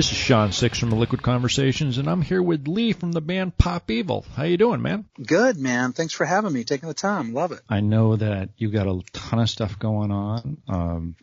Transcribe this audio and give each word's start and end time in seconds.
This 0.00 0.12
is 0.12 0.16
Shawn 0.16 0.48
SixX 0.48 0.80
from 0.80 0.88
the 0.88 0.96
Liquid 0.96 1.22
Conversations, 1.22 1.98
and 1.98 2.08
I'm 2.08 2.22
here 2.22 2.42
with 2.42 2.66
Leigh 2.66 2.94
from 2.94 3.12
the 3.12 3.20
band 3.20 3.58
Pop 3.58 3.90
Evil. 3.90 4.24
How 4.34 4.44
you 4.44 4.56
doing, 4.56 4.80
man? 4.80 5.04
Good, 5.26 5.58
man. 5.58 5.92
Thanks 5.92 6.14
for 6.14 6.24
having 6.24 6.54
me, 6.54 6.64
taking 6.64 6.88
the 6.88 6.94
time. 6.94 7.34
Love 7.34 7.52
it. 7.52 7.60
I 7.68 7.80
know 7.80 8.16
that 8.16 8.48
you 8.56 8.70
got 8.70 8.86
a 8.86 9.02
ton 9.12 9.40
of 9.40 9.50
stuff 9.50 9.78
going 9.78 10.10
on. 10.10 10.56
Um, 10.66 11.16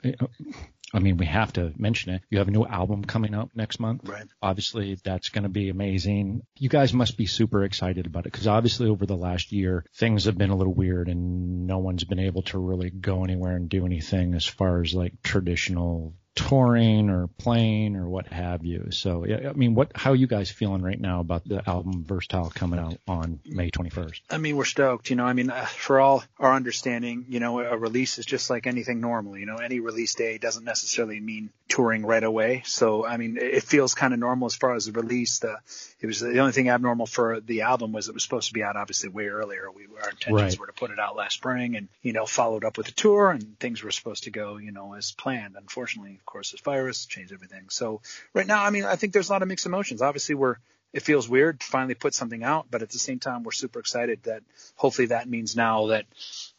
I 0.94 1.00
mean, 1.00 1.18
we 1.18 1.26
have 1.26 1.54
to 1.54 1.73
mention 1.76 2.13
it. 2.13 2.21
You 2.30 2.38
have 2.38 2.50
a 2.50 2.52
new 2.52 2.68
album 2.68 3.04
coming 3.04 3.34
out 3.34 3.50
next 3.55 3.80
month. 3.80 4.08
Right. 4.08 4.27
Obviously, 4.44 4.96
that's 5.04 5.30
going 5.30 5.41
to 5.41 5.50
be 5.50 5.70
amazing. 5.70 6.44
You 6.59 6.70
guys 6.70 6.94
must 6.94 7.18
be 7.18 7.25
super 7.25 7.64
excited 7.64 8.05
about 8.05 8.28
it 8.28 8.32
because 8.32 8.46
obviously 8.46 8.89
over 8.89 9.07
the 9.07 9.18
last 9.18 9.52
year, 9.52 9.86
things 9.96 10.25
have 10.25 10.38
been 10.38 10.52
a 10.52 10.55
little 10.55 10.75
weird 10.75 11.09
and 11.09 11.66
no 11.66 11.80
one's 11.80 12.04
been 12.04 12.20
able 12.20 12.44
to 12.44 12.59
really 12.59 12.91
go 12.91 13.23
anywhere 13.23 13.55
and 13.55 13.70
do 13.70 13.88
anything 13.88 14.36
as 14.36 14.45
far 14.45 14.84
as 14.84 14.94
like 14.94 15.23
traditional 15.23 16.14
touring 16.38 17.09
or 17.09 17.27
playing 17.27 17.96
or 17.96 18.08
what 18.08 18.27
have 18.27 18.64
you. 18.64 18.88
So, 18.91 19.26
yeah, 19.26 19.50
I 19.50 19.54
mean, 19.54 19.76
what, 19.76 19.91
how 19.95 20.12
are 20.12 20.16
you 20.16 20.28
guys 20.28 20.50
feeling 20.50 20.82
right 20.82 21.00
now 21.00 21.20
about 21.20 21.48
the 21.48 21.68
album 21.68 22.04
Versatile 22.05 22.50
coming 22.50 22.80
out 22.80 22.98
on 23.08 23.40
May 23.45 23.72
21st? 23.72 24.22
I 24.30 24.38
mean, 24.38 24.55
we're 24.55 24.66
stoked, 24.66 25.09
you 25.09 25.16
know, 25.16 25.26
I 25.26 25.34
mean, 25.34 25.50
uh, 25.50 25.66
for 25.66 26.00
all 26.00 26.23
our 26.40 26.54
understanding, 26.54 27.26
you 27.30 27.40
know, 27.40 27.59
a 27.59 27.78
release 27.78 28.20
is 28.20 28.26
just 28.26 28.50
like 28.50 28.68
anything 28.68 29.02
normal, 29.02 29.38
you 29.38 29.45
know, 29.45 29.58
any 29.58 29.80
release 29.80 30.14
day 30.16 30.38
doesn't 30.38 30.64
necessarily 30.64 31.20
mean 31.20 31.50
touring 31.68 32.05
right 32.05 32.23
away. 32.23 32.62
So, 32.66 33.06
I 33.06 33.17
mean, 33.17 33.38
it 33.38 33.64
feels 33.64 33.94
kind 33.94 34.14
of 34.14 34.20
normal 34.20 34.45
as 34.45 34.56
far 34.56 34.76
as 34.76 34.86
the 34.86 34.92
release. 34.94 35.40
The, 35.40 35.58
it 36.00 36.06
was 36.06 36.20
the 36.20 36.40
only 36.40 36.54
thing 36.54 36.70
abnormal 36.70 37.08
for 37.08 37.40
the 37.42 37.62
album 37.62 37.92
was 37.92 38.08
it 38.08 38.14
was 38.14 38.23
supposed 38.23 38.48
to 38.48 38.54
be 38.54 38.64
out 38.64 38.76
obviously 38.76 39.09
way 39.09 39.28
earlier. 39.28 39.70
We, 39.72 39.88
our 40.02 40.09
intentions 40.12 40.31
Right. 40.31 40.59
were 40.59 40.67
to 40.67 40.73
put 40.73 40.92
it 40.92 41.00
out 41.00 41.16
last 41.16 41.34
spring 41.34 41.76
and, 41.76 41.88
you 42.04 42.14
know, 42.14 42.26
followed 42.26 42.64
up 42.64 42.78
with 42.78 42.88
a 42.90 42.92
tour 42.92 43.31
and 43.31 43.59
things 43.59 43.84
were 43.84 43.92
supposed 43.92 44.23
to 44.26 44.30
go, 44.30 44.58
you 44.58 44.72
know, 44.72 44.94
as 44.94 45.12
planned. 45.12 45.56
Unfortunately, 45.58 46.20
course, 46.28 46.52
this 46.52 46.61
virus 46.61 47.08
changed 47.08 47.33
everything. 47.33 47.70
So 47.70 48.02
right 48.33 48.45
now, 48.45 48.64
I 48.64 48.70
mean, 48.70 48.86
I 48.86 48.95
think 48.95 49.14
there's 49.14 49.30
a 49.30 49.31
lot 49.33 49.42
of 49.42 49.47
mixed 49.47 49.66
emotions. 49.66 50.03
Obviously, 50.03 50.36
we're 50.36 50.58
it 50.94 51.03
feels 51.03 51.28
weird 51.28 51.59
to 51.59 51.66
finally 51.66 51.95
put 51.95 52.14
something 52.14 52.44
out, 52.44 52.67
but 52.72 52.81
at 52.81 52.89
the 52.89 52.97
same 52.97 53.20
time, 53.20 53.44
we're 53.44 53.52
super 53.52 53.80
excited 53.80 54.23
that 54.23 54.42
hopefully 54.75 55.08
that 55.08 55.30
means 55.30 55.55
now 55.55 55.88
that 55.88 56.05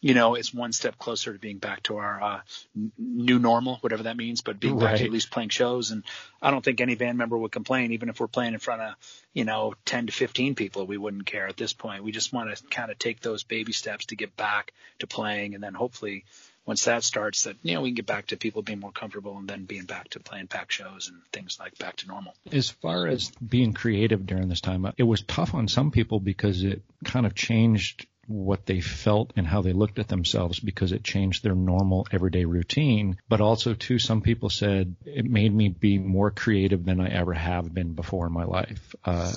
you 0.00 0.12
know 0.12 0.34
it's 0.34 0.52
one 0.52 0.72
step 0.72 0.98
closer 0.98 1.32
to 1.32 1.38
being 1.38 1.58
back 1.58 1.82
to 1.84 1.96
our 1.96 2.22
uh, 2.22 2.40
n- 2.76 2.92
new 2.98 3.38
normal, 3.38 3.76
whatever 3.76 4.02
that 4.04 4.16
means, 4.16 4.42
but 4.42 4.60
being 4.60 4.78
back 4.78 4.98
to 4.98 5.04
at 5.04 5.10
least 5.10 5.30
playing 5.30 5.48
shows. 5.48 5.90
And 5.90 6.04
I 6.42 6.50
don't 6.50 6.62
think 6.62 6.80
any 6.80 6.94
band 6.94 7.16
member 7.16 7.38
would 7.38 7.52
complain, 7.52 7.92
even 7.92 8.10
if 8.10 8.20
we're 8.20 8.28
playing 8.28 8.52
in 8.52 8.60
front 8.60 8.82
of 8.82 8.94
you 9.32 9.44
know 9.44 9.74
10 9.86 10.06
to 10.06 10.12
15 10.12 10.54
people, 10.54 10.86
we 10.86 10.98
wouldn't 10.98 11.26
care 11.26 11.48
at 11.48 11.56
this 11.56 11.72
point. 11.72 12.04
We 12.04 12.12
just 12.12 12.32
want 12.32 12.54
to 12.54 12.62
kind 12.68 12.90
of 12.90 12.98
take 12.98 13.20
those 13.20 13.44
baby 13.44 13.72
steps 13.72 14.06
to 14.06 14.16
get 14.16 14.36
back 14.36 14.72
to 14.98 15.06
playing, 15.06 15.54
and 15.54 15.62
then 15.64 15.74
hopefully 15.74 16.26
once 16.68 16.84
that 16.84 17.02
starts, 17.02 17.44
that 17.44 17.56
you 17.62 17.74
know 17.74 17.80
we 17.80 17.88
can 17.88 17.94
get 17.94 18.06
back 18.06 18.26
to 18.26 18.36
people 18.36 18.60
being 18.60 18.78
more 18.78 18.92
comfortable 18.92 19.38
and 19.38 19.48
then 19.48 19.64
being 19.64 19.86
back 19.86 20.10
to 20.10 20.20
playing 20.20 20.46
pack 20.46 20.70
shows 20.70 21.08
and 21.08 21.16
things 21.32 21.56
like 21.58 21.76
back 21.78 21.96
to 21.96 22.06
normal. 22.06 22.34
As 22.52 22.68
far 22.68 23.06
as 23.06 23.30
being 23.30 23.72
creative 23.72 24.26
during 24.26 24.48
this 24.48 24.60
time, 24.60 24.86
it 24.98 25.02
was 25.02 25.22
tough 25.22 25.54
on 25.54 25.66
some 25.66 25.90
people 25.90 26.20
because 26.20 26.62
it 26.62 26.82
kind 27.04 27.24
of 27.24 27.34
changed 27.34 28.06
what 28.28 28.66
they 28.66 28.80
felt 28.80 29.32
and 29.36 29.46
how 29.46 29.62
they 29.62 29.72
looked 29.72 29.98
at 29.98 30.06
themselves 30.06 30.60
because 30.60 30.92
it 30.92 31.02
changed 31.02 31.42
their 31.42 31.54
normal 31.54 32.06
everyday 32.12 32.44
routine. 32.44 33.16
But 33.28 33.40
also 33.40 33.74
too, 33.74 33.98
some 33.98 34.20
people 34.20 34.50
said 34.50 34.94
it 35.04 35.24
made 35.24 35.52
me 35.52 35.68
be 35.70 35.98
more 35.98 36.30
creative 36.30 36.84
than 36.84 37.00
I 37.00 37.08
ever 37.08 37.32
have 37.32 37.72
been 37.74 37.94
before 37.94 38.26
in 38.26 38.32
my 38.32 38.44
life. 38.44 38.94
Uh, 39.04 39.32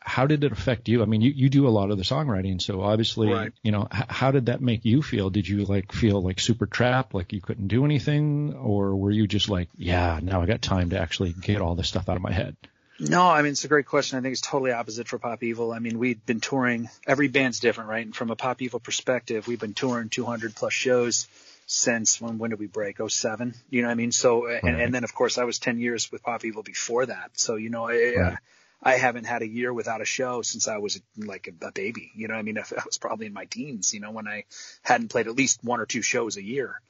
how 0.00 0.26
did 0.26 0.42
it 0.42 0.50
affect 0.52 0.88
you? 0.88 1.02
I 1.02 1.06
mean, 1.06 1.20
you, 1.20 1.30
you 1.30 1.48
do 1.48 1.68
a 1.68 1.70
lot 1.70 1.90
of 1.92 1.98
the 1.98 2.04
songwriting, 2.04 2.60
so 2.60 2.82
obviously, 2.82 3.28
Right. 3.28 3.52
you 3.62 3.70
know, 3.70 3.86
h- 3.94 4.04
how 4.08 4.32
did 4.32 4.46
that 4.46 4.60
make 4.60 4.84
you 4.84 5.00
feel? 5.02 5.30
Did 5.30 5.46
you 5.46 5.64
like 5.64 5.92
feel 5.92 6.20
like 6.20 6.40
super 6.40 6.66
trapped, 6.66 7.14
like 7.14 7.32
you 7.32 7.40
couldn't 7.40 7.68
do 7.68 7.84
anything, 7.84 8.54
or 8.54 8.96
were 8.96 9.12
you 9.12 9.28
just 9.28 9.48
like, 9.48 9.68
yeah, 9.76 10.18
now 10.20 10.42
I 10.42 10.46
got 10.46 10.60
time 10.60 10.90
to 10.90 10.98
actually 10.98 11.32
get 11.32 11.60
all 11.60 11.76
this 11.76 11.88
stuff 11.88 12.08
out 12.08 12.16
of 12.16 12.22
my 12.22 12.32
head? 12.32 12.56
No, 13.08 13.26
I 13.26 13.42
mean 13.42 13.52
it's 13.52 13.64
a 13.64 13.68
great 13.68 13.86
question. 13.86 14.16
I 14.16 14.22
think 14.22 14.32
it's 14.32 14.40
totally 14.40 14.70
opposite 14.70 15.08
for 15.08 15.18
Pop 15.18 15.42
Evil. 15.42 15.72
I 15.72 15.80
mean 15.80 15.98
we've 15.98 16.24
been 16.24 16.40
touring. 16.40 16.88
Every 17.06 17.26
band's 17.28 17.58
different, 17.58 17.90
right? 17.90 18.04
And 18.06 18.14
from 18.14 18.30
a 18.30 18.36
Pop 18.36 18.62
Evil 18.62 18.78
perspective, 18.78 19.48
we've 19.48 19.58
been 19.58 19.74
touring 19.74 20.08
200 20.08 20.54
plus 20.54 20.72
shows 20.72 21.26
since 21.66 22.20
when? 22.20 22.38
When 22.38 22.50
did 22.50 22.60
we 22.60 22.66
break? 22.66 22.98
07. 23.06 23.54
You 23.70 23.82
know 23.82 23.88
what 23.88 23.92
I 23.92 23.96
mean? 23.96 24.12
So 24.12 24.46
and, 24.46 24.62
Right. 24.62 24.84
and 24.84 24.94
then 24.94 25.02
of 25.02 25.14
course 25.14 25.36
I 25.36 25.44
was 25.44 25.58
10 25.58 25.78
years 25.78 26.12
with 26.12 26.22
Pop 26.22 26.44
Evil 26.44 26.62
before 26.62 27.06
that. 27.06 27.30
So 27.34 27.56
you 27.56 27.70
know 27.70 27.88
I. 27.88 27.92
Right. 27.92 28.18
Uh, 28.18 28.36
I 28.84 28.96
haven't 28.96 29.26
had 29.26 29.42
a 29.42 29.46
year 29.46 29.72
without 29.72 30.00
a 30.00 30.04
show 30.04 30.42
since 30.42 30.66
I 30.66 30.78
was 30.78 31.00
like 31.16 31.46
a, 31.46 31.66
a 31.68 31.70
baby. 31.70 32.10
You 32.16 32.26
know, 32.26 32.34
what 32.34 32.40
I 32.40 32.42
mean, 32.42 32.58
I 32.78 32.82
was 32.84 32.98
probably 32.98 33.26
in 33.26 33.32
my 33.32 33.44
teens. 33.44 33.94
You 33.94 34.00
know, 34.00 34.10
when 34.10 34.26
I 34.26 34.44
hadn't 34.82 35.08
played 35.08 35.28
at 35.28 35.36
least 35.36 35.62
one 35.62 35.78
or 35.78 35.86
two 35.86 36.02
shows 36.02 36.36
a 36.36 36.42
year. 36.42 36.80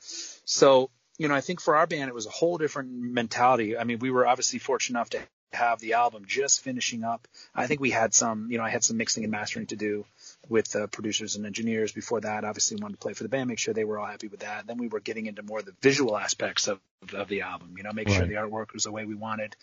So, 0.46 0.88
you 1.18 1.28
know, 1.28 1.34
I 1.34 1.42
think 1.42 1.60
for 1.60 1.76
our 1.76 1.86
band, 1.86 2.08
it 2.08 2.14
was 2.14 2.24
a 2.24 2.30
whole 2.30 2.56
different 2.56 2.90
mentality. 2.90 3.76
I 3.76 3.84
mean, 3.84 3.98
we 3.98 4.10
were 4.10 4.26
obviously 4.26 4.58
fortunate 4.58 4.98
enough 4.98 5.10
to 5.10 5.20
have 5.52 5.80
the 5.80 5.94
album 5.94 6.24
just 6.26 6.62
finishing 6.62 7.04
up. 7.04 7.28
I 7.54 7.66
think 7.66 7.80
we 7.80 7.90
had 7.90 8.14
some, 8.14 8.50
you 8.50 8.58
know, 8.58 8.64
I 8.64 8.70
had 8.70 8.84
some 8.84 8.96
mixing 8.96 9.24
and 9.24 9.30
mastering 9.30 9.66
to 9.66 9.76
do 9.76 10.04
with 10.48 10.74
uh, 10.74 10.86
producers 10.86 11.36
and 11.36 11.46
engineers 11.46 11.92
before 11.92 12.20
that. 12.20 12.44
Obviously, 12.44 12.78
wanted 12.80 12.94
to 12.94 12.98
play 12.98 13.12
for 13.12 13.22
the 13.22 13.28
band, 13.28 13.48
make 13.48 13.58
sure 13.58 13.74
they 13.74 13.84
were 13.84 13.98
all 13.98 14.06
happy 14.06 14.28
with 14.28 14.40
that. 14.40 14.66
Then 14.66 14.78
we 14.78 14.88
were 14.88 15.00
getting 15.00 15.26
into 15.26 15.42
more 15.42 15.60
of 15.60 15.64
the 15.64 15.74
visual 15.82 16.16
aspects 16.16 16.68
of, 16.68 16.80
of 17.14 17.28
the 17.28 17.42
album, 17.42 17.74
you 17.76 17.82
know, 17.82 17.92
make 17.92 18.08
sure 18.08 18.26
the 18.26 18.34
artwork 18.34 18.72
was 18.72 18.84
the 18.84 18.92
way 18.92 19.04
we 19.04 19.14
wanted. 19.14 19.56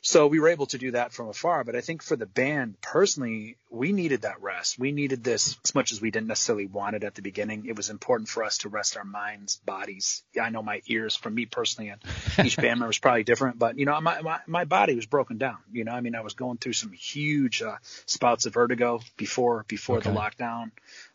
So 0.00 0.26
we 0.26 0.38
were 0.38 0.48
able 0.48 0.66
to 0.66 0.78
do 0.78 0.92
that 0.92 1.12
from 1.12 1.28
afar. 1.28 1.64
But 1.64 1.76
I 1.76 1.80
think 1.80 2.02
for 2.02 2.16
the 2.16 2.26
band 2.26 2.80
personally, 2.80 3.56
we 3.74 3.92
needed 3.92 4.22
that 4.22 4.40
rest. 4.40 4.78
We 4.78 4.92
needed 4.92 5.24
this 5.24 5.56
as 5.64 5.74
much 5.74 5.92
as 5.92 6.00
we 6.00 6.10
didn't 6.10 6.28
necessarily 6.28 6.66
want 6.66 6.96
it 6.96 7.04
at 7.04 7.14
the 7.14 7.22
beginning. 7.22 7.66
It 7.66 7.76
was 7.76 7.90
important 7.90 8.28
for 8.28 8.44
us 8.44 8.58
to 8.58 8.68
rest 8.68 8.96
our 8.96 9.04
minds, 9.04 9.60
bodies. 9.64 10.22
Yeah, 10.34 10.44
I 10.44 10.50
know 10.50 10.62
my 10.62 10.80
ears, 10.86 11.16
for 11.16 11.30
me 11.30 11.46
personally, 11.46 11.90
and 11.90 12.00
each 12.44 12.56
band 12.56 12.80
member 12.80 12.90
is 12.90 12.98
probably 12.98 13.24
different, 13.24 13.58
but 13.58 13.78
you 13.78 13.84
know, 13.86 14.00
my, 14.00 14.22
my, 14.22 14.40
my 14.46 14.64
body 14.64 14.94
was 14.94 15.06
broken 15.06 15.38
down. 15.38 15.58
You 15.72 15.84
know, 15.84 15.92
I 15.92 16.00
mean, 16.00 16.14
I 16.14 16.20
was 16.20 16.34
going 16.34 16.58
through 16.58 16.74
some 16.74 16.92
huge 16.92 17.62
uh, 17.62 17.76
spouts 18.06 18.46
of 18.46 18.54
vertigo 18.54 19.00
before, 19.16 19.64
before 19.68 20.00
the 20.00 20.10
Okay. 20.10 20.18
lockdown. 20.18 20.70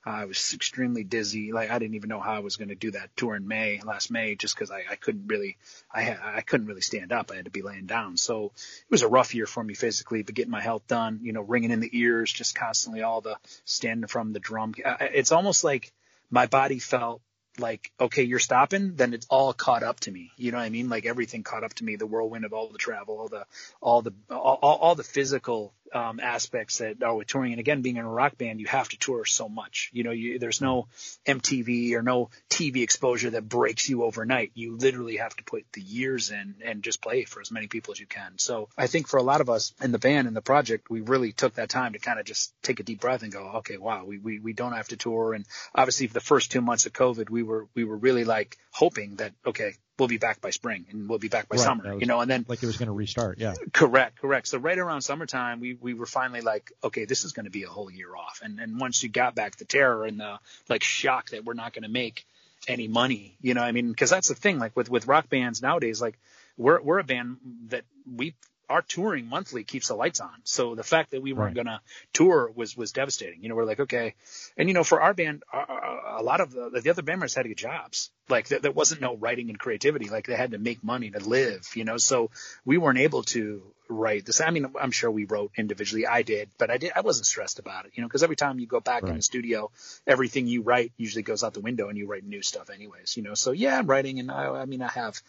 I 0.05 0.25
was 0.25 0.53
extremely 0.53 1.03
dizzy. 1.03 1.51
Like 1.51 1.69
I 1.69 1.79
didn't 1.79 1.95
even 1.95 2.09
know 2.09 2.19
how 2.19 2.33
I 2.33 2.39
was 2.39 2.55
going 2.57 2.69
to 2.69 2.75
do 2.75 2.91
that 2.91 3.15
tour 3.15 3.35
in 3.35 3.47
May, 3.47 3.79
last 3.83 4.11
May, 4.11 4.35
just 4.35 4.55
because 4.55 4.71
I, 4.71 4.83
I 4.89 4.95
couldn't 4.95 5.27
really, 5.27 5.57
I 5.93 6.01
had, 6.01 6.19
I 6.23 6.41
couldn't 6.41 6.67
really 6.67 6.81
stand 6.81 7.11
up. 7.11 7.31
I 7.31 7.35
had 7.35 7.45
to 7.45 7.51
be 7.51 7.61
laying 7.61 7.85
down. 7.85 8.17
So 8.17 8.45
it 8.55 8.91
was 8.91 9.01
a 9.03 9.07
rough 9.07 9.35
year 9.35 9.45
for 9.45 9.63
me 9.63 9.73
physically, 9.75 10.23
but 10.23 10.35
getting 10.35 10.51
my 10.51 10.61
health 10.61 10.87
done, 10.87 11.19
you 11.21 11.33
know, 11.33 11.41
ringing 11.41 11.71
in 11.71 11.79
the 11.79 11.89
ears, 11.93 12.31
just 12.31 12.48
constantly 12.51 13.01
all 13.01 13.21
the 13.21 13.37
standing 13.65 14.07
from 14.07 14.33
the 14.33 14.39
drum. 14.39 14.73
Uh, 14.83 14.89
uh, 14.89 15.07
it's 15.13 15.31
almost 15.31 15.63
like 15.63 15.91
my 16.29 16.45
body 16.45 16.79
felt 16.79 17.21
like, 17.57 17.91
okay, 17.99 18.23
you're 18.23 18.39
stopping, 18.39 18.95
then 18.95 19.13
it's 19.13 19.27
all 19.29 19.53
caught 19.53 19.83
up 19.83 19.99
to 20.01 20.11
me. 20.11 20.31
You 20.37 20.51
know 20.51 20.57
what 20.57 20.63
I 20.63 20.69
mean? 20.69 20.89
Like 20.89 21.05
everything 21.05 21.43
caught 21.43 21.63
up 21.63 21.73
to 21.75 21.83
me, 21.83 21.95
the 21.95 22.07
whirlwind 22.07 22.45
of 22.45 22.53
all 22.53 22.69
the 22.69 22.77
travel, 22.77 23.17
all 23.19 23.27
the, 23.27 23.45
all 23.81 24.01
the, 24.01 24.13
all, 24.29 24.59
all 24.61 24.77
all 24.77 24.95
the 24.95 25.03
physical, 25.03 25.73
um, 25.93 26.19
aspects 26.19 26.79
that 26.79 27.01
are 27.03 27.15
with 27.15 27.27
touring. 27.27 27.53
And 27.53 27.59
again, 27.59 27.81
being 27.81 27.97
in 27.97 28.05
a 28.05 28.09
rock 28.09 28.37
band, 28.37 28.59
you 28.59 28.67
have 28.67 28.89
to 28.89 28.97
tour 28.97 29.25
so 29.25 29.49
much. 29.49 29.89
You 29.93 30.03
know, 30.03 30.11
you, 30.11 30.39
there's 30.39 30.61
no 30.61 30.87
MTV 31.25 31.93
or 31.93 32.01
no 32.01 32.29
TV 32.49 32.83
exposure 32.83 33.31
that 33.31 33.47
breaks 33.47 33.89
you 33.89 34.03
overnight. 34.03 34.51
You 34.53 34.77
literally 34.77 35.17
have 35.17 35.35
to 35.37 35.43
put 35.43 35.65
the 35.73 35.81
years 35.81 36.31
in 36.31 36.55
and 36.63 36.83
just 36.83 37.01
play 37.01 37.23
for 37.23 37.41
as 37.41 37.51
many 37.51 37.67
people 37.67 37.91
as 37.91 37.99
you 37.99 38.07
can. 38.07 38.37
So 38.37 38.69
I 38.77 38.87
think 38.87 39.07
for 39.07 39.17
a 39.17 39.23
lot 39.23 39.41
of 39.41 39.49
us 39.49 39.73
in 39.81 39.91
the 39.91 39.99
band 39.99 40.27
and 40.27 40.35
the 40.35 40.41
project, 40.41 40.89
we 40.89 41.01
really 41.01 41.31
took 41.31 41.55
that 41.55 41.69
time 41.69 41.93
to 41.93 41.99
kind 41.99 42.19
of 42.19 42.25
just 42.25 42.53
take 42.61 42.79
a 42.79 42.83
deep 42.83 43.01
breath 43.01 43.23
and 43.23 43.31
go, 43.31 43.51
okay, 43.57 43.77
wow, 43.77 44.05
we, 44.05 44.17
we, 44.17 44.39
we 44.39 44.53
don't 44.53 44.73
have 44.73 44.89
to 44.89 44.97
tour. 44.97 45.33
And 45.33 45.45
obviously 45.73 46.07
for 46.07 46.13
the 46.13 46.19
first 46.19 46.51
two 46.51 46.61
months 46.61 46.85
of 46.85 46.93
COVID, 46.93 47.29
we 47.29 47.43
were, 47.43 47.67
we 47.75 47.83
were 47.83 47.97
really 47.97 48.23
like 48.23 48.57
hoping 48.71 49.15
that, 49.17 49.33
okay, 49.45 49.73
we'll 49.99 50.07
be 50.07 50.17
back 50.17 50.41
by 50.41 50.49
spring 50.49 50.85
and 50.89 51.07
we'll 51.09 51.19
be 51.19 51.27
back 51.27 51.49
by 51.49 51.57
Right, 51.57 51.63
summer, 51.63 51.93
was- 51.93 52.01
you 52.01 52.07
know, 52.07 52.21
and 52.21 52.29
then 52.31 52.45
Like 52.47 52.63
it 52.63 52.65
was 52.65 52.77
going 52.77 52.87
to 52.87 52.93
restart, 52.93 53.37
yeah. 53.39 53.53
Correct, 53.73 54.19
correct. 54.19 54.47
So 54.47 54.57
right 54.57 54.77
around 54.77 55.01
summertime, 55.01 55.59
we, 55.59 55.75
we 55.79 55.93
were 55.93 56.05
finally 56.05 56.41
like, 56.41 56.71
okay, 56.83 57.05
this 57.05 57.25
is 57.25 57.33
going 57.33 57.45
to 57.45 57.51
be 57.51 57.63
a 57.63 57.67
whole 57.69 57.91
year 57.91 58.15
off. 58.15 58.41
And 58.43 58.59
and 58.59 58.79
once 58.79 59.03
you 59.03 59.09
got 59.09 59.35
back 59.35 59.57
the 59.57 59.65
terror 59.65 60.05
and 60.05 60.19
the 60.19 60.39
like 60.69 60.83
shock 60.83 61.29
that 61.31 61.43
we're 61.45 61.53
not 61.53 61.73
going 61.73 61.83
to 61.83 61.89
make 61.89 62.25
any 62.67 62.87
money, 62.87 63.35
you 63.41 63.53
know, 63.53 63.61
I 63.61 63.71
mean, 63.71 63.89
because 63.89 64.09
that's 64.09 64.27
the 64.29 64.35
thing. 64.35 64.59
Like 64.59 64.75
with 64.75 64.89
with 64.89 65.07
rock 65.07 65.29
bands 65.29 65.61
nowadays, 65.61 66.01
like 66.01 66.17
we're 66.57 66.81
we're 66.81 66.99
a 66.99 67.03
band 67.03 67.37
that 67.67 67.83
we 68.15 68.33
our 68.69 68.81
touring 68.81 69.27
monthly 69.27 69.63
keeps 69.63 69.87
the 69.87 69.95
lights 69.95 70.19
on. 70.19 70.33
So 70.43 70.75
the 70.75 70.83
fact 70.83 71.11
that 71.11 71.21
we 71.21 71.33
weren't 71.33 71.55
Right. 71.57 71.65
going 71.65 71.67
to 71.67 71.81
tour 72.13 72.51
was 72.55 72.77
was 72.77 72.91
devastating. 72.91 73.41
You 73.43 73.49
know, 73.49 73.55
we're 73.55 73.65
like, 73.65 73.79
okay, 73.79 74.13
and 74.57 74.69
you 74.69 74.73
know, 74.73 74.83
for 74.83 75.01
our 75.01 75.13
band, 75.13 75.43
a, 75.51 75.57
a 75.57 75.99
a 76.19 76.23
lot 76.23 76.41
of 76.41 76.51
the, 76.51 76.79
the 76.81 76.89
other 76.89 77.01
band 77.01 77.19
members 77.19 77.33
had 77.35 77.43
to 77.43 77.49
get 77.49 77.57
jobs. 77.57 78.11
Like 78.29 78.47
there, 78.47 78.59
there 78.59 78.71
wasn't 78.71 79.01
no 79.01 79.15
writing 79.15 79.49
and 79.49 79.57
creativity. 79.57 80.09
Like 80.09 80.27
they 80.27 80.35
had 80.35 80.51
to 80.51 80.57
make 80.59 80.83
money 80.83 81.09
to 81.11 81.19
live. 81.19 81.67
You 81.75 81.83
know, 81.85 81.97
so 81.97 82.29
we 82.65 82.77
weren't 82.77 82.99
able 82.99 83.23
to 83.23 83.63
write 83.91 84.25
this. 84.25 84.39
I 84.39 84.51
mean, 84.51 84.67
I'm 84.79 84.91
sure 84.91 85.09
we 85.09 85.25
wrote 85.25 85.51
individually. 85.57 86.05
I 86.05 86.21
did, 86.21 86.49
but 86.59 86.69
I 86.69 86.77
did. 86.77 86.91
I 86.95 87.01
wasn't 87.01 87.25
stressed 87.25 87.57
about 87.57 87.85
it. 87.85 87.93
You 87.95 88.01
know, 88.03 88.07
because 88.07 88.21
every 88.21 88.35
time 88.35 88.59
you 88.59 88.67
go 88.67 88.79
back 88.79 89.01
in 89.03 89.15
the 89.15 89.21
studio, 89.23 89.71
everything 90.05 90.45
you 90.45 90.61
write 90.61 90.91
usually 90.97 91.23
goes 91.23 91.43
out 91.43 91.53
the 91.55 91.59
window, 91.61 91.89
and 91.89 91.97
you 91.97 92.05
write 92.05 92.23
new 92.23 92.43
stuff 92.43 92.69
anyways. 92.69 93.17
You 93.17 93.23
know, 93.23 93.33
so 93.33 93.51
yeah, 93.51 93.79
I'm 93.79 93.87
writing, 93.87 94.19
and 94.19 94.29
I, 94.29 94.45
I 94.61 94.65
mean, 94.65 94.83
I 94.83 94.89
have, 94.89 95.19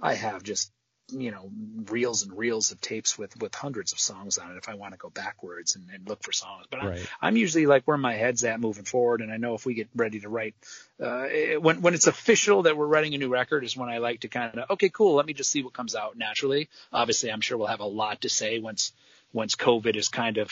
I 0.00 0.14
have 0.14 0.42
just 0.42 0.72
you 1.12 1.30
know 1.30 1.50
reels 1.90 2.22
and 2.22 2.36
reels 2.36 2.72
of 2.72 2.80
tapes 2.80 3.18
with 3.18 3.36
with 3.40 3.54
hundreds 3.54 3.92
of 3.92 4.00
songs 4.00 4.38
on 4.38 4.52
it 4.52 4.56
if 4.56 4.68
I 4.68 4.74
want 4.74 4.92
to 4.92 4.98
go 4.98 5.10
backwards 5.10 5.76
and, 5.76 5.86
and 5.92 6.08
look 6.08 6.22
for 6.22 6.32
songs. 6.32 6.66
But 6.70 6.82
right. 6.82 7.08
I, 7.20 7.26
I'm 7.26 7.36
usually 7.36 7.66
like 7.66 7.84
where 7.84 7.98
my 7.98 8.14
head's 8.14 8.44
at 8.44 8.60
moving 8.60 8.84
forward, 8.84 9.20
and 9.20 9.32
I 9.32 9.36
know 9.36 9.54
if 9.54 9.66
we 9.66 9.74
get 9.74 9.88
ready 9.94 10.20
to 10.20 10.28
write 10.28 10.54
uh, 11.02 11.26
when 11.60 11.80
when 11.82 11.94
it's 11.94 12.06
official 12.06 12.62
that 12.62 12.76
we're 12.76 12.86
writing 12.86 13.14
a 13.14 13.18
new 13.18 13.28
record 13.28 13.64
is 13.64 13.76
when 13.76 13.88
I 13.88 13.98
like 13.98 14.20
to 14.20 14.28
kind 14.28 14.58
of 14.58 14.70
okay 14.70 14.88
cool 14.88 15.14
let 15.14 15.26
me 15.26 15.32
just 15.32 15.50
see 15.50 15.62
what 15.62 15.72
comes 15.72 15.94
out 15.94 16.16
naturally. 16.16 16.68
Obviously, 16.92 17.30
I'm 17.30 17.40
sure 17.40 17.58
we'll 17.58 17.66
have 17.68 17.80
a 17.80 17.84
lot 17.84 18.22
to 18.22 18.28
say 18.28 18.58
once 18.58 18.92
once 19.32 19.54
COVID 19.54 19.96
is 19.96 20.08
kind 20.08 20.38
of 20.38 20.50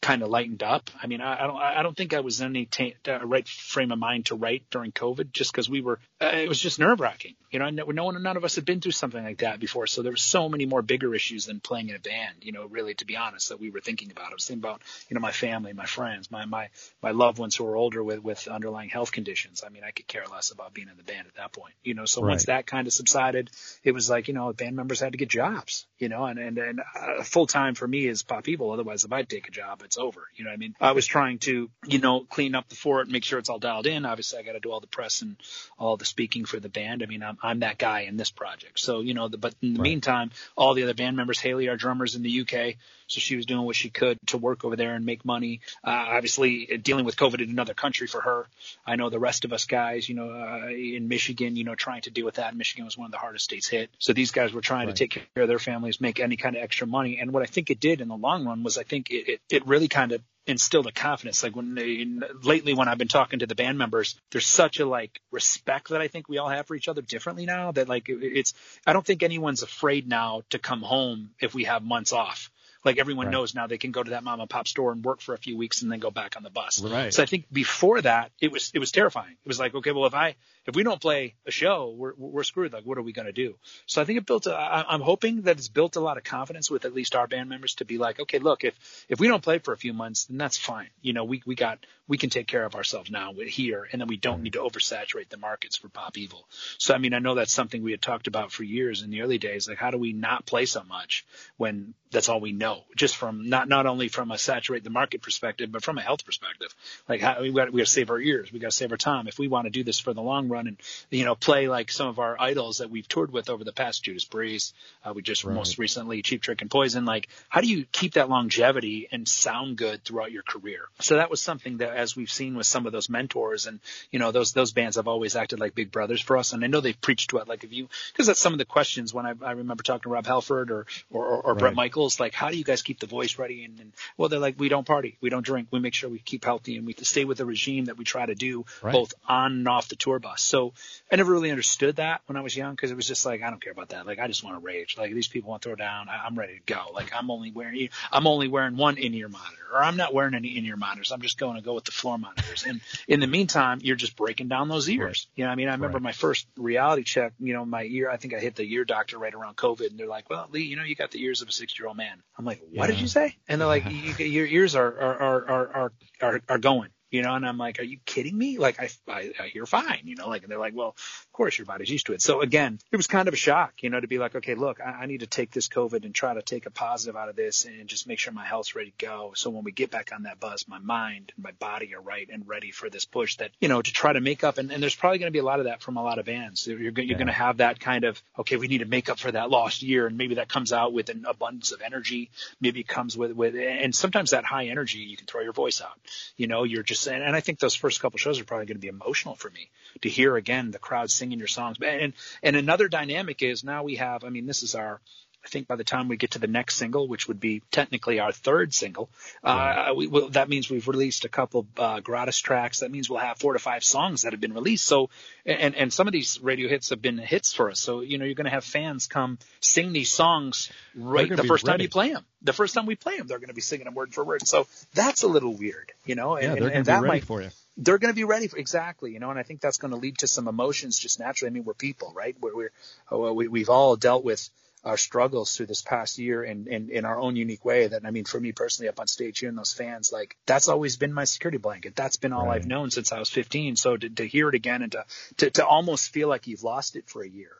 kind 0.00 0.22
of 0.22 0.28
lightened 0.28 0.62
up. 0.62 0.90
I 1.02 1.06
mean, 1.06 1.20
I, 1.20 1.42
I 1.42 1.46
don't, 1.46 1.56
I 1.56 1.82
don't 1.82 1.96
think 1.96 2.14
I 2.14 2.20
was 2.20 2.40
in 2.40 2.48
any 2.48 2.66
t- 2.66 2.94
uh, 3.08 3.24
right 3.24 3.48
frame 3.48 3.92
of 3.92 3.98
mind 3.98 4.26
to 4.26 4.34
write 4.34 4.64
during 4.70 4.92
COVID, 4.92 5.32
just 5.32 5.52
because 5.52 5.68
we 5.68 5.80
were, 5.80 5.98
uh, 6.20 6.26
it 6.26 6.48
was 6.48 6.60
just 6.60 6.78
nerve 6.78 7.00
wracking. 7.00 7.34
You 7.50 7.60
know, 7.60 7.70
no 7.70 8.04
one, 8.04 8.22
none 8.22 8.36
of 8.36 8.44
us 8.44 8.56
had 8.56 8.66
been 8.66 8.80
through 8.80 8.92
something 8.92 9.22
like 9.22 9.38
that 9.38 9.60
before. 9.60 9.86
So 9.86 10.02
there 10.02 10.12
were 10.12 10.16
so 10.16 10.48
many 10.48 10.66
more 10.66 10.82
bigger 10.82 11.14
issues 11.14 11.46
than 11.46 11.60
playing 11.60 11.88
in 11.88 11.96
a 11.96 12.00
band. 12.00 12.36
You 12.42 12.52
know, 12.52 12.66
really, 12.66 12.94
to 12.94 13.06
be 13.06 13.16
honest, 13.16 13.48
that 13.48 13.60
we 13.60 13.70
were 13.70 13.80
thinking 13.80 14.10
about. 14.10 14.30
I 14.30 14.34
was 14.34 14.46
thinking 14.46 14.62
about, 14.62 14.82
you 15.08 15.14
know, 15.14 15.20
my 15.20 15.32
family, 15.32 15.72
my 15.72 15.86
friends, 15.86 16.30
my 16.30 16.44
my 16.44 16.68
my 17.02 17.12
loved 17.12 17.38
ones 17.38 17.56
who 17.56 17.64
are 17.66 17.76
older 17.76 18.04
with 18.04 18.22
with 18.22 18.46
underlying 18.48 18.90
health 18.90 19.12
conditions. 19.12 19.62
I 19.64 19.70
mean, 19.70 19.84
I 19.84 19.92
could 19.92 20.06
care 20.06 20.24
less 20.30 20.50
about 20.50 20.74
being 20.74 20.88
in 20.88 20.96
the 20.96 21.04
band 21.04 21.28
at 21.28 21.36
that 21.36 21.52
point. 21.52 21.74
You 21.82 21.94
know, 21.94 22.04
so 22.04 22.20
right. 22.20 22.30
once 22.30 22.46
that 22.46 22.66
kind 22.66 22.86
of 22.86 22.92
subsided, 22.92 23.50
it 23.84 23.92
was 23.92 24.10
like, 24.10 24.28
you 24.28 24.34
know, 24.34 24.52
band 24.52 24.76
members 24.76 25.00
had 25.00 25.12
to 25.12 25.18
get 25.18 25.30
jobs. 25.30 25.86
You 25.98 26.08
know, 26.08 26.24
and 26.26 26.38
and 26.38 26.58
and 26.58 26.80
uh, 26.80 27.22
full 27.22 27.46
time 27.46 27.74
for 27.74 27.88
me 27.88 28.06
is 28.06 28.22
Pop 28.22 28.48
Evil. 28.48 28.72
Otherwise, 28.72 29.04
if 29.04 29.12
I 29.12 29.22
take 29.22 29.48
a 29.48 29.52
job, 29.52 29.82
it's 29.86 29.96
over. 29.96 30.20
You 30.34 30.44
know, 30.44 30.50
I 30.50 30.56
mean, 30.56 30.74
I 30.80 30.92
was 30.92 31.06
trying 31.06 31.38
to, 31.40 31.70
you 31.86 31.98
know, 31.98 32.20
clean 32.20 32.54
up 32.54 32.68
the 32.68 32.76
fort, 32.76 33.08
make 33.08 33.24
sure 33.24 33.38
it's 33.38 33.48
all 33.48 33.58
dialed 33.58 33.86
in. 33.86 34.04
Obviously, 34.04 34.38
I 34.38 34.42
got 34.42 34.52
to 34.52 34.60
do 34.60 34.70
all 34.70 34.80
the 34.80 34.86
press 34.86 35.22
and 35.22 35.36
all 35.78 35.96
the 35.96 36.04
speaking 36.04 36.44
for 36.44 36.60
the 36.60 36.68
band. 36.68 37.02
I 37.02 37.06
mean, 37.06 37.22
I'm, 37.22 37.38
I'm 37.42 37.60
that 37.60 37.78
guy 37.78 38.00
in 38.00 38.16
this 38.16 38.30
project. 38.30 38.78
So, 38.78 39.00
you 39.00 39.14
know, 39.14 39.28
the, 39.28 39.38
but 39.38 39.54
in 39.62 39.74
the 39.74 39.80
right. 39.80 39.84
meantime, 39.84 40.30
all 40.56 40.74
the 40.74 40.82
other 40.82 40.94
band 40.94 41.16
members, 41.16 41.40
Hayley, 41.40 41.68
our 41.68 41.76
drummers 41.76 42.14
in 42.14 42.22
the 42.22 42.40
UK, 42.40 42.76
so 43.08 43.20
she 43.20 43.36
was 43.36 43.46
doing 43.46 43.64
what 43.64 43.76
she 43.76 43.88
could 43.88 44.18
to 44.26 44.38
work 44.38 44.64
over 44.64 44.76
there 44.76 44.94
and 44.94 45.06
make 45.06 45.24
money. 45.24 45.60
Uh, 45.84 45.90
obviously, 45.90 46.66
dealing 46.82 47.04
with 47.04 47.16
COVID 47.16 47.40
in 47.40 47.50
another 47.50 47.74
country 47.74 48.06
for 48.06 48.20
her. 48.20 48.46
I 48.86 48.96
know 48.96 49.10
the 49.10 49.18
rest 49.18 49.44
of 49.44 49.52
us 49.52 49.64
guys, 49.64 50.08
you 50.08 50.14
know, 50.14 50.30
uh, 50.30 50.68
in 50.68 51.08
Michigan, 51.08 51.56
you 51.56 51.64
know, 51.64 51.74
trying 51.74 52.02
to 52.02 52.10
deal 52.10 52.24
with 52.24 52.36
that. 52.36 52.56
Michigan 52.56 52.84
was 52.84 52.98
one 52.98 53.06
of 53.06 53.12
the 53.12 53.18
hardest 53.18 53.44
states 53.44 53.68
hit. 53.68 53.90
So 53.98 54.12
these 54.12 54.32
guys 54.32 54.52
were 54.52 54.60
trying 54.60 54.86
right. 54.86 54.96
to 54.96 55.08
take 55.08 55.28
care 55.34 55.42
of 55.42 55.48
their 55.48 55.58
families, 55.58 56.00
make 56.00 56.18
any 56.18 56.36
kind 56.36 56.56
of 56.56 56.62
extra 56.62 56.86
money. 56.86 57.18
And 57.20 57.32
what 57.32 57.42
I 57.42 57.46
think 57.46 57.70
it 57.70 57.78
did 57.78 58.00
in 58.00 58.08
the 58.08 58.16
long 58.16 58.44
run 58.44 58.62
was 58.62 58.76
I 58.76 58.82
think 58.82 59.10
it, 59.10 59.28
it, 59.28 59.40
it 59.50 59.66
really 59.66 59.75
kind 59.88 60.12
of 60.12 60.22
instilled 60.46 60.86
a 60.86 60.92
confidence. 60.92 61.42
Like 61.42 61.56
when 61.56 61.74
they, 61.74 62.06
lately, 62.42 62.72
when 62.74 62.88
I've 62.88 62.98
been 62.98 63.08
talking 63.08 63.40
to 63.40 63.46
the 63.46 63.54
band 63.54 63.78
members, 63.78 64.18
there's 64.30 64.46
such 64.46 64.80
a 64.80 64.86
like 64.86 65.20
respect 65.30 65.90
that 65.90 66.00
I 66.00 66.08
think 66.08 66.28
we 66.28 66.38
all 66.38 66.48
have 66.48 66.66
for 66.66 66.74
each 66.74 66.88
other 66.88 67.02
differently 67.02 67.46
now 67.46 67.72
that 67.72 67.88
like 67.88 68.08
it, 68.08 68.18
it's, 68.22 68.54
I 68.86 68.92
don't 68.92 69.04
think 69.04 69.22
anyone's 69.22 69.62
afraid 69.62 70.08
now 70.08 70.42
to 70.50 70.58
come 70.58 70.82
home 70.82 71.30
if 71.40 71.54
we 71.54 71.64
have 71.64 71.82
months 71.82 72.12
off. 72.12 72.50
Like 72.86 72.98
everyone 72.98 73.26
right. 73.26 73.32
knows 73.32 73.54
now 73.54 73.66
they 73.66 73.78
can 73.78 73.90
go 73.90 74.02
to 74.02 74.10
that 74.10 74.22
mom 74.22 74.40
and 74.40 74.48
pop 74.48 74.68
store 74.68 74.92
and 74.92 75.04
work 75.04 75.20
for 75.20 75.34
a 75.34 75.38
few 75.38 75.58
weeks 75.58 75.82
and 75.82 75.90
then 75.90 75.98
go 75.98 76.12
back 76.12 76.36
on 76.36 76.44
the 76.44 76.50
bus. 76.50 76.80
Right. 76.80 77.12
So 77.12 77.22
I 77.22 77.26
think 77.26 77.46
before 77.52 78.00
that, 78.00 78.30
it 78.40 78.52
was, 78.52 78.70
it 78.74 78.78
was 78.78 78.92
terrifying. 78.92 79.32
It 79.32 79.48
was 79.48 79.58
like, 79.58 79.74
okay, 79.74 79.90
well, 79.90 80.06
if 80.06 80.14
I, 80.14 80.36
if 80.66 80.74
we 80.76 80.84
don't 80.84 81.00
play 81.00 81.34
a 81.46 81.50
show, 81.50 81.94
we're, 81.96 82.14
we're 82.16 82.44
screwed. 82.44 82.72
Like, 82.72 82.84
what 82.84 82.96
are 82.96 83.02
we 83.02 83.12
going 83.12 83.26
to 83.26 83.32
do? 83.32 83.56
So 83.86 84.00
I 84.00 84.04
think 84.04 84.18
it 84.18 84.26
built, 84.26 84.46
a, 84.46 84.54
I, 84.54 84.84
I'm 84.88 85.00
hoping 85.00 85.42
that 85.42 85.58
it's 85.58 85.68
built 85.68 85.96
a 85.96 86.00
lot 86.00 86.16
of 86.16 86.24
confidence 86.24 86.70
with 86.70 86.84
at 86.84 86.94
least 86.94 87.16
our 87.16 87.26
band 87.26 87.48
members 87.48 87.74
to 87.76 87.84
be 87.84 87.98
like, 87.98 88.20
okay, 88.20 88.38
look, 88.38 88.62
if, 88.62 88.74
if 89.08 89.18
we 89.18 89.26
don't 89.26 89.42
play 89.42 89.58
for 89.58 89.74
a 89.74 89.76
few 89.76 89.92
months, 89.92 90.26
then 90.26 90.38
that's 90.38 90.56
fine. 90.56 90.90
You 91.02 91.12
know, 91.12 91.24
we, 91.24 91.42
we 91.44 91.56
got, 91.56 91.84
we 92.08 92.18
can 92.18 92.30
take 92.30 92.46
care 92.46 92.64
of 92.64 92.76
ourselves 92.76 93.10
now 93.10 93.32
here, 93.32 93.88
and 93.90 94.00
then 94.00 94.06
we 94.06 94.16
don't 94.16 94.36
mm-hmm. 94.36 94.44
need 94.44 94.52
to 94.52 94.60
oversaturate 94.60 95.28
the 95.28 95.38
markets 95.38 95.76
for 95.76 95.88
Pop 95.88 96.16
Evil. 96.16 96.46
So, 96.78 96.94
I 96.94 96.98
mean, 96.98 97.14
I 97.14 97.18
know 97.18 97.34
that's 97.34 97.52
something 97.52 97.82
we 97.82 97.90
had 97.90 98.02
talked 98.02 98.28
about 98.28 98.52
for 98.52 98.62
years 98.62 99.02
in 99.02 99.10
the 99.10 99.22
early 99.22 99.38
days. 99.38 99.68
Like, 99.68 99.78
how 99.78 99.90
do 99.90 99.98
we 99.98 100.12
not 100.12 100.46
play 100.46 100.66
so 100.66 100.84
much 100.84 101.26
when 101.56 101.94
that's 102.16 102.30
all 102.30 102.40
we 102.40 102.52
know? 102.52 102.82
Just 102.96 103.14
from 103.14 103.50
not, 103.50 103.68
not 103.68 103.84
only 103.84 104.08
from 104.08 104.30
a 104.30 104.38
saturate 104.38 104.82
the 104.82 104.88
market 104.88 105.20
perspective, 105.20 105.70
but 105.70 105.84
from 105.84 105.98
a 105.98 106.00
health 106.00 106.24
perspective. 106.24 106.74
Like, 107.06 107.20
how, 107.20 107.42
we 107.42 107.52
got, 107.52 107.70
we 107.70 107.82
got 107.82 107.86
to 107.86 107.92
save 107.92 108.08
our 108.08 108.18
ears. 108.18 108.50
We 108.50 108.58
got 108.58 108.70
to 108.70 108.76
save 108.76 108.90
our 108.90 108.96
time. 108.96 109.28
If 109.28 109.38
we 109.38 109.48
want 109.48 109.66
to 109.66 109.70
do 109.70 109.84
this 109.84 110.00
for 110.00 110.14
the 110.14 110.22
long 110.22 110.48
run 110.48 110.66
and, 110.66 110.78
you 111.10 111.26
know, 111.26 111.34
play 111.34 111.68
like 111.68 111.92
some 111.92 112.08
of 112.08 112.18
our 112.18 112.34
idols 112.40 112.78
that 112.78 112.88
we've 112.88 113.06
toured 113.06 113.32
with 113.32 113.50
over 113.50 113.64
the 113.64 113.72
past, 113.72 114.02
Judas 114.02 114.24
Priest, 114.24 114.74
uh, 115.04 115.12
we 115.12 115.20
just 115.20 115.44
right. 115.44 115.54
most 115.54 115.76
recently 115.76 116.22
Cheap 116.22 116.40
Trick 116.40 116.62
and 116.62 116.70
Poison, 116.70 117.04
like, 117.04 117.28
how 117.50 117.60
do 117.60 117.68
you 117.68 117.84
keep 117.92 118.14
that 118.14 118.30
longevity 118.30 119.08
and 119.12 119.28
sound 119.28 119.76
good 119.76 120.02
throughout 120.02 120.32
your 120.32 120.42
career? 120.42 120.86
So 121.00 121.16
that 121.16 121.30
was 121.30 121.42
something 121.42 121.76
that, 121.78 121.94
as 121.94 122.16
we've 122.16 122.32
seen 122.32 122.56
with 122.56 122.66
some 122.66 122.86
of 122.86 122.92
those 122.92 123.10
mentors 123.10 123.66
and, 123.66 123.78
you 124.10 124.18
know, 124.18 124.32
those, 124.32 124.54
those 124.54 124.72
bands 124.72 124.96
have 124.96 125.06
always 125.06 125.36
acted 125.36 125.60
like 125.60 125.74
big 125.74 125.92
brothers 125.92 126.22
for 126.22 126.38
us. 126.38 126.54
And 126.54 126.64
I 126.64 126.68
know 126.68 126.80
they've 126.80 126.98
preached 126.98 127.28
to 127.30 127.38
it. 127.38 127.46
Like 127.46 127.62
if 127.62 127.74
you, 127.74 127.90
cause 128.16 128.26
that's 128.26 128.40
some 128.40 128.54
of 128.54 128.58
the 128.58 128.64
questions 128.64 129.12
when 129.12 129.26
I, 129.26 129.34
I 129.44 129.52
remember 129.52 129.82
talking 129.82 130.04
to 130.04 130.08
Rob 130.08 130.24
Halford 130.24 130.70
or, 130.70 130.86
or, 131.10 131.26
or, 131.26 131.40
or 131.42 131.52
right. 131.52 131.58
Bret 131.58 131.74
Michaels, 131.74 132.05
like, 132.20 132.34
how 132.34 132.50
do 132.50 132.56
you 132.56 132.64
guys 132.64 132.82
keep 132.82 133.00
the 133.00 133.06
voice 133.06 133.38
ready? 133.38 133.64
And, 133.64 133.80
and 133.80 133.92
well, 134.16 134.28
they're 134.28 134.38
like, 134.38 134.58
we 134.58 134.68
don't 134.68 134.86
party, 134.86 135.16
we 135.20 135.30
don't 135.30 135.44
drink, 135.44 135.68
we 135.70 135.80
make 135.80 135.94
sure 135.94 136.08
we 136.08 136.18
keep 136.18 136.44
healthy 136.44 136.76
and 136.76 136.86
we 136.86 136.94
stay 137.02 137.24
with 137.24 137.38
the 137.38 137.44
regime 137.44 137.86
that 137.86 137.98
we 137.98 138.04
try 138.04 138.24
to 138.24 138.34
do 138.34 138.64
right. 138.82 138.92
both 138.92 139.14
on 139.28 139.52
and 139.52 139.68
off 139.68 139.88
the 139.88 139.96
tour 139.96 140.18
bus. 140.18 140.42
So 140.42 140.72
I 141.10 141.16
never 141.16 141.32
really 141.32 141.50
understood 141.50 141.96
that 141.96 142.20
when 142.26 142.36
I 142.36 142.40
was 142.40 142.56
young 142.56 142.72
because 142.72 142.90
it 142.90 142.96
was 142.96 143.06
just 143.06 143.26
like 143.26 143.42
I 143.42 143.50
don't 143.50 143.62
care 143.62 143.72
about 143.72 143.90
that. 143.90 144.06
Like 144.06 144.18
I 144.18 144.26
just 144.26 144.44
want 144.44 144.56
to 144.56 144.64
rage. 144.64 144.96
Like 144.98 145.12
these 145.12 145.28
people 145.28 145.50
want 145.50 145.62
to 145.62 145.68
throw 145.68 145.76
down. 145.76 146.08
I, 146.08 146.24
I'm 146.24 146.38
ready 146.38 146.54
to 146.54 146.72
go. 146.74 146.80
Like 146.94 147.12
I'm 147.14 147.30
only 147.30 147.50
wearing 147.50 147.88
I'm 148.12 148.26
only 148.26 148.48
wearing 148.48 148.76
one 148.76 148.96
in-ear 148.96 149.28
monitor, 149.28 149.62
or 149.72 149.82
I'm 149.82 149.96
not 149.96 150.14
wearing 150.14 150.34
any 150.34 150.56
in-ear 150.56 150.76
monitors. 150.76 151.12
I'm 151.12 151.20
just 151.20 151.38
going 151.38 151.56
to 151.56 151.62
go 151.62 151.74
with 151.74 151.84
the 151.84 151.92
floor 151.92 152.18
monitors. 152.18 152.64
And 152.66 152.80
in 153.08 153.20
the 153.20 153.26
meantime, 153.26 153.80
you're 153.82 153.96
just 153.96 154.16
breaking 154.16 154.48
down 154.48 154.68
those 154.68 154.88
ears. 154.88 155.28
Right. 155.30 155.38
You 155.38 155.44
know, 155.44 155.50
I 155.50 155.54
mean, 155.54 155.68
I 155.68 155.72
remember 155.72 155.98
right. 155.98 156.02
my 156.02 156.12
first 156.12 156.46
reality 156.56 157.02
check. 157.02 157.32
You 157.38 157.54
know, 157.54 157.64
my 157.64 157.84
ear. 157.84 158.10
I 158.10 158.16
think 158.16 158.34
I 158.34 158.38
hit 158.38 158.56
the 158.56 158.70
ear 158.72 158.84
doctor 158.84 159.18
right 159.18 159.34
around 159.34 159.56
COVID, 159.56 159.90
and 159.90 159.98
they're 159.98 160.06
like, 160.06 160.30
"Well, 160.30 160.48
Leigh, 160.50 160.62
you 160.62 160.76
know, 160.76 160.84
you 160.84 160.94
got 160.94 161.10
the 161.10 161.22
ears 161.22 161.42
of 161.42 161.48
a 161.48 161.52
six-year-old 161.86 161.96
man." 161.96 162.22
I'm 162.38 162.44
like, 162.44 162.60
"What 162.60 162.86
yeah. 162.86 162.92
did 162.92 163.00
you 163.00 163.08
say?" 163.08 163.36
And 163.48 163.60
they're 163.60 163.68
like, 163.68 163.84
"Your 164.18 164.46
ears 164.46 164.74
are 164.74 164.86
are 164.86 165.22
are 165.22 165.48
are 165.48 165.92
are, 166.20 166.40
are 166.48 166.58
going." 166.58 166.90
you 167.08 167.22
know, 167.22 167.34
and 167.34 167.46
I'm 167.46 167.56
like, 167.56 167.78
are 167.78 167.84
you 167.84 167.98
kidding 168.04 168.36
me? 168.36 168.58
Like, 168.58 168.80
I, 168.80 168.88
I, 169.08 169.32
I 169.38 169.46
hear 169.46 169.64
fine, 169.64 170.00
you 170.04 170.16
know, 170.16 170.28
like, 170.28 170.42
and 170.42 170.50
they're 170.50 170.58
like, 170.58 170.74
well, 170.74 170.96
course 171.36 171.58
your 171.58 171.66
body's 171.66 171.90
used 171.90 172.06
to 172.06 172.14
it. 172.14 172.22
So 172.22 172.40
again, 172.40 172.78
it 172.90 172.96
was 172.96 173.06
kind 173.06 173.28
of 173.28 173.34
a 173.34 173.36
shock, 173.36 173.74
you 173.82 173.90
know, 173.90 174.00
to 174.00 174.06
be 174.06 174.18
like, 174.18 174.34
okay, 174.36 174.54
look, 174.54 174.80
I, 174.80 175.02
I 175.02 175.06
need 175.06 175.20
to 175.20 175.26
take 175.26 175.50
this 175.50 175.68
COVID 175.68 176.04
and 176.04 176.14
try 176.14 176.32
to 176.32 176.40
take 176.40 176.64
a 176.64 176.70
positive 176.70 177.14
out 177.14 177.28
of 177.28 177.36
this 177.36 177.66
and 177.66 177.86
just 177.88 178.08
make 178.08 178.18
sure 178.18 178.32
my 178.32 178.46
health's 178.46 178.74
ready 178.74 178.94
to 178.98 179.06
go. 179.06 179.32
So 179.36 179.50
when 179.50 179.62
we 179.62 179.72
get 179.72 179.90
back 179.90 180.12
on 180.14 180.22
that 180.22 180.40
bus, 180.40 180.66
my 180.66 180.78
mind 180.78 181.32
and 181.36 181.44
my 181.44 181.52
body 181.52 181.94
are 181.94 182.00
right 182.00 182.28
and 182.32 182.48
ready 182.48 182.70
for 182.70 182.88
this 182.88 183.04
push 183.04 183.36
that, 183.36 183.50
you 183.60 183.68
know, 183.68 183.82
to 183.82 183.92
try 183.92 184.14
to 184.14 184.20
make 184.20 184.44
up. 184.44 184.56
And, 184.56 184.72
and 184.72 184.82
there's 184.82 184.94
probably 184.94 185.18
going 185.18 185.28
to 185.28 185.36
be 185.36 185.40
a 185.40 185.44
lot 185.44 185.58
of 185.58 185.66
that 185.66 185.82
from 185.82 185.98
a 185.98 186.02
lot 186.02 186.18
of 186.18 186.24
bands. 186.24 186.66
You're, 186.66 186.80
you're 186.80 186.92
yeah. 186.92 187.14
going 187.14 187.26
to 187.26 187.32
have 187.32 187.58
that 187.58 187.80
kind 187.80 188.04
of, 188.04 188.22
okay, 188.38 188.56
we 188.56 188.68
need 188.68 188.78
to 188.78 188.86
make 188.86 189.10
up 189.10 189.18
for 189.18 189.30
that 189.30 189.50
lost 189.50 189.82
year. 189.82 190.06
And 190.06 190.16
maybe 190.16 190.36
that 190.36 190.48
comes 190.48 190.72
out 190.72 190.94
with 190.94 191.10
an 191.10 191.26
abundance 191.28 191.72
of 191.72 191.82
energy. 191.82 192.30
Maybe 192.62 192.80
it 192.80 192.88
comes 192.88 193.16
with, 193.16 193.32
with, 193.32 193.54
and 193.56 193.94
sometimes 193.94 194.30
that 194.30 194.46
high 194.46 194.66
energy, 194.68 195.00
you 195.00 195.16
can 195.16 195.26
throw 195.26 195.42
your 195.42 195.52
voice 195.52 195.82
out, 195.82 195.98
you 196.36 196.46
know, 196.46 196.64
you're 196.64 196.82
just, 196.82 197.06
and, 197.06 197.22
and 197.22 197.36
I 197.36 197.40
think 197.40 197.58
those 197.58 197.74
first 197.74 198.00
couple 198.00 198.18
shows 198.18 198.40
are 198.40 198.44
probably 198.44 198.66
going 198.66 198.76
to 198.76 198.80
be 198.80 198.88
emotional 198.88 199.34
for 199.34 199.50
me 199.50 199.68
to 200.02 200.08
hear 200.08 200.36
again 200.36 200.70
the 200.70 200.78
crowd 200.78 201.10
singing 201.26 201.38
your 201.38 201.48
songs. 201.48 201.78
And 201.82 202.12
and 202.42 202.56
another 202.56 202.88
dynamic 202.88 203.42
is 203.42 203.64
now 203.64 203.82
we 203.82 203.96
have. 203.96 204.24
I 204.24 204.30
mean, 204.30 204.46
this 204.46 204.62
is 204.62 204.74
our. 204.74 205.00
I 205.44 205.48
think 205.48 205.68
by 205.68 205.76
the 205.76 205.84
time 205.84 206.08
we 206.08 206.16
get 206.16 206.32
to 206.32 206.40
the 206.40 206.48
next 206.48 206.74
single, 206.74 207.06
which 207.06 207.28
would 207.28 207.38
be 207.38 207.62
technically 207.70 208.18
our 208.18 208.32
third 208.32 208.74
single, 208.74 209.08
uh, 209.44 209.92
we, 209.94 210.08
well, 210.08 210.28
that 210.30 210.48
means 210.48 210.68
we've 210.68 210.88
released 210.88 211.24
a 211.24 211.28
couple 211.28 211.68
uh, 211.78 212.00
gratis 212.00 212.36
tracks. 212.40 212.80
That 212.80 212.90
means 212.90 213.08
we'll 213.08 213.20
have 213.20 213.38
four 213.38 213.52
to 213.52 213.60
five 213.60 213.84
songs 213.84 214.22
that 214.22 214.32
have 214.32 214.40
been 214.40 214.54
released. 214.54 214.84
So, 214.84 215.08
and 215.44 215.76
and 215.76 215.92
some 215.92 216.08
of 216.08 216.12
these 216.12 216.40
radio 216.42 216.68
hits 216.68 216.90
have 216.90 217.00
been 217.00 217.18
hits 217.18 217.52
for 217.52 217.70
us. 217.70 217.78
So 217.78 218.00
you 218.00 218.18
know 218.18 218.24
you're 218.24 218.34
going 218.34 218.46
to 218.46 218.50
have 218.50 218.64
fans 218.64 219.06
come 219.06 219.38
sing 219.60 219.92
these 219.92 220.10
songs 220.10 220.72
right 220.96 221.28
the 221.28 221.44
first 221.44 221.64
ready. 221.64 221.78
time 221.78 221.82
you 221.82 221.88
play 221.90 222.12
them. 222.12 222.24
The 222.42 222.52
first 222.52 222.74
time 222.74 222.86
we 222.86 222.96
play 222.96 223.16
them, 223.16 223.28
they're 223.28 223.38
going 223.38 223.48
to 223.48 223.54
be 223.54 223.60
singing 223.60 223.84
them 223.84 223.94
word 223.94 224.14
for 224.14 224.24
word. 224.24 224.46
So 224.48 224.66
that's 224.94 225.22
a 225.22 225.28
little 225.28 225.56
weird, 225.56 225.92
you 226.04 226.16
know. 226.16 226.34
And, 226.34 226.54
yeah, 226.54 226.68
they're 226.68 226.82
be 226.82 226.90
ready 226.90 227.06
might, 227.06 227.24
for 227.24 227.40
you 227.40 227.50
they're 227.76 227.98
going 227.98 228.12
to 228.12 228.16
be 228.16 228.24
ready 228.24 228.48
for 228.48 228.58
exactly, 228.58 229.12
you 229.12 229.20
know, 229.20 229.30
and 229.30 229.38
I 229.38 229.42
think 229.42 229.60
that's 229.60 229.78
going 229.78 229.90
to 229.92 229.98
lead 229.98 230.18
to 230.18 230.26
some 230.26 230.48
emotions 230.48 230.98
just 230.98 231.20
naturally. 231.20 231.50
I 231.50 231.52
mean, 231.52 231.64
we're 231.64 231.74
people, 231.74 232.12
right? 232.14 232.36
We're, 232.40 232.56
we're 232.56 232.72
oh, 233.10 233.32
we, 233.32 233.48
we've 233.48 233.68
all 233.68 233.96
dealt 233.96 234.24
with 234.24 234.48
our 234.86 234.96
struggles 234.96 235.56
through 235.56 235.66
this 235.66 235.82
past 235.82 236.16
year 236.16 236.44
and 236.44 236.68
in, 236.68 236.90
in 236.90 237.04
our 237.04 237.18
own 237.18 237.34
unique 237.34 237.64
way 237.64 237.88
that 237.88 238.06
I 238.06 238.12
mean 238.12 238.24
for 238.24 238.38
me 238.38 238.52
personally 238.52 238.88
up 238.88 239.00
on 239.00 239.08
stage 239.08 239.40
here 239.40 239.48
hearing 239.48 239.56
those 239.56 239.72
fans 239.72 240.12
like 240.12 240.36
that's 240.46 240.68
always 240.68 240.96
been 240.96 241.12
my 241.12 241.24
security 241.24 241.58
blanket 241.58 241.96
that's 241.96 242.16
been 242.16 242.32
all 242.32 242.46
right. 242.46 242.54
I've 242.54 242.66
known 242.66 242.92
since 242.92 243.10
I 243.10 243.18
was 243.18 243.28
15 243.28 243.74
so 243.74 243.96
to, 243.96 244.08
to 244.08 244.28
hear 244.28 244.48
it 244.48 244.54
again 244.54 244.82
and 244.82 244.92
to, 244.92 245.04
to 245.38 245.50
to 245.50 245.66
almost 245.66 246.10
feel 246.10 246.28
like 246.28 246.46
you've 246.46 246.62
lost 246.62 246.94
it 246.94 247.08
for 247.08 247.24
a 247.24 247.28
year 247.28 247.50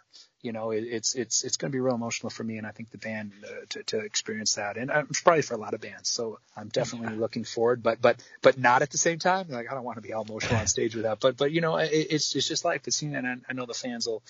you 0.43 0.52
know, 0.52 0.71
it, 0.71 0.85
it's 0.85 1.14
it's 1.14 1.45
it's 1.45 1.57
going 1.57 1.71
to 1.71 1.76
be 1.76 1.81
real 1.81 1.95
emotional 1.95 2.31
for 2.31 2.45
me, 2.45 2.59
and 2.59 2.66
I 2.66 2.71
think 2.71 2.90
the 2.90 2.99
band 2.99 3.33
uh, 3.45 3.66
to 3.71 3.83
to 3.85 3.99
experience 3.99 4.55
that, 4.55 4.76
and 4.76 4.90
I'm 4.90 5.09
probably 5.25 5.43
for 5.43 5.55
a 5.55 5.59
lot 5.59 5.75
of 5.75 5.81
bands. 5.81 6.09
So 6.09 6.38
I'm 6.57 6.69
definitely 6.69 7.14
yeah. 7.14 7.21
looking 7.21 7.45
forward, 7.45 7.83
but 7.83 8.00
but 8.00 8.23
but 8.43 8.59
not 8.59 8.83
at 8.83 8.90
the 8.90 8.99
same 8.99 9.19
time. 9.19 9.49
Like 9.49 9.71
I 9.71 9.75
don't 9.75 9.85
want 9.85 9.97
to 9.97 10.02
be 10.02 10.12
all 10.12 10.25
emotional 10.25 10.57
on 10.57 10.66
stage 10.66 10.95
with 10.95 11.05
that, 11.05 11.21
but 11.21 11.37
but 11.37 11.52
you 11.52 11.61
know, 11.61 11.76
it, 11.76 11.90
it's 11.93 12.37
it's 12.37 12.49
just 12.49 12.64
life. 12.64 12.83
It's 12.87 13.02
you 13.02 13.11
know, 13.11 13.19
and 13.19 13.26
I, 13.26 13.37
I 13.49 13.52
know 13.55 13.66
the 13.66 13.75
fans 13.75 14.07
will 14.07 14.23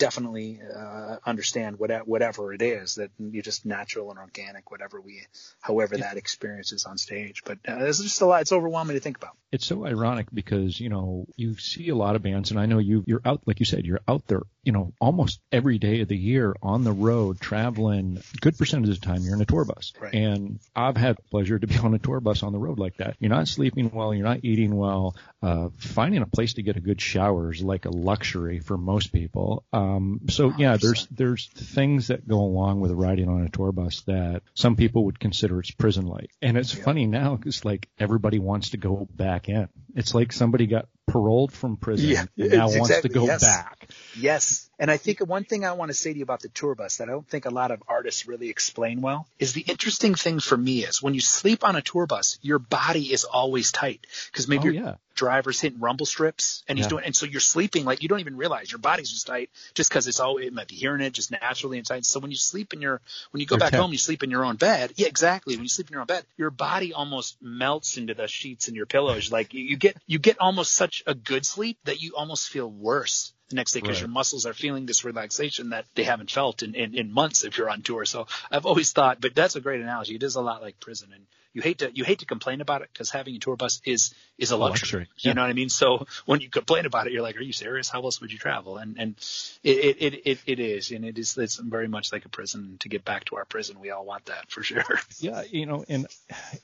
definitely 0.00 0.60
uh, 0.74 1.16
understand 1.24 1.78
what, 1.78 2.08
whatever 2.08 2.52
it 2.52 2.62
is 2.62 2.96
that 2.96 3.10
you're 3.18 3.42
just 3.42 3.66
natural 3.66 4.10
and 4.10 4.18
organic, 4.18 4.70
whatever 4.70 5.00
we, 5.00 5.20
however 5.60 5.96
that 5.98 6.16
experience 6.16 6.72
is 6.72 6.86
on 6.86 6.98
stage. 6.98 7.42
But 7.44 7.58
uh, 7.68 7.84
it's 7.84 8.02
just 8.02 8.20
a 8.22 8.26
lot. 8.26 8.40
It's 8.40 8.50
overwhelming 8.50 8.96
to 8.96 9.00
think 9.00 9.18
about. 9.18 9.36
It's 9.52 9.66
so 9.66 9.86
ironic 9.86 10.26
because 10.32 10.80
you 10.80 10.88
know 10.88 11.26
you 11.36 11.56
see 11.58 11.90
a 11.90 11.94
lot 11.94 12.16
of 12.16 12.22
bands, 12.22 12.50
and 12.50 12.58
I 12.58 12.66
know 12.66 12.78
you 12.78 13.04
you're 13.06 13.20
out 13.24 13.42
like 13.46 13.60
you 13.60 13.66
said 13.66 13.84
you're 13.84 14.00
out 14.08 14.26
there 14.26 14.42
you 14.62 14.72
know, 14.72 14.92
almost 15.00 15.40
every 15.50 15.78
day 15.78 16.00
of 16.00 16.08
the 16.08 16.16
year 16.16 16.54
on 16.62 16.84
the 16.84 16.92
road 16.92 17.40
traveling. 17.40 18.22
Good 18.40 18.58
percentage 18.58 18.90
of 18.90 19.00
the 19.00 19.06
time 19.06 19.22
you're 19.22 19.34
in 19.34 19.40
a 19.40 19.46
tour 19.46 19.64
bus. 19.64 19.92
Right. 20.00 20.14
And 20.14 20.60
I've 20.76 20.96
had 20.96 21.16
the 21.16 21.22
pleasure 21.30 21.58
to 21.58 21.66
be 21.66 21.78
on 21.78 21.94
a 21.94 21.98
tour 21.98 22.20
bus 22.20 22.42
on 22.42 22.52
the 22.52 22.58
road 22.58 22.78
like 22.78 22.96
that. 22.98 23.16
You're 23.18 23.30
not 23.30 23.48
sleeping 23.48 23.90
well. 23.92 24.14
You're 24.14 24.26
not 24.26 24.40
eating 24.44 24.76
well. 24.76 25.16
Uh, 25.42 25.70
finding 25.78 26.22
a 26.22 26.26
place 26.26 26.54
to 26.54 26.62
get 26.62 26.76
a 26.76 26.80
good 26.80 27.00
shower 27.00 27.52
is 27.52 27.62
like 27.62 27.86
a 27.86 27.90
luxury 27.90 28.60
for 28.60 28.76
most 28.76 29.12
people. 29.12 29.64
Um, 29.72 30.20
so 30.28 30.52
yeah, 30.58 30.76
there's, 30.76 31.06
there's 31.10 31.48
things 31.48 32.08
that 32.08 32.28
go 32.28 32.40
along 32.40 32.80
with 32.80 32.92
riding 32.92 33.28
on 33.28 33.42
a 33.42 33.48
tour 33.48 33.72
bus 33.72 34.02
that 34.02 34.42
some 34.54 34.76
people 34.76 35.06
would 35.06 35.18
consider 35.18 35.60
it's 35.60 35.70
prison 35.70 36.06
like. 36.06 36.30
And 36.42 36.56
it's 36.58 36.74
Yeah. 36.76 36.84
funny 36.84 37.06
now 37.06 37.36
because 37.36 37.64
like 37.64 37.88
everybody 37.98 38.38
wants 38.38 38.70
to 38.70 38.76
go 38.76 39.08
back 39.14 39.48
in. 39.48 39.68
It's 39.94 40.14
like 40.14 40.32
somebody 40.32 40.66
got 40.66 40.88
paroled 41.12 41.52
from 41.52 41.76
prison 41.76 42.08
Yeah, 42.10 42.24
and 42.38 42.52
now 42.52 42.64
wants 42.66 42.76
exactly- 42.90 43.10
to 43.10 43.14
go 43.14 43.26
yes. 43.26 43.42
back. 43.42 43.88
Yes. 44.18 44.68
And 44.78 44.90
I 44.90 44.96
think 44.96 45.20
one 45.20 45.44
thing 45.44 45.64
I 45.64 45.72
want 45.72 45.90
to 45.90 45.94
say 45.94 46.12
to 46.12 46.18
you 46.18 46.22
about 46.22 46.40
the 46.40 46.48
tour 46.48 46.74
bus 46.74 46.96
that 46.98 47.08
I 47.08 47.12
don't 47.12 47.28
think 47.28 47.44
a 47.46 47.50
lot 47.50 47.70
of 47.70 47.82
artists 47.88 48.26
really 48.26 48.48
explain 48.48 49.00
well 49.02 49.26
is 49.38 49.52
the 49.52 49.60
interesting 49.62 50.14
thing 50.14 50.40
for 50.40 50.56
me 50.56 50.84
is 50.84 51.02
when 51.02 51.14
you 51.14 51.20
sleep 51.20 51.64
on 51.64 51.76
a 51.76 51.82
tour 51.82 52.06
bus, 52.06 52.38
your 52.42 52.58
body 52.58 53.12
is 53.12 53.24
always 53.24 53.72
tight 53.72 54.06
because 54.30 54.48
maybe 54.48 54.62
Oh 54.68 54.72
your 54.72 54.74
yeah. 54.84 54.94
Driver's 55.20 55.60
hitting 55.60 55.80
rumble 55.80 56.06
strips 56.06 56.62
and 56.66 56.78
he's 56.78 56.86
Yeah. 56.86 56.90
doing, 56.90 57.04
and 57.04 57.14
so 57.14 57.26
you're 57.26 57.40
sleeping 57.40 57.84
like 57.84 58.02
you 58.02 58.08
don't 58.08 58.20
even 58.20 58.36
realize 58.38 58.72
your 58.72 58.78
body's 58.78 59.10
just 59.10 59.26
tight 59.26 59.50
just 59.74 59.90
because 59.90 60.08
it's 60.08 60.18
all, 60.18 60.38
it 60.38 60.52
might 60.54 60.68
be 60.68 60.76
hearing 60.76 61.02
it 61.02 61.12
just 61.12 61.30
naturally 61.30 61.76
and 61.76 61.86
tight. 61.86 62.06
So 62.06 62.20
when 62.20 62.30
you 62.30 62.38
sleep 62.38 62.72
in 62.72 62.80
your, 62.80 63.00
when 63.30 63.40
you 63.42 63.46
go 63.46 63.56
You're 63.56 63.60
back 63.60 63.70
tense. 63.72 63.82
home, 63.82 63.92
you 63.92 63.98
sleep 63.98 64.22
in 64.22 64.30
your 64.30 64.44
own 64.46 64.56
bed. 64.56 64.92
Yeah, 64.96 65.08
exactly. 65.08 65.56
When 65.56 65.64
you 65.64 65.68
sleep 65.68 65.88
in 65.88 65.92
your 65.92 66.00
own 66.00 66.06
bed, 66.06 66.24
your 66.38 66.50
body 66.50 66.94
almost 66.94 67.36
melts 67.42 67.98
into 67.98 68.14
the 68.14 68.28
sheets 68.28 68.68
and 68.68 68.76
your 68.76 68.86
pillows. 68.86 69.30
Like 69.30 69.52
you, 69.52 69.62
you 69.62 69.76
get, 69.76 69.96
you 70.06 70.18
get 70.18 70.38
almost 70.40 70.72
such 70.72 71.02
a 71.06 71.14
good 71.14 71.44
sleep 71.44 71.78
that 71.84 72.00
you 72.00 72.14
almost 72.16 72.48
feel 72.48 72.70
worse 72.70 73.34
the 73.50 73.56
next 73.56 73.72
day 73.72 73.80
because 73.80 73.96
Right. 73.98 74.06
your 74.08 74.08
muscles 74.08 74.46
are 74.46 74.54
feeling 74.54 74.86
this 74.86 75.04
relaxation 75.04 75.70
that 75.70 75.84
they 75.94 76.04
haven't 76.04 76.30
felt 76.30 76.62
in, 76.62 76.74
in, 76.74 76.94
in 76.94 77.12
months 77.12 77.44
if 77.44 77.58
you're 77.58 77.68
on 77.68 77.82
tour. 77.82 78.04
So 78.06 78.26
I've 78.50 78.64
always 78.64 78.92
thought, 78.92 79.20
but 79.20 79.34
that's 79.34 79.56
a 79.56 79.60
great 79.60 79.80
analogy. 79.82 80.14
It 80.14 80.22
is 80.22 80.36
a 80.36 80.40
lot 80.40 80.62
like 80.62 80.80
prison 80.80 81.10
and 81.14 81.26
you 81.52 81.62
hate 81.62 81.78
to, 81.78 81.90
you 81.92 82.04
hate 82.04 82.20
to 82.20 82.26
complain 82.26 82.60
about 82.60 82.82
it 82.82 82.90
because 82.92 83.10
having 83.10 83.34
a 83.36 83.38
tour 83.38 83.56
bus 83.56 83.80
is, 83.84 84.14
is 84.38 84.52
a 84.52 84.54
oh, 84.54 84.58
luxury. 84.58 85.00
luxury. 85.00 85.08
You 85.18 85.34
know 85.34 85.42
what 85.42 85.50
I 85.50 85.54
mean? 85.54 85.68
So 85.68 86.06
when 86.26 86.40
you 86.40 86.48
complain 86.48 86.86
about 86.86 87.06
it, 87.06 87.12
you're 87.12 87.22
like, 87.22 87.36
are 87.36 87.42
you 87.42 87.52
serious? 87.52 87.88
How 87.88 88.02
else 88.02 88.20
would 88.20 88.32
you 88.32 88.38
travel? 88.38 88.76
And, 88.76 88.96
and 88.98 89.14
it, 89.62 89.70
it, 89.70 89.96
it, 90.00 90.22
it, 90.24 90.38
it 90.46 90.60
is, 90.60 90.90
and 90.90 91.04
it 91.04 91.18
is, 91.18 91.36
it's 91.36 91.56
very 91.56 91.88
much 91.88 92.12
like 92.12 92.24
a 92.24 92.28
prison 92.28 92.76
to 92.80 92.88
get 92.88 93.04
back 93.04 93.24
to 93.26 93.36
our 93.36 93.44
prison. 93.44 93.80
We 93.80 93.90
all 93.90 94.04
want 94.04 94.26
that 94.26 94.50
for 94.50 94.62
sure. 94.62 94.84
Yeah, 95.18 95.42
you 95.50 95.66
know, 95.66 95.84
and 95.88 96.06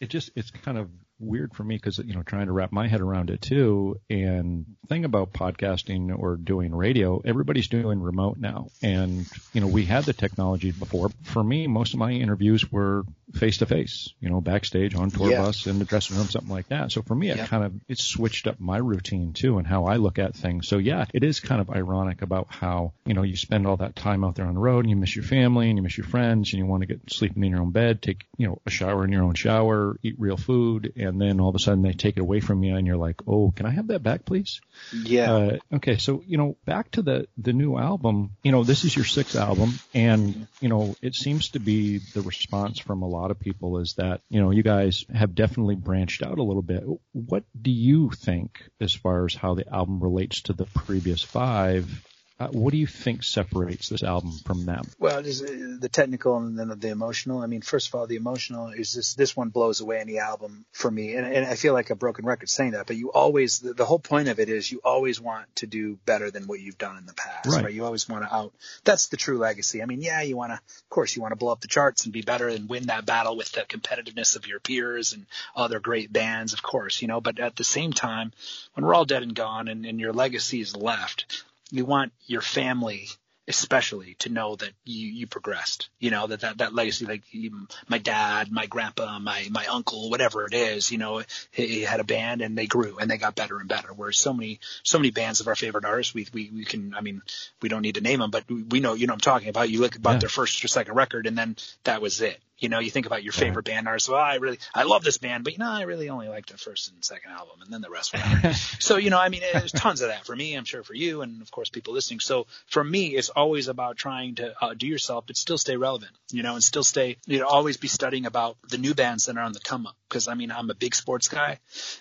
it 0.00 0.09
just 0.09 0.31
it's 0.35 0.50
kind 0.50 0.78
of 0.78 0.88
weird 1.19 1.55
for 1.55 1.64
me 1.64 1.76
because 1.76 1.99
you 1.99 2.14
know 2.14 2.23
trying 2.23 2.47
to 2.47 2.52
wrap 2.52 2.73
my 2.73 2.88
head 2.88 3.00
around 3.00 3.31
it 3.31 3.43
too. 3.43 4.00
And 4.09 4.64
thing 4.88 5.05
about 5.05 5.33
podcasting 5.33 6.16
or 6.16 6.37
doing 6.37 6.75
radio, 6.75 7.21
everybody's 7.25 7.69
doing 7.69 8.00
remote 8.00 8.38
now, 8.38 8.69
and 8.83 9.26
you 9.52 9.61
know 9.61 9.66
we 9.66 9.85
had 9.85 10.05
the 10.05 10.12
technology 10.12 10.71
before. 10.71 11.11
For 11.23 11.43
me, 11.43 11.66
most 11.66 11.93
of 11.93 11.99
my 11.99 12.12
interviews 12.12 12.71
were 12.71 13.05
face 13.35 13.59
to 13.59 13.66
face, 13.66 14.12
you 14.21 14.31
know, 14.31 14.40
backstage 14.40 14.75
on 14.95 15.11
tour 15.11 15.30
Yeah. 15.30 15.42
bus 15.42 15.66
in 15.66 15.78
the 15.78 15.85
dressing 15.85 16.16
room, 16.16 16.28
something 16.28 16.50
like 16.50 16.68
that. 16.68 16.92
So 16.92 17.02
for 17.02 17.14
me, 17.14 17.30
it 17.30 17.38
kind 17.49 17.64
of 17.64 17.73
it 17.88 17.99
switched 17.99 18.47
up 18.47 18.61
my 18.61 18.76
routine 18.78 19.33
too 19.33 19.59
and 19.59 19.66
how 19.66 19.87
I 19.87 19.97
look 19.97 20.18
at 20.18 20.35
things. 20.35 20.68
So 20.68 20.78
yeah, 20.78 21.04
it 21.14 21.25
is 21.25 21.40
kind 21.40 21.61
of 21.61 21.71
ironic 21.71 22.23
about 22.23 22.47
how 22.50 22.92
you 23.04 23.14
know 23.14 23.23
you 23.23 23.37
spend 23.37 23.66
all 23.66 23.76
that 23.78 23.97
time 23.97 24.25
out 24.25 24.35
there 24.35 24.47
on 24.47 24.54
the 24.54 24.61
road 24.61 24.80
and 24.85 24.90
you 24.90 24.97
miss 24.97 25.14
your 25.16 25.25
family 25.25 25.68
and 25.68 25.78
you 25.78 25.83
miss 25.83 25.97
your 25.97 26.06
friends 26.06 26.52
and 26.52 26.59
you 26.59 26.66
want 26.66 26.83
to 26.83 26.87
get 26.87 27.00
sleeping 27.11 27.45
in 27.45 27.50
your 27.50 27.61
own 27.61 27.71
bed, 27.73 28.02
take 28.02 28.25
you 28.37 28.47
know 28.47 28.61
a 28.66 28.71
shower 28.71 29.04
in 29.04 29.12
your 29.12 29.23
own 29.25 29.35
shower, 29.35 29.99
eat 30.02 30.14
real 30.18 30.37
food, 30.37 30.92
and 30.97 31.21
then 31.21 31.40
all 31.40 31.49
of 31.49 31.54
a 31.54 31.59
sudden 31.59 31.83
they 31.83 31.92
take 31.92 32.16
it 32.16 32.21
away 32.21 32.40
from 32.40 32.62
you 32.62 32.76
and 32.76 32.87
you're 32.87 32.97
like, 32.97 33.16
oh, 33.26 33.52
can 33.54 33.66
I 33.66 33.71
have 33.71 33.88
that 33.88 34.02
back, 34.02 34.25
please? 34.25 34.61
Yeah. 34.92 35.33
Uh, 35.33 35.59
okay, 35.75 35.97
so 35.97 36.23
you 36.26 36.37
know, 36.37 36.56
back 36.64 36.90
to 36.92 37.02
the 37.02 37.26
the 37.38 37.52
new 37.52 37.76
album. 37.76 38.30
You 38.42 38.52
know, 38.52 38.64
this 38.64 38.85
is 38.85 38.95
your 38.95 39.04
sixth 39.04 39.37
album, 39.37 39.73
and 39.95 40.47
you 40.61 40.68
know, 40.68 40.97
it 41.02 41.14
seems 41.14 41.50
to 41.50 41.61
be 41.61 41.99
the 42.14 42.23
response 42.23 42.78
from 42.78 43.02
a 43.02 43.09
lot 43.09 43.30
of 43.30 43.38
people 43.40 43.78
is 43.78 43.95
that 43.99 44.21
you 44.28 44.40
know 44.40 44.50
you 44.50 44.62
guys 44.66 45.04
have 45.14 45.37
definitely 45.37 45.76
branched 45.76 46.25
out 46.25 46.38
a 46.38 46.42
little 46.42 46.61
bit. 46.61 46.82
What 47.12 47.44
do 47.61 47.70
you 47.70 48.11
think 48.11 48.62
as 48.80 48.92
far 48.92 49.25
as 49.25 49.35
how 49.35 49.54
the 49.54 49.73
album 49.73 50.02
relates 50.02 50.42
to 50.42 50.54
the 50.54 50.66
previous 50.66 51.23
five? 51.23 52.04
Uh, 52.38 52.49
what 52.49 52.71
do 52.71 52.76
you 52.76 52.87
think 52.87 53.23
separates 53.23 53.88
this 53.88 54.02
album 54.02 54.31
from 54.45 54.66
them? 54.66 54.85
Well, 54.99 55.23
just 55.23 55.47
the 55.47 55.88
technical 55.90 56.37
and 56.37 56.59
then 56.59 56.69
the 56.78 56.88
emotional. 56.88 57.40
I 57.40 57.47
mean, 57.47 57.62
first 57.62 57.88
of 57.88 57.95
all, 57.95 58.07
the 58.07 58.16
emotional 58.16 58.69
is 58.69 58.93
this. 58.93 59.14
This 59.14 59.35
one 59.35 59.49
blows 59.49 59.81
away 59.81 60.00
any 60.00 60.19
album 60.19 60.66
for 60.73 60.90
me, 60.90 61.14
and, 61.14 61.26
and 61.26 61.47
I 61.47 61.55
feel 61.55 61.73
like 61.73 61.88
a 61.88 61.95
broken 61.95 62.26
record 62.26 62.50
saying 62.50 62.73
that. 62.73 62.87
But 62.87 62.97
you 62.97 63.11
always, 63.11 63.61
the, 63.61 63.73
the 63.73 63.87
whole 63.87 63.99
point 63.99 64.28
of 64.28 64.38
it 64.38 64.50
is, 64.50 64.71
you 64.71 64.83
always 64.85 65.19
want 65.19 65.47
to 65.57 65.66
do 65.66 65.99
better 66.05 66.31
than 66.31 66.47
what 66.47 66.61
you've 66.61 66.76
done 66.76 66.99
in 66.99 67.07
the 67.07 67.14
past, 67.14 67.47
Right. 67.49 67.64
right? 67.64 67.73
You 67.73 67.87
always 67.87 68.07
want 68.07 68.25
to 68.25 68.35
out. 68.35 68.52
That's 68.85 69.07
the 69.09 69.16
true 69.16 69.38
legacy. 69.38 69.83
I 69.83 69.87
mean, 69.87 70.02
yeah, 70.02 70.21
you 70.21 70.37
want 70.37 70.50
to, 70.52 70.57
of 70.57 70.90
course, 70.90 71.16
you 71.16 71.23
want 71.23 71.33
to 71.33 71.37
blow 71.37 71.52
up 71.52 71.62
the 71.62 71.69
charts 71.69 72.05
and 72.05 72.12
be 72.12 72.21
better 72.21 72.49
and 72.49 72.69
win 72.69 72.88
that 72.88 73.07
battle 73.07 73.35
with 73.38 73.50
the 73.52 73.62
competitiveness 73.62 74.37
of 74.37 74.47
your 74.47 74.61
peers 74.61 75.14
and 75.14 75.25
other 75.57 75.81
great 75.81 76.12
bands, 76.12 76.52
of 76.52 76.62
course, 76.62 77.00
you 77.00 77.09
know. 77.09 77.23
But 77.23 77.38
at 77.38 77.57
the 77.57 77.64
same 77.64 77.95
time, 77.95 78.33
when 78.75 78.85
we're 78.85 78.95
all 78.95 79.07
dead 79.07 79.23
and 79.23 79.35
gone, 79.35 79.69
and, 79.69 79.87
and 79.87 79.99
your 79.99 80.12
legacy 80.12 80.61
is 80.61 80.76
left, 80.76 81.45
you 81.70 81.85
want 81.85 82.12
your 82.26 82.42
family 82.42 83.08
especially 83.49 84.14
to 84.18 84.28
know 84.28 84.56
that 84.56 84.70
you 84.85 85.06
you 85.06 85.26
progressed 85.26 85.88
you 86.00 86.11
know 86.11 86.26
that 86.26 86.40
that, 86.40 86.58
that 86.58 86.75
legacy 86.75 87.06
like 87.06 87.23
you, 87.30 87.68
my 87.87 87.99
dad 87.99 88.50
my 88.50 88.66
grandpa 88.66 89.20
my 89.20 89.46
my 89.52 89.64
uncle 89.66 90.11
whatever 90.11 90.46
it 90.46 90.52
is 90.54 90.90
you 90.90 90.99
know 90.99 91.23
he, 91.52 91.66
he 91.68 91.80
had 91.82 92.00
a 92.00 92.04
band 92.04 92.42
and 92.42 92.58
they 92.58 92.66
grew 92.66 92.99
and 92.99 93.08
they 93.08 93.18
got 93.18 93.37
better 93.37 93.58
and 93.61 93.68
better. 93.68 93.88
Whereas 93.94 94.18
so 94.18 94.32
many 94.32 94.58
so 94.82 94.99
many 94.99 95.12
bands 95.12 95.40
of 95.40 95.46
our 95.46 95.54
favorite 95.54 95.85
artists. 95.85 96.12
We 96.12 96.26
we, 96.32 96.50
we 96.52 96.64
can 96.64 96.92
i 96.94 97.00
mean 97.00 97.23
we 97.62 97.68
don't 97.68 97.82
need 97.82 97.94
to 97.94 98.00
name 98.00 98.18
them 98.18 98.32
but 98.32 98.50
we, 98.50 98.64
we 98.64 98.80
know 98.80 98.94
you 98.94 99.06
know 99.06 99.12
what 99.12 99.16
i'm 99.26 99.32
talking 99.32 99.49
about. 99.49 99.70
You 99.70 99.80
look 99.80 99.94
about 99.94 100.14
Yeah. 100.14 100.18
their 100.20 100.28
first 100.28 100.64
or 100.64 100.68
second 100.68 100.94
record 100.96 101.26
and 101.28 101.38
then 101.38 101.56
that 101.85 102.02
was 102.02 102.20
it 102.20 102.40
you 102.58 102.68
know 102.68 102.78
you 102.78 102.90
think 102.90 103.06
about 103.06 103.22
your 103.22 103.32
favorite 103.32 103.64
band 103.64 103.86
artists 103.86 104.08
well 104.08 104.20
i 104.20 104.36
really 104.36 104.58
i 104.75 104.82
love 104.82 105.04
this 105.04 105.18
band 105.18 105.44
but 105.44 105.52
you 105.52 105.58
know 105.58 105.70
i 105.70 105.82
really 105.82 106.08
only 106.08 106.28
like 106.28 106.46
the 106.46 106.56
first 106.56 106.90
and 106.90 107.04
second 107.04 107.30
album 107.30 107.60
and 107.62 107.72
then 107.72 107.80
the 107.80 107.90
rest 107.90 108.14
so 108.82 108.96
you 108.96 109.10
know 109.10 109.18
i 109.18 109.28
mean 109.28 109.42
there's 109.52 109.72
tons 109.72 110.00
of 110.00 110.08
that 110.08 110.25
for 110.25 110.34
me 110.34 110.54
i'm 110.54 110.64
sure 110.64 110.82
for 110.82 110.94
you 110.94 111.22
and 111.22 111.42
of 111.42 111.50
course 111.50 111.68
people 111.68 111.94
listening. 111.94 112.20
So 112.20 112.46
for 112.66 112.82
me 112.82 113.08
it's 113.08 113.28
always 113.28 113.68
about 113.68 113.96
trying 113.96 114.36
to 114.36 114.54
uh, 114.62 114.75
do 114.75 114.86
yourself 114.86 115.25
but 115.26 115.36
still 115.36 115.58
stay 115.58 115.76
relevant 115.76 116.12
you 116.30 116.42
know 116.42 116.54
and 116.54 116.64
still 116.64 116.84
stay 116.84 117.16
you 117.26 117.38
know 117.40 117.46
always 117.46 117.76
be 117.76 117.88
studying 117.88 118.26
about 118.26 118.56
the 118.68 118.78
new 118.78 118.94
bands 118.94 119.26
that 119.26 119.36
are 119.36 119.42
on 119.42 119.52
the 119.52 119.60
come 119.60 119.86
up 119.86 119.96
because 120.08 120.28
i 120.28 120.34
mean 120.34 120.50
i'm 120.50 120.70
a 120.70 120.75
big 120.75 120.94
sports 120.94 121.28
guy 121.28 121.58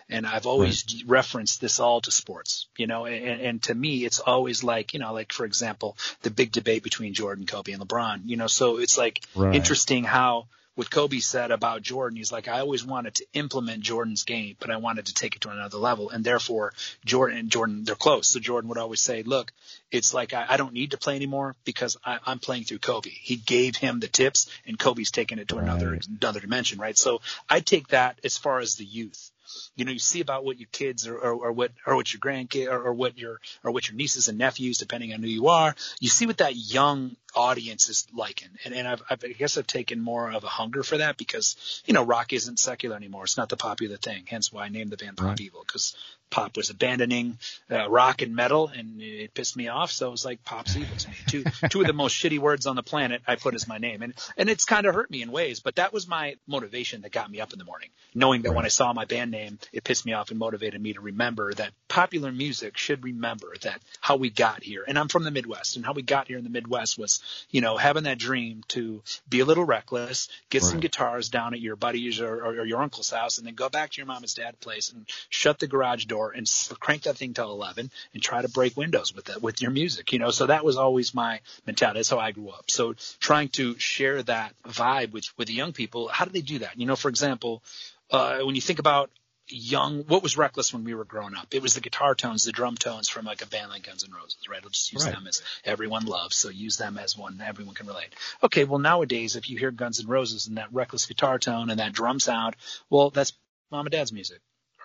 and 0.09 0.25
i've 0.25 0.45
always 0.45 1.03
referenced 1.05 1.61
this 1.61 1.79
all 1.79 2.01
to 2.01 2.11
sports 2.11 2.67
you 2.77 2.87
know 2.87 3.05
and, 3.05 3.41
and 3.41 3.63
to 3.63 3.73
me 3.73 4.05
it's 4.05 4.19
always 4.19 4.63
like 4.63 4.93
you 4.93 4.99
know 4.99 5.13
like 5.13 5.31
for 5.31 5.45
example 5.45 5.97
the 6.21 6.29
big 6.31 6.51
debate 6.51 6.83
between 6.83 7.13
jordan 7.13 7.45
kobe 7.45 7.71
and 7.71 7.81
lebron 7.81 8.21
you 8.25 8.37
know 8.37 8.47
so 8.47 8.77
it's 8.77 8.97
like 8.97 9.21
Right. 9.35 9.55
interesting 9.55 10.03
how 10.03 10.47
what 10.75 10.91
Kobe 10.91 11.19
said 11.19 11.51
about 11.51 11.81
Jordan, 11.81 12.17
he's 12.17 12.31
like, 12.31 12.47
I 12.47 12.59
always 12.59 12.85
wanted 12.85 13.15
to 13.15 13.25
implement 13.33 13.81
Jordan's 13.81 14.23
game, 14.23 14.55
but 14.59 14.69
I 14.69 14.77
wanted 14.77 15.07
to 15.07 15.13
take 15.13 15.35
it 15.35 15.41
to 15.41 15.49
another 15.49 15.77
level. 15.77 16.09
And 16.09 16.23
therefore, 16.23 16.73
Jordan 17.05 17.37
and 17.37 17.49
Jordan, 17.49 17.83
they're 17.85 17.95
close. 17.95 18.27
So 18.27 18.39
Jordan 18.39 18.67
would 18.69 18.77
always 18.77 19.01
say, 19.01 19.23
look, 19.23 19.51
it's 19.91 20.13
like, 20.13 20.33
I, 20.33 20.45
I 20.49 20.57
don't 20.57 20.73
need 20.73 20.91
to 20.91 20.97
play 20.97 21.15
anymore 21.15 21.55
because 21.63 21.97
I, 22.05 22.19
I'm 22.25 22.39
playing 22.39 22.65
through 22.65 22.79
Kobe. 22.79 23.09
He 23.09 23.37
gave 23.37 23.77
him 23.77 23.99
the 23.99 24.07
tips 24.07 24.47
and 24.67 24.77
Kobe's 24.77 25.11
taken 25.11 25.39
it 25.39 25.47
to 25.49 25.57
another, 25.57 25.91
Right. 25.91 26.07
another 26.21 26.39
dimension, 26.41 26.79
right? 26.79 26.97
So 26.97 27.21
I 27.49 27.61
take 27.61 27.89
that 27.89 28.19
as 28.23 28.37
far 28.37 28.59
as 28.59 28.75
the 28.75 28.85
youth. 28.85 29.31
You 29.75 29.85
know, 29.85 29.91
you 29.91 29.99
see 29.99 30.21
about 30.21 30.43
what 30.43 30.59
your 30.59 30.67
kids 30.71 31.07
or, 31.07 31.17
or, 31.17 31.33
or 31.33 31.51
what 31.51 31.71
or 31.85 31.95
what 31.95 32.11
your 32.11 32.19
grandkids 32.19 32.67
or, 32.67 32.81
or 32.87 32.93
what 32.93 33.17
your 33.17 33.39
or 33.63 33.71
what 33.71 33.87
your 33.87 33.95
nieces 33.95 34.27
and 34.27 34.37
nephews, 34.37 34.79
depending 34.79 35.13
on 35.13 35.21
who 35.21 35.29
you 35.29 35.47
are, 35.47 35.75
you 35.99 36.09
see 36.09 36.25
what 36.25 36.39
that 36.39 36.55
young 36.55 37.15
audience 37.35 37.89
is 37.89 38.07
liking. 38.13 38.49
And, 38.63 38.73
and 38.73 38.87
I've, 38.87 39.03
I've, 39.09 39.23
I 39.23 39.33
guess 39.33 39.57
I've 39.57 39.67
taken 39.67 39.99
more 39.99 40.31
of 40.31 40.43
a 40.43 40.47
hunger 40.47 40.83
for 40.83 40.97
that 40.97 41.17
because, 41.17 41.83
you 41.85 41.93
know, 41.93 42.03
rock 42.03 42.33
isn't 42.33 42.59
secular 42.59 42.95
anymore. 42.95 43.25
It's 43.25 43.37
not 43.37 43.49
the 43.49 43.57
popular 43.57 43.97
thing. 43.97 44.23
Hence 44.27 44.51
why 44.51 44.65
I 44.65 44.69
named 44.69 44.91
the 44.91 44.97
band 44.97 45.17
Pop 45.17 45.27
Right. 45.27 45.41
Evil 45.41 45.63
because 45.65 45.95
pop 46.29 46.57
was 46.57 46.69
abandoning 46.69 47.37
uh, 47.71 47.89
rock 47.89 48.21
and 48.21 48.35
metal 48.35 48.67
and 48.67 49.01
it 49.01 49.33
pissed 49.33 49.55
me 49.55 49.67
off. 49.67 49.91
So 49.91 50.07
it 50.07 50.11
was 50.11 50.25
like 50.25 50.43
pop's 50.43 50.75
evil 50.77 50.95
to 50.97 51.09
me. 51.09 51.15
Two, 51.27 51.43
two 51.69 51.81
of 51.81 51.87
the 51.87 51.93
most 51.93 52.15
shitty 52.15 52.39
words 52.39 52.65
on 52.65 52.75
the 52.75 52.83
planet 52.83 53.21
I 53.27 53.35
put 53.35 53.55
as 53.55 53.67
my 53.67 53.77
name. 53.77 54.01
And, 54.01 54.13
and 54.37 54.49
it's 54.49 54.65
kind 54.65 54.85
of 54.85 54.95
hurt 54.95 55.11
me 55.11 55.21
in 55.21 55.31
ways, 55.31 55.59
but 55.59 55.75
that 55.75 55.93
was 55.93 56.07
my 56.07 56.35
motivation 56.47 57.01
that 57.01 57.11
got 57.11 57.29
me 57.29 57.41
up 57.41 57.53
in 57.53 57.59
the 57.59 57.65
morning, 57.65 57.89
knowing 58.13 58.41
that 58.43 58.53
when 58.53 58.65
I 58.65 58.69
saw 58.69 58.91
my 58.93 59.05
band 59.05 59.31
name, 59.31 59.59
it 59.71 59.83
pissed 59.83 60.05
me 60.05 60.13
off 60.13 60.29
and 60.29 60.39
motivated 60.39 60.81
me 60.81 60.93
to 60.93 61.01
remember 61.01 61.53
that 61.53 61.71
popular 61.87 62.31
music 62.31 62.77
should 62.77 63.03
remember 63.03 63.53
that 63.61 63.81
how 64.01 64.15
we 64.15 64.29
got 64.29 64.63
here. 64.63 64.83
And 64.87 64.97
I'm 64.97 65.07
from 65.07 65.23
the 65.23 65.31
Midwest 65.31 65.75
and 65.75 65.85
how 65.85 65.93
we 65.93 66.01
got 66.01 66.27
here 66.27 66.37
in 66.37 66.43
the 66.43 66.49
Midwest 66.49 66.97
was, 66.97 67.21
you 67.49 67.61
know, 67.61 67.77
having 67.77 68.03
that 68.03 68.17
dream 68.17 68.63
to 68.69 69.01
be 69.27 69.39
a 69.39 69.45
little 69.45 69.63
reckless, 69.63 70.29
get 70.49 70.63
some 70.63 70.79
guitars 70.79 71.29
down 71.29 71.53
at 71.53 71.59
your 71.59 71.75
buddy's 71.75 72.19
or, 72.19 72.35
or, 72.35 72.59
or 72.59 72.65
your 72.65 72.81
uncle's 72.81 73.09
house 73.09 73.37
and 73.37 73.47
then 73.47 73.55
go 73.55 73.69
back 73.69 73.91
to 73.91 73.97
your 73.97 74.05
mom 74.05 74.23
and 74.23 74.35
dad's 74.35 74.57
place 74.57 74.91
and 74.91 75.05
shut 75.29 75.59
the 75.59 75.67
garage 75.67 76.05
door 76.05 76.31
and 76.31 76.49
crank 76.79 77.03
that 77.03 77.17
thing 77.17 77.33
till 77.33 77.51
11 77.51 77.91
and 78.13 78.23
try 78.23 78.41
to 78.41 78.49
break 78.49 78.75
windows 78.75 79.13
with 79.13 79.25
that, 79.25 79.41
with 79.41 79.61
your 79.61 79.71
music, 79.71 80.11
you 80.13 80.19
know, 80.19 80.31
so 80.31 80.47
that 80.47 80.65
was 80.65 80.77
always 80.77 81.13
my 81.13 81.39
mentality. 81.65 81.99
That's 81.99 82.09
how 82.09 82.19
I 82.19 82.31
grew 82.31 82.49
up. 82.49 82.69
So 82.69 82.95
trying 83.19 83.49
to 83.49 83.77
share 83.79 84.21
that 84.23 84.53
vibe 84.63 85.11
with, 85.11 85.25
with 85.37 85.47
the 85.47 85.53
young 85.53 85.73
people, 85.73 86.07
how 86.07 86.25
do 86.25 86.31
they 86.31 86.41
do 86.41 86.59
that? 86.59 86.79
You 86.79 86.85
know, 86.85 86.95
for 86.95 87.09
example, 87.09 87.63
uh, 88.11 88.39
when 88.39 88.55
you 88.55 88.61
think 88.61 88.79
about 88.79 89.09
young, 89.47 90.03
what 90.03 90.23
was 90.23 90.37
reckless 90.37 90.73
when 90.73 90.83
we 90.83 90.93
were 90.93 91.05
growing 91.05 91.35
up? 91.35 91.47
It 91.51 91.61
was 91.61 91.75
the 91.75 91.81
guitar 91.81 92.15
tones, 92.15 92.43
the 92.43 92.51
drum 92.51 92.75
tones 92.75 93.09
from 93.09 93.25
like 93.25 93.41
a 93.41 93.47
band 93.47 93.69
like 93.69 93.85
Guns 93.85 94.03
N' 94.03 94.11
Roses, 94.11 94.49
right? 94.49 94.61
I'll 94.63 94.69
just 94.69 94.91
use 94.91 95.05
right. 95.05 95.13
them 95.13 95.27
as 95.27 95.41
everyone 95.63 96.05
loves. 96.05 96.35
So 96.35 96.49
use 96.49 96.77
them 96.77 96.97
as 96.97 97.17
one 97.17 97.41
everyone 97.45 97.75
can 97.75 97.87
relate. 97.87 98.13
Okay. 98.43 98.63
Well, 98.63 98.79
nowadays, 98.79 99.35
if 99.35 99.49
you 99.49 99.57
hear 99.57 99.71
Guns 99.71 99.99
N' 99.99 100.07
Roses 100.07 100.47
and 100.47 100.57
that 100.57 100.73
reckless 100.73 101.05
guitar 101.05 101.39
tone 101.39 101.69
and 101.69 101.79
that 101.79 101.93
drum 101.93 102.19
sound, 102.19 102.55
well, 102.89 103.09
that's 103.09 103.33
mom 103.71 103.85
and 103.85 103.91
dad's 103.91 104.13
music. 104.13 104.39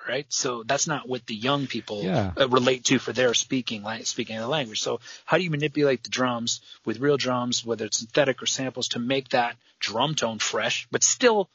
Right, 0.08 0.24
so 0.30 0.62
that's 0.62 0.86
not 0.86 1.06
what 1.06 1.26
the 1.26 1.34
young 1.34 1.66
people 1.66 2.02
yeah. 2.02 2.32
Uh, 2.34 2.48
relate 2.48 2.84
to 2.84 2.98
for 2.98 3.12
their 3.12 3.34
speaking, 3.34 3.84
speaking 4.04 4.38
the 4.38 4.48
language. 4.48 4.80
So, 4.80 4.98
how 5.26 5.36
do 5.36 5.44
you 5.44 5.50
manipulate 5.50 6.02
the 6.02 6.08
drums 6.08 6.62
with 6.86 7.00
real 7.00 7.18
drums, 7.18 7.66
whether 7.66 7.84
it's 7.84 7.98
synthetic 7.98 8.42
or 8.42 8.46
samples, 8.46 8.88
to 8.88 8.98
make 8.98 9.28
that 9.28 9.56
drum 9.78 10.14
tone 10.14 10.38
fresh, 10.38 10.88
but 10.90 11.04
still 11.04 11.50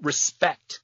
respect 0.00 0.78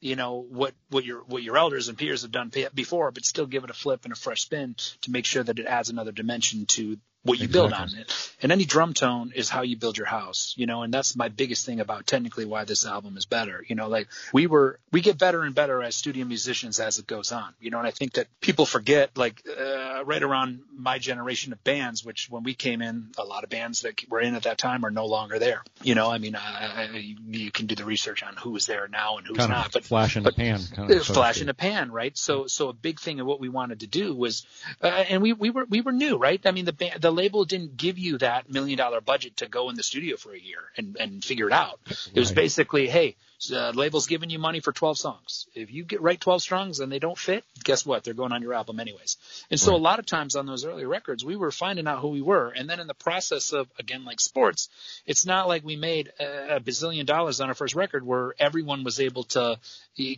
you 0.00 0.16
know 0.16 0.46
what 0.48 0.74
what 0.90 1.04
your 1.04 1.20
what 1.24 1.42
your 1.42 1.56
elders 1.56 1.88
and 1.88 1.98
peers 1.98 2.22
have 2.22 2.32
done 2.32 2.52
before, 2.74 3.10
but 3.10 3.24
still 3.24 3.46
give 3.46 3.64
it 3.64 3.70
a 3.70 3.74
flip 3.74 4.04
and 4.04 4.12
a 4.12 4.16
fresh 4.16 4.42
spin 4.42 4.76
to 5.02 5.10
make 5.10 5.24
sure 5.24 5.42
that 5.42 5.58
it 5.58 5.66
adds 5.66 5.90
another 5.90 6.12
dimension 6.12 6.66
to 6.66 6.98
what 7.24 7.38
you 7.38 7.44
exactly. 7.44 7.68
build 7.68 7.72
on 7.72 7.98
it. 7.98 8.32
And 8.40 8.52
any 8.52 8.64
drum 8.64 8.94
tone 8.94 9.32
is 9.34 9.48
how 9.48 9.62
you 9.62 9.76
build 9.76 9.98
your 9.98 10.06
house, 10.06 10.54
you 10.56 10.66
know, 10.66 10.82
and 10.82 10.94
that's 10.94 11.16
my 11.16 11.28
biggest 11.28 11.66
thing 11.66 11.80
about 11.80 12.06
technically 12.06 12.44
why 12.44 12.64
this 12.64 12.86
album 12.86 13.16
is 13.16 13.26
better. 13.26 13.64
You 13.66 13.74
know, 13.74 13.88
like 13.88 14.08
we 14.32 14.46
were, 14.46 14.78
we 14.92 15.00
get 15.00 15.18
better 15.18 15.42
and 15.42 15.54
better 15.54 15.82
as 15.82 15.96
studio 15.96 16.24
musicians 16.24 16.78
as 16.78 16.98
it 16.98 17.06
goes 17.06 17.32
on, 17.32 17.52
you 17.60 17.70
know, 17.70 17.78
and 17.78 17.86
I 17.86 17.90
think 17.90 18.12
that 18.12 18.28
people 18.40 18.64
forget 18.64 19.16
like, 19.16 19.42
uh, 19.48 20.04
right 20.04 20.22
around 20.22 20.60
my 20.72 20.98
generation 20.98 21.52
of 21.52 21.62
bands, 21.64 22.04
which 22.04 22.28
when 22.30 22.44
we 22.44 22.54
came 22.54 22.80
in, 22.80 23.08
a 23.18 23.24
lot 23.24 23.42
of 23.42 23.50
bands 23.50 23.82
that 23.82 24.08
were 24.08 24.20
in 24.20 24.36
at 24.36 24.44
that 24.44 24.56
time 24.56 24.84
are 24.84 24.90
no 24.90 25.06
longer 25.06 25.40
there. 25.40 25.64
You 25.82 25.96
know, 25.96 26.08
I 26.10 26.18
mean, 26.18 26.36
I, 26.36 26.84
I, 26.84 27.14
you 27.28 27.50
can 27.50 27.66
do 27.66 27.74
the 27.74 27.84
research 27.84 28.22
on 28.22 28.36
who 28.36 28.54
is 28.54 28.66
there 28.66 28.86
now 28.86 29.18
and 29.18 29.26
who's 29.26 29.36
kind 29.36 29.50
not, 29.50 29.72
but 29.72 29.84
flash 29.84 30.16
in 30.16 30.22
the 30.22 30.32
pan, 30.32 30.60
kind 30.74 30.90
of, 30.90 31.04
flash 31.04 31.40
in 31.40 31.48
the 31.48 31.54
pan, 31.54 31.90
right? 31.90 32.16
So, 32.16 32.46
so 32.46 32.68
a 32.68 32.72
big 32.72 33.00
thing 33.00 33.18
of 33.18 33.26
what 33.26 33.40
we 33.40 33.48
wanted 33.48 33.80
to 33.80 33.88
do 33.88 34.14
was, 34.14 34.46
uh, 34.80 34.86
and 34.86 35.20
we, 35.20 35.32
we 35.32 35.50
were, 35.50 35.64
we 35.64 35.80
were 35.80 35.92
new, 35.92 36.16
right? 36.16 36.40
I 36.46 36.52
mean, 36.52 36.64
the 36.64 36.72
band, 36.72 37.00
the 37.00 37.07
label 37.10 37.44
didn't 37.44 37.76
give 37.76 37.98
you 37.98 38.18
that 38.18 38.50
million 38.50 38.78
dollar 38.78 39.00
budget 39.00 39.38
to 39.38 39.48
go 39.48 39.70
in 39.70 39.76
the 39.76 39.82
studio 39.82 40.16
for 40.16 40.32
a 40.32 40.38
year 40.38 40.60
and, 40.76 40.96
and 40.98 41.24
figure 41.24 41.46
it 41.46 41.52
out. 41.52 41.80
It 42.14 42.18
was 42.20 42.32
basically, 42.32 42.88
hey, 42.88 43.16
uh, 43.52 43.70
label's 43.70 44.06
giving 44.06 44.30
you 44.30 44.38
money 44.38 44.60
for 44.60 44.72
12 44.72 44.98
songs. 44.98 45.46
If 45.54 45.72
you 45.72 45.84
get 45.84 46.02
write 46.02 46.20
12 46.20 46.42
songs 46.42 46.80
and 46.80 46.90
they 46.90 46.98
don't 46.98 47.16
fit, 47.16 47.44
guess 47.62 47.86
what? 47.86 48.02
They're 48.02 48.14
going 48.14 48.32
on 48.32 48.42
your 48.42 48.54
album 48.54 48.80
anyways. 48.80 49.16
And 49.50 49.60
so 49.60 49.72
right. 49.72 49.78
a 49.78 49.82
lot 49.82 49.98
of 49.98 50.06
times 50.06 50.34
on 50.34 50.46
those 50.46 50.64
early 50.64 50.84
records, 50.84 51.24
we 51.24 51.36
were 51.36 51.52
finding 51.52 51.86
out 51.86 52.00
who 52.00 52.08
we 52.08 52.22
were. 52.22 52.50
And 52.50 52.68
then 52.68 52.80
in 52.80 52.86
the 52.88 52.94
process 52.94 53.52
of, 53.52 53.68
again, 53.78 54.04
like 54.04 54.20
sports, 54.20 54.68
it's 55.06 55.24
not 55.24 55.46
like 55.46 55.64
we 55.64 55.76
made 55.76 56.12
a 56.18 56.60
bazillion 56.60 57.06
dollars 57.06 57.40
on 57.40 57.48
our 57.48 57.54
first 57.54 57.74
record 57.74 58.04
where 58.04 58.34
everyone 58.38 58.82
was 58.82 58.98
able 58.98 59.24
to 59.24 59.58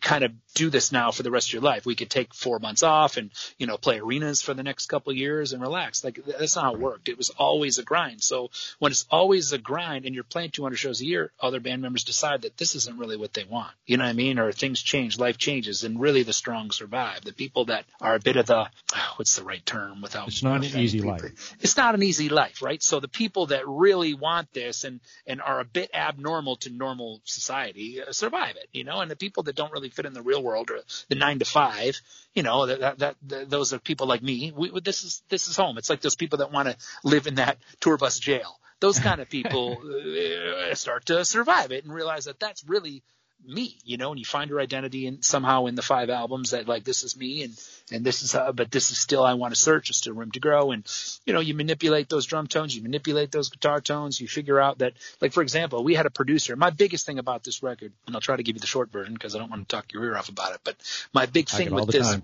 kind 0.01 0.25
of 0.25 0.33
do 0.55 0.71
this 0.71 0.93
now 0.93 1.11
for 1.11 1.23
the 1.23 1.31
rest 1.31 1.49
of 1.49 1.53
your 1.55 1.63
life. 1.63 1.85
We 1.85 1.95
could 1.95 2.11
take 2.11 2.35
four 2.35 2.59
months 2.59 2.83
off 2.83 3.17
and, 3.17 3.31
you 3.59 3.67
know, 3.67 3.77
play 3.77 3.99
arenas 3.99 4.43
for 4.43 4.55
the 4.55 4.63
next 4.63 4.87
couple 4.87 5.11
of 5.11 5.17
years 5.17 5.53
and 5.53 5.61
relax. 5.61 6.05
Like 6.05 6.21
that's 6.25 6.57
not 6.57 6.65
how 6.65 6.75
it 6.75 6.81
worked. 6.81 7.09
It 7.09 7.19
was 7.19 7.31
always 7.31 7.79
a 7.79 7.83
grind. 7.83 8.23
So 8.23 8.51
when 8.79 8.93
it's 8.93 9.07
always 9.11 9.53
a 9.53 9.59
grind 9.59 10.07
and 10.07 10.15
you're 10.15 10.25
playing 10.25 10.51
200 10.51 10.77
shows 10.77 11.01
a 11.01 11.07
year, 11.07 11.33
other 11.41 11.61
band 11.61 11.83
members 11.83 12.05
decide 12.05 12.43
that 12.43 12.57
this 12.57 12.75
isn't 12.75 12.99
really 12.99 13.10
what 13.17 13.33
they 13.33 13.45
want. 13.45 13.73
You 13.87 13.97
know 13.97 14.05
what 14.05 14.11
I 14.11 14.15
mean? 14.15 14.39
Or 14.39 14.53
things 14.53 14.81
change, 14.81 15.19
life 15.19 15.39
changes, 15.39 15.85
and 15.85 16.01
really 16.01 16.23
the 16.23 16.33
strong 16.33 16.71
survive. 16.71 17.25
The 17.25 17.33
people 17.33 17.67
that 17.67 17.85
are 18.01 18.15
a 18.15 18.21
bit 18.21 18.37
of 18.37 18.47
the, 18.47 18.69
what's 19.17 19.37
the 19.37 19.45
right 19.45 19.65
term 19.65 20.03
without. 20.03 20.29
It's 20.29 20.43
not 20.43 20.65
an 20.65 20.79
easy 20.79 20.99
people. 20.99 21.13
life. 21.13 21.57
It's 21.61 21.77
not 21.77 21.95
an 21.95 22.03
easy 22.03 22.29
life, 22.29 22.63
right? 22.63 22.83
So 22.83 23.01
the 23.01 23.09
people 23.09 23.47
that 23.47 23.67
really 23.67 24.15
want 24.15 24.53
this 24.53 24.85
and, 24.85 25.01
and 25.27 25.41
are 25.41 25.61
a 25.61 25.65
bit 25.65 25.91
abnormal 25.95 26.57
to 26.57 26.71
normal 26.71 27.21
society 27.25 28.01
uh, 28.03 28.13
survive 28.13 28.57
it, 28.57 28.69
you 28.73 28.85
know, 28.85 29.01
and 29.01 29.11
the 29.11 29.17
people 29.17 29.45
that 29.45 29.57
don't 29.57 29.73
really 29.73 29.91
fit 29.91 30.07
in 30.07 30.13
the 30.13 30.23
real 30.23 30.43
world 30.43 30.71
or 30.71 30.81
the 31.09 31.15
nine 31.15 31.39
to 31.39 31.45
five, 31.45 32.01
you 32.35 32.43
know, 32.43 32.67
that, 32.67 32.99
that, 32.99 33.17
that 33.27 33.51
those 33.51 33.73
are 33.73 33.79
people 33.79 34.07
like 34.07 34.23
me. 34.23 34.53
We, 34.55 34.81
this 34.81 35.05
is, 35.05 35.23
this 35.29 35.49
is 35.49 35.57
home. 35.57 35.79
It's 35.79 35.91
like 35.91 36.01
those 36.01 36.17
people 36.17 36.39
that 36.39 36.53
want 36.53 36.69
to 36.69 36.77
live 37.05 37.27
in 37.27 37.37
that 37.37 37.59
tour 37.81 37.97
bus 37.97 38.19
jail. 38.19 38.59
Those 38.81 38.99
kind 38.99 39.21
of 39.21 39.29
people 39.29 39.79
uh, 39.83 40.75
start 40.75 41.07
to 41.07 41.25
survive 41.25 41.71
it 41.71 41.85
and 41.85 41.93
realize 41.93 42.25
that 42.25 42.41
that's 42.41 42.65
really 42.65 43.03
me, 43.47 43.77
you 43.85 43.97
know, 43.97 44.11
and 44.11 44.19
you 44.19 44.25
find 44.25 44.51
your 44.51 44.61
identity 44.61 45.07
and 45.07 45.25
somehow 45.25 45.67
in 45.67 45.75
the 45.75 45.83
five 45.83 46.11
albums 46.11 46.51
that 46.51 46.69
like 46.69 46.85
this 46.85 47.03
is 47.03 47.17
me 47.17 47.43
and 47.43 47.61
and 47.93 48.05
this 48.05 48.23
is 48.23 48.35
uh, 48.35 48.53
but 48.53 48.71
this 48.71 48.91
is 48.91 48.99
still 48.99 49.25
I 49.25 49.35
want 49.35 49.55
to 49.55 49.61
search, 49.61 49.91
it's 49.91 49.99
still 49.99 50.15
room 50.15 50.31
to 50.33 50.41
grow 50.41 50.71
and 50.71 50.85
you 51.27 51.33
know, 51.33 51.41
you 51.41 51.55
manipulate 51.55 52.09
those 52.09 52.27
drum 52.27 52.47
tones, 52.47 52.75
you 52.75 52.83
manipulate 52.83 53.33
those 53.33 53.49
guitar 53.49 53.81
tones, 53.81 54.21
you 54.21 54.29
figure 54.29 54.61
out 54.61 54.79
that 54.79 54.95
like 55.21 55.33
for 55.33 55.43
example, 55.43 55.83
we 55.85 55.95
had 55.95 56.07
a 56.07 56.11
producer. 56.11 56.57
My 56.57 56.71
biggest 56.71 57.07
thing 57.07 57.19
about 57.19 57.45
this 57.45 57.63
record, 57.63 57.93
and 58.07 58.15
I'll 58.15 58.21
try 58.21 58.37
to 58.37 58.43
give 58.43 58.57
you 58.57 58.61
the 58.61 58.67
short 58.67 58.91
version 58.93 59.15
because 59.15 59.35
I 59.35 59.39
don't 59.39 59.51
want 59.51 59.69
to 59.69 59.77
talk 59.77 59.93
your 59.93 60.05
ear 60.05 60.17
off 60.17 60.29
about 60.29 60.55
it, 60.55 60.61
but 60.65 60.77
my 61.13 61.27
big 61.27 61.49
thing 61.49 61.75
with 61.75 61.89
this 61.89 62.17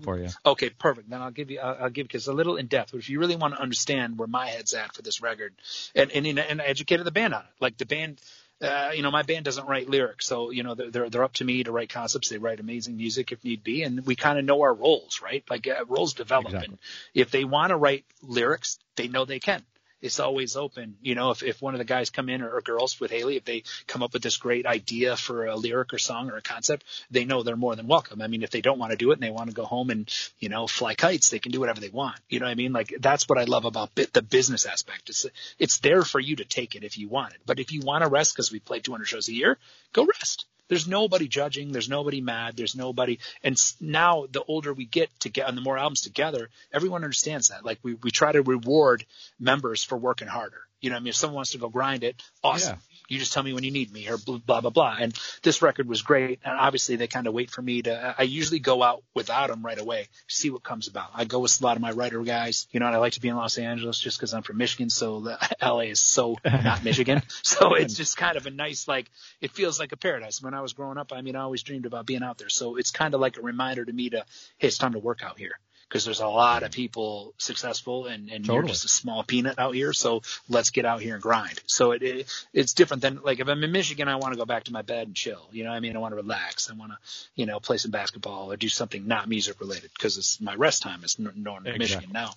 Okay, 0.45 0.69
perfect. 0.69 1.09
Then 1.09 1.21
I'll 1.21 1.31
give 1.31 1.51
you 1.51 1.59
I'll, 1.59 1.83
I'll 1.83 1.89
give 1.89 2.07
because 2.07 2.27
a 2.27 2.33
little 2.33 2.57
in 2.57 2.67
depth, 2.67 2.91
but 2.91 2.99
if 2.99 3.09
you 3.09 3.19
really 3.19 3.35
want 3.35 3.55
to 3.55 3.61
understand 3.61 4.17
where 4.17 4.27
my 4.27 4.47
head's 4.47 4.73
at 4.73 4.93
for 4.93 5.01
this 5.01 5.21
record 5.21 5.53
and 5.95 6.11
and 6.11 6.39
and 6.39 6.61
I 6.61 6.65
educated 6.65 7.05
the 7.05 7.11
band 7.11 7.33
on 7.33 7.41
it. 7.41 7.47
Like 7.59 7.77
the 7.77 7.85
band 7.85 8.21
uh, 8.61 8.91
you 8.93 9.03
know, 9.03 9.11
my 9.11 9.21
band 9.21 9.45
doesn't 9.45 9.67
write 9.67 9.89
lyrics, 9.89 10.25
so 10.25 10.49
you 10.49 10.63
know 10.63 10.73
they're 10.73 11.09
they're 11.09 11.23
up 11.23 11.33
to 11.33 11.45
me 11.45 11.63
to 11.63 11.71
write 11.71 11.89
concepts. 11.89 12.29
They 12.29 12.37
write 12.37 12.59
amazing 12.59 12.97
music 12.97 13.31
if 13.31 13.43
need 13.43 13.63
be, 13.63 13.83
and 13.83 14.05
we 14.05 14.15
kind 14.15 14.39
of 14.39 14.45
know 14.45 14.61
our 14.61 14.73
roles, 14.73 15.21
right? 15.21 15.43
Like 15.49 15.67
uh, 15.67 15.85
roles 15.87 16.13
develop, 16.13 16.47
exactly. 16.47 16.69
and 16.69 16.79
if 17.13 17.29
they 17.29 17.43
want 17.43 17.69
to 17.69 17.77
write 17.77 18.05
lyrics, 18.23 18.79
they 18.95 19.07
know 19.07 19.25
they 19.25 19.39
can 19.39 19.63
it's 20.01 20.19
always 20.19 20.55
open. 20.55 20.97
You 21.01 21.15
know, 21.15 21.31
if, 21.31 21.43
if 21.43 21.61
one 21.61 21.73
of 21.73 21.79
the 21.79 21.85
guys 21.85 22.09
come 22.09 22.29
in 22.29 22.41
or, 22.41 22.49
or 22.49 22.61
girls 22.61 22.99
with 22.99 23.11
Hayley, 23.11 23.37
if 23.37 23.45
they 23.45 23.63
come 23.87 24.03
up 24.03 24.13
with 24.13 24.21
this 24.21 24.37
great 24.37 24.65
idea 24.65 25.15
for 25.15 25.45
a 25.45 25.55
lyric 25.55 25.93
or 25.93 25.97
song 25.97 26.29
or 26.29 26.37
a 26.37 26.41
concept, 26.41 26.83
they 27.09 27.25
know 27.25 27.43
they're 27.43 27.55
more 27.55 27.75
than 27.75 27.87
welcome. 27.87 28.21
I 28.21 28.27
mean, 28.27 28.43
if 28.43 28.51
they 28.51 28.61
don't 28.61 28.79
want 28.79 28.91
to 28.91 28.97
do 28.97 29.11
it 29.11 29.15
and 29.15 29.23
they 29.23 29.31
want 29.31 29.49
to 29.49 29.55
go 29.55 29.65
home 29.65 29.89
and, 29.89 30.11
you 30.39 30.49
know, 30.49 30.67
fly 30.67 30.95
kites, 30.95 31.29
they 31.29 31.39
can 31.39 31.51
do 31.51 31.59
whatever 31.59 31.79
they 31.79 31.89
want. 31.89 32.19
You 32.29 32.39
know 32.39 32.45
what 32.45 32.51
I 32.51 32.55
mean? 32.55 32.73
Like 32.73 32.93
that's 32.99 33.27
what 33.27 33.39
I 33.39 33.45
love 33.45 33.65
about 33.65 33.95
bit, 33.95 34.13
the 34.13 34.21
business 34.21 34.65
aspect. 34.65 35.09
It's, 35.09 35.25
it's 35.57 35.79
there 35.79 36.03
for 36.03 36.19
you 36.19 36.35
to 36.37 36.45
take 36.45 36.75
it 36.75 36.83
if 36.83 36.97
you 36.97 37.07
want 37.09 37.33
it. 37.33 37.39
But 37.45 37.59
if 37.59 37.71
you 37.71 37.81
want 37.81 38.03
to 38.03 38.09
rest 38.09 38.33
because 38.35 38.51
we 38.51 38.59
play 38.59 38.79
200 38.79 39.05
shows 39.05 39.27
a 39.29 39.33
year, 39.33 39.57
go 39.93 40.05
rest 40.05 40.45
there's 40.67 40.87
nobody 40.87 41.27
judging. 41.27 41.71
There's 41.71 41.89
nobody 41.89 42.21
mad. 42.21 42.57
There's 42.57 42.75
nobody. 42.75 43.19
And 43.43 43.57
now 43.79 44.25
the 44.31 44.43
older 44.43 44.73
we 44.73 44.85
get 44.85 45.09
to 45.21 45.29
get 45.29 45.47
on 45.47 45.55
the 45.55 45.61
more 45.61 45.77
albums 45.77 46.01
together, 46.01 46.49
everyone 46.73 47.03
understands 47.03 47.49
that. 47.49 47.65
Like 47.65 47.79
we, 47.83 47.95
we 47.95 48.11
try 48.11 48.31
to 48.31 48.41
reward 48.41 49.05
members 49.39 49.83
for 49.83 49.97
working 49.97 50.27
harder. 50.27 50.61
You 50.81 50.89
know, 50.89 50.95
I 50.95 50.99
mean, 50.99 51.07
if 51.07 51.15
someone 51.15 51.35
wants 51.35 51.51
to 51.51 51.57
go 51.57 51.69
grind 51.69 52.03
it, 52.03 52.21
awesome. 52.43 52.77
Yeah. 52.77 52.96
You 53.07 53.19
just 53.19 53.33
tell 53.33 53.43
me 53.43 53.53
when 53.53 53.63
you 53.63 53.71
need 53.71 53.91
me 53.91 54.09
or 54.09 54.17
blah, 54.17 54.61
blah, 54.61 54.69
blah. 54.69 54.97
And 54.99 55.17
this 55.43 55.61
record 55.61 55.87
was 55.87 56.01
great. 56.01 56.39
And 56.43 56.57
obviously 56.57 56.95
they 56.95 57.07
kind 57.07 57.27
of 57.27 57.33
wait 57.33 57.49
for 57.49 57.61
me 57.61 57.81
to, 57.83 58.15
I 58.17 58.23
usually 58.23 58.59
go 58.59 58.83
out 58.83 59.03
without 59.13 59.49
them 59.49 59.65
right 59.65 59.79
away, 59.79 60.07
see 60.27 60.49
what 60.49 60.63
comes 60.63 60.87
about. 60.87 61.09
I 61.13 61.25
go 61.25 61.39
with 61.39 61.59
a 61.61 61.63
lot 61.63 61.77
of 61.77 61.81
my 61.81 61.91
writer 61.91 62.21
guys, 62.23 62.67
you 62.71 62.79
know, 62.79 62.87
and 62.87 62.95
I 62.95 62.99
like 62.99 63.13
to 63.13 63.21
be 63.21 63.29
in 63.29 63.35
Los 63.35 63.57
Angeles 63.57 63.99
just 63.99 64.19
cause 64.19 64.33
I'm 64.33 64.43
from 64.43 64.57
Michigan. 64.57 64.89
So 64.89 65.21
the, 65.21 65.55
LA 65.61 65.91
is 65.91 65.99
so 65.99 66.35
not 66.43 66.83
Michigan. 66.83 67.21
so 67.43 67.75
it's 67.75 67.95
just 67.95 68.17
kind 68.17 68.37
of 68.37 68.45
a 68.45 68.51
nice, 68.51 68.87
like, 68.87 69.09
it 69.41 69.51
feels 69.51 69.79
like 69.79 69.91
a 69.91 69.97
paradise. 69.97 70.41
When 70.41 70.53
I 70.53 70.61
was 70.61 70.73
growing 70.73 70.97
up, 70.97 71.13
I 71.13 71.21
mean, 71.21 71.35
I 71.35 71.41
always 71.41 71.63
dreamed 71.63 71.85
about 71.85 72.05
being 72.05 72.23
out 72.23 72.37
there. 72.37 72.49
So 72.49 72.75
it's 72.75 72.91
kind 72.91 73.13
of 73.13 73.21
like 73.21 73.37
a 73.37 73.41
reminder 73.41 73.85
to 73.85 73.93
me 73.93 74.09
to, 74.09 74.25
hey, 74.57 74.67
it's 74.67 74.77
time 74.77 74.93
to 74.93 74.99
work 74.99 75.23
out 75.23 75.37
here 75.37 75.59
because 75.87 76.03
there's 76.03 76.19
a 76.19 76.27
lot 76.27 76.63
of 76.63 76.71
people 76.71 77.33
successful 77.37 78.07
and, 78.07 78.29
and 78.29 78.43
totally. 78.43 78.57
you're 78.57 78.67
just 78.67 78.85
a 78.85 78.89
small 78.89 79.23
peanut 79.23 79.57
out 79.57 79.73
here. 79.73 79.93
So 79.93 80.21
let's 80.49 80.69
get 80.69 80.85
out 80.85 81.01
here 81.01 81.13
and 81.13 81.23
grind. 81.23 81.61
So 81.65 81.91
it, 81.91 82.03
it 82.03 82.45
it's 82.53 82.73
different 82.73 83.01
than 83.01 83.21
like 83.23 83.39
if 83.39 83.47
I'm 83.47 83.63
in 83.63 83.71
Michigan, 83.71 84.07
I 84.07 84.17
want 84.17 84.33
to 84.33 84.37
go 84.37 84.45
back 84.45 84.65
to 84.65 84.73
my 84.73 84.81
bed 84.81 85.07
and 85.07 85.15
chill. 85.15 85.47
You 85.51 85.63
know, 85.63 85.71
I 85.71 85.79
mean, 85.79 85.95
I 85.95 85.99
want 85.99 86.11
to 86.11 86.17
relax. 86.17 86.69
I 86.69 86.73
want 86.75 86.91
to, 86.91 86.97
you 87.35 87.45
know, 87.45 87.59
play 87.59 87.77
some 87.77 87.91
basketball 87.91 88.51
or 88.51 88.57
do 88.57 88.69
something 88.69 89.07
not 89.07 89.29
music 89.29 89.59
related 89.59 89.91
because 89.93 90.17
it's 90.17 90.41
my 90.41 90.55
rest 90.55 90.81
time 90.81 91.03
is 91.03 91.17
northern 91.19 91.67
exactly. 91.67 91.79
Michigan 91.79 92.09
now. 92.11 92.31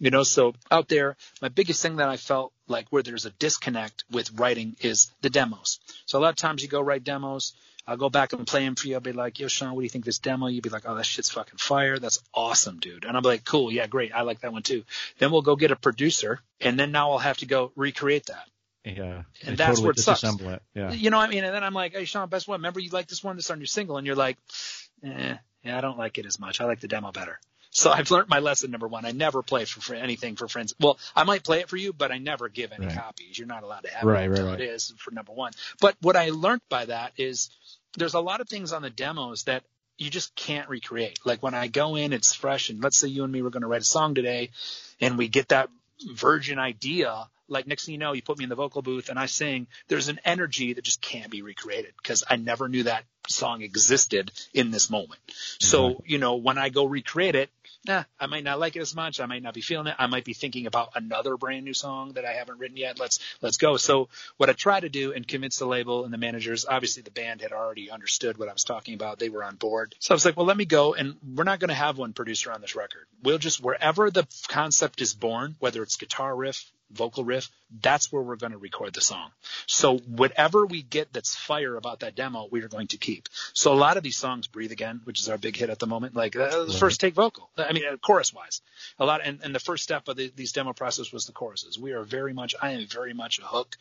You 0.00 0.10
know, 0.10 0.22
so 0.22 0.54
out 0.70 0.88
there, 0.88 1.16
my 1.40 1.48
biggest 1.48 1.82
thing 1.82 1.96
that 1.96 2.08
I 2.08 2.16
felt 2.16 2.52
like 2.68 2.88
where 2.90 3.02
there's 3.02 3.26
a 3.26 3.30
disconnect 3.30 4.04
with 4.10 4.32
writing 4.32 4.76
is 4.80 5.10
the 5.22 5.30
demos. 5.30 5.78
So 6.06 6.18
a 6.18 6.20
lot 6.20 6.30
of 6.30 6.36
times 6.36 6.62
you 6.62 6.68
go 6.68 6.80
write 6.80 7.04
demos 7.04 7.54
I'll 7.86 7.96
go 7.96 8.10
back 8.10 8.32
and 8.32 8.46
play 8.46 8.64
them 8.64 8.74
for 8.74 8.88
you. 8.88 8.94
I'll 8.94 9.00
be 9.00 9.12
like, 9.12 9.38
yo, 9.38 9.46
Shawn, 9.46 9.74
what 9.74 9.80
do 9.80 9.84
you 9.84 9.90
think 9.90 10.02
of 10.02 10.06
this 10.06 10.18
demo? 10.18 10.48
You'd 10.48 10.64
be 10.64 10.70
like, 10.70 10.82
oh, 10.86 10.96
that 10.96 11.06
shit's 11.06 11.30
fucking 11.30 11.58
fire. 11.58 11.98
That's 11.98 12.20
awesome, 12.34 12.80
dude. 12.80 13.04
And 13.04 13.16
I'll 13.16 13.22
be 13.22 13.28
like, 13.28 13.44
cool. 13.44 13.70
Yeah, 13.70 13.86
great. 13.86 14.12
I 14.14 14.22
like 14.22 14.40
that 14.40 14.52
one 14.52 14.62
too. 14.62 14.82
Then 15.18 15.30
we'll 15.30 15.42
go 15.42 15.54
get 15.54 15.70
a 15.70 15.76
producer 15.76 16.40
and 16.60 16.78
then 16.78 16.90
now 16.90 17.12
I'll 17.12 17.18
have 17.18 17.38
to 17.38 17.46
go 17.46 17.72
recreate 17.76 18.26
that. 18.26 18.48
Yeah. 18.84 19.22
And 19.44 19.56
that's 19.56 19.80
totally 19.80 19.84
where 19.84 19.90
it 19.92 19.98
sucks. 19.98 20.24
It. 20.24 20.62
Yeah. 20.74 20.92
You 20.92 21.10
know 21.10 21.18
what 21.18 21.28
I 21.28 21.30
mean? 21.30 21.44
And 21.44 21.54
then 21.54 21.64
I'm 21.64 21.74
like, 21.74 21.92
hey, 21.92 22.04
Shawn, 22.04 22.28
best 22.28 22.48
one. 22.48 22.58
Remember 22.58 22.80
you 22.80 22.90
like 22.90 23.08
this 23.08 23.22
one 23.22 23.36
that's 23.36 23.50
on 23.50 23.60
your 23.60 23.66
single? 23.66 23.98
And 23.98 24.06
you're 24.06 24.16
like, 24.16 24.36
eh, 25.04 25.36
yeah, 25.64 25.78
I 25.78 25.80
don't 25.80 25.98
like 25.98 26.18
it 26.18 26.26
as 26.26 26.38
much. 26.38 26.60
I 26.60 26.64
like 26.64 26.80
the 26.80 26.88
demo 26.88 27.12
better. 27.12 27.38
So 27.76 27.90
I've 27.90 28.10
learned 28.10 28.30
my 28.30 28.38
lesson. 28.38 28.70
Number 28.70 28.88
one, 28.88 29.04
I 29.04 29.12
never 29.12 29.42
play 29.42 29.66
for 29.66 29.94
anything 29.94 30.36
for 30.36 30.48
friends. 30.48 30.74
Well, 30.80 30.98
I 31.14 31.24
might 31.24 31.44
play 31.44 31.60
it 31.60 31.68
for 31.68 31.76
you, 31.76 31.92
but 31.92 32.10
I 32.10 32.16
never 32.16 32.48
give 32.48 32.72
any 32.72 32.86
right. 32.86 32.96
copies. 32.96 33.38
You're 33.38 33.46
not 33.46 33.64
allowed 33.64 33.82
to 33.82 33.90
have 33.90 34.04
right, 34.04 34.24
it 34.24 34.30
right, 34.30 34.42
right. 34.42 34.60
it 34.62 34.70
is 34.70 34.94
for 34.96 35.10
number 35.10 35.32
one. 35.32 35.52
But 35.78 35.94
what 36.00 36.16
I 36.16 36.30
learned 36.30 36.62
by 36.70 36.86
that 36.86 37.12
is 37.18 37.50
there's 37.98 38.14
a 38.14 38.20
lot 38.20 38.40
of 38.40 38.48
things 38.48 38.72
on 38.72 38.80
the 38.80 38.88
demos 38.88 39.44
that 39.44 39.62
you 39.98 40.08
just 40.08 40.34
can't 40.34 40.70
recreate. 40.70 41.18
Like 41.26 41.42
when 41.42 41.52
I 41.52 41.68
go 41.68 41.96
in, 41.96 42.14
it's 42.14 42.32
fresh, 42.32 42.70
and 42.70 42.82
let's 42.82 42.96
say 42.96 43.08
you 43.08 43.24
and 43.24 43.32
me 43.32 43.42
were 43.42 43.50
going 43.50 43.60
to 43.60 43.68
write 43.68 43.82
a 43.82 43.84
song 43.84 44.14
today, 44.14 44.52
and 44.98 45.18
we 45.18 45.28
get 45.28 45.48
that 45.48 45.68
virgin 46.14 46.58
idea. 46.58 47.28
Like 47.46 47.66
next 47.66 47.84
thing 47.84 47.92
you 47.92 47.98
know, 47.98 48.14
you 48.14 48.22
put 48.22 48.38
me 48.38 48.44
in 48.44 48.50
the 48.50 48.56
vocal 48.56 48.80
booth 48.80 49.10
and 49.10 49.18
I 49.18 49.26
sing. 49.26 49.66
There's 49.88 50.08
an 50.08 50.18
energy 50.24 50.72
that 50.72 50.82
just 50.82 51.02
can't 51.02 51.30
be 51.30 51.42
recreated 51.42 51.92
because 52.02 52.24
I 52.28 52.36
never 52.36 52.68
knew 52.68 52.84
that 52.84 53.04
song 53.28 53.62
existed 53.62 54.32
in 54.52 54.70
this 54.70 54.90
moment. 54.90 55.20
So, 55.60 56.02
you 56.06 56.18
know, 56.18 56.36
when 56.36 56.58
I 56.58 56.68
go 56.68 56.84
recreate 56.84 57.34
it, 57.34 57.50
nah, 57.86 58.04
I 58.18 58.26
might 58.26 58.44
not 58.44 58.58
like 58.58 58.76
it 58.76 58.80
as 58.80 58.94
much. 58.94 59.20
I 59.20 59.26
might 59.26 59.42
not 59.42 59.54
be 59.54 59.60
feeling 59.60 59.86
it. 59.86 59.94
I 59.98 60.06
might 60.06 60.24
be 60.24 60.34
thinking 60.34 60.66
about 60.66 60.90
another 60.94 61.36
brand 61.36 61.64
new 61.64 61.74
song 61.74 62.12
that 62.14 62.24
I 62.24 62.32
haven't 62.32 62.58
written 62.58 62.76
yet. 62.76 62.98
Let's 62.98 63.20
let's 63.40 63.56
go. 63.56 63.76
So 63.76 64.08
what 64.36 64.50
I 64.50 64.52
try 64.52 64.80
to 64.80 64.88
do 64.88 65.12
and 65.12 65.26
convince 65.26 65.58
the 65.58 65.66
label 65.66 66.04
and 66.04 66.12
the 66.12 66.18
managers, 66.18 66.66
obviously 66.68 67.02
the 67.02 67.10
band 67.10 67.40
had 67.40 67.52
already 67.52 67.90
understood 67.90 68.38
what 68.38 68.48
I 68.48 68.52
was 68.52 68.64
talking 68.64 68.94
about. 68.94 69.18
They 69.18 69.28
were 69.28 69.44
on 69.44 69.56
board. 69.56 69.94
So 70.00 70.12
I 70.12 70.16
was 70.16 70.24
like, 70.24 70.36
well, 70.36 70.46
let 70.46 70.56
me 70.56 70.64
go 70.64 70.94
and 70.94 71.16
we're 71.34 71.44
not 71.44 71.60
going 71.60 71.68
to 71.68 71.74
have 71.74 71.98
one 71.98 72.12
producer 72.12 72.52
on 72.52 72.60
this 72.60 72.74
record. 72.74 73.06
We'll 73.22 73.38
just 73.38 73.62
wherever 73.62 74.10
the 74.10 74.26
concept 74.48 75.00
is 75.00 75.14
born, 75.14 75.56
whether 75.58 75.82
it's 75.82 75.96
guitar 75.96 76.34
riff, 76.34 76.70
vocal 76.92 77.24
riff, 77.24 77.50
that's 77.80 78.12
where 78.12 78.22
we're 78.22 78.36
going 78.36 78.52
to 78.52 78.58
record 78.58 78.94
the 78.94 79.00
song. 79.00 79.30
So 79.66 79.98
whatever 79.98 80.66
we 80.66 80.82
get 80.82 81.12
that's 81.12 81.34
fire 81.34 81.76
about 81.76 82.00
that 82.00 82.14
demo, 82.14 82.48
we 82.50 82.62
are 82.62 82.68
going 82.68 82.88
to 82.88 82.96
keep. 82.96 83.28
So 83.52 83.72
a 83.72 83.74
lot 83.74 83.96
of 83.96 84.02
these 84.02 84.16
songs, 84.16 84.46
Breathe 84.46 84.72
Again, 84.72 85.00
which 85.04 85.20
is 85.20 85.28
our 85.28 85.38
big 85.38 85.56
hit 85.56 85.70
at 85.70 85.78
the 85.78 85.86
moment, 85.86 86.14
like 86.14 86.36
uh, 86.36 86.64
the 86.64 86.72
first 86.72 87.00
take 87.00 87.14
vocal. 87.14 87.50
I 87.56 87.72
mean, 87.72 87.84
uh, 87.90 87.96
chorus 87.96 88.32
wise, 88.32 88.60
a 88.98 89.04
lot. 89.04 89.20
And, 89.24 89.40
and 89.42 89.54
the 89.54 89.60
first 89.60 89.82
step 89.82 90.08
of 90.08 90.16
the, 90.16 90.32
these 90.34 90.52
demo 90.52 90.72
process 90.72 91.12
was 91.12 91.26
the 91.26 91.32
choruses. 91.32 91.78
We 91.78 91.92
are 91.92 92.02
very 92.02 92.32
much, 92.32 92.54
I 92.60 92.72
am 92.72 92.86
very 92.86 93.14
much 93.14 93.38
a 93.38 93.42
hook 93.42 93.76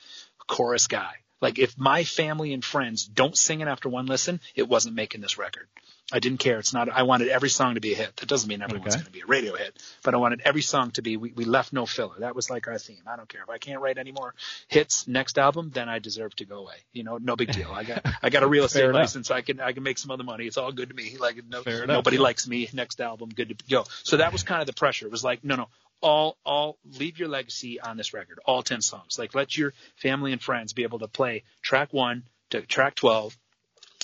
chorus 0.48 0.88
guy. 0.88 1.14
Like 1.42 1.60
if 1.60 1.78
my 1.78 2.04
family 2.04 2.54
and 2.54 2.64
friends 2.64 3.06
don't 3.06 3.38
sing 3.38 3.62
it 3.62 3.68
after 3.68 3.90
one 3.90 4.06
listen, 4.06 4.40
it 4.56 4.68
wasn't 4.68 4.96
making 4.96 5.22
this 5.22 5.38
record. 5.38 5.68
I 6.14 6.20
didn't 6.20 6.38
care. 6.38 6.60
It's 6.60 6.72
not. 6.72 6.88
I 6.88 7.02
wanted 7.02 7.30
every 7.30 7.50
song 7.50 7.76
to 7.76 7.82
be 7.82 7.94
a 7.94 7.96
hit. 7.96 8.16
That 8.18 8.30
doesn't 8.30 8.48
mean 8.48 8.62
everyone's 8.62 8.94
okay. 8.94 9.02
going 9.02 9.06
to 9.06 9.12
be 9.12 9.22
a 9.22 9.26
radio 9.26 9.56
hit, 9.56 9.76
but 10.04 10.14
I 10.14 10.18
wanted 10.18 10.42
every 10.46 10.62
song 10.62 10.92
to 10.92 11.02
be. 11.02 11.18
We, 11.18 11.32
we 11.32 11.46
left 11.46 11.74
no 11.74 11.88
filler. 11.88 12.20
That 12.20 12.36
was 12.36 12.48
like 12.48 12.68
our 12.68 12.78
theme. 12.78 13.02
I 13.08 13.16
don't 13.16 13.28
care 13.28 13.42
if 13.42 13.50
I 13.50 13.58
can't 13.58 13.82
write 13.82 13.98
any 13.98 14.12
more 14.12 14.36
hits 14.68 15.08
next 15.08 15.40
album, 15.40 15.72
then 15.74 15.90
I 15.90 15.98
deserve 15.98 16.36
to 16.36 16.46
go 16.46 16.60
away. 16.60 16.76
You 16.94 17.04
know, 17.04 17.18
no 17.18 17.36
big 17.36 17.52
deal. 17.52 17.72
I 17.72 17.84
got 17.84 18.06
I 18.22 18.30
got 18.30 18.44
a 18.44 18.48
real 18.48 18.66
estate 18.66 18.92
license. 18.92 19.32
I 19.32 19.42
can 19.42 19.60
I 19.60 19.72
can 19.72 19.82
make 19.82 19.98
some 19.98 20.12
other 20.12 20.24
money. 20.24 20.46
It's 20.46 20.58
all 20.58 20.72
good 20.72 20.90
to 20.90 20.96
me. 20.96 21.18
Like 21.20 21.42
no, 21.50 21.64
nobody 21.86 22.20
likes 22.20 22.48
me. 22.48 22.70
Next 22.72 23.02
album, 23.02 23.30
good 23.30 23.50
to 23.50 23.56
go. 23.68 23.86
So 24.04 24.18
that 24.18 24.32
was 24.32 24.44
kind 24.44 24.62
of 24.62 24.68
the 24.68 24.74
pressure. 24.74 25.08
It 25.08 25.12
was 25.12 25.24
like 25.24 25.44
no 25.44 25.56
no 25.56 25.70
all 26.06 26.38
all 26.46 26.78
leave 27.00 27.18
your 27.18 27.28
legacy 27.28 27.82
on 27.82 27.98
this 27.98 28.14
record. 28.14 28.40
All 28.46 28.62
ten 28.62 28.82
songs. 28.82 29.18
Like 29.18 29.34
let 29.34 29.58
your 29.58 29.74
family 29.96 30.32
and 30.32 30.42
friends 30.42 30.72
be 30.72 30.84
able 30.84 31.00
to 31.00 31.08
play 31.08 31.44
track 31.64 31.92
one 31.92 32.24
to 32.52 32.62
track 32.62 32.94
twelve 32.94 33.36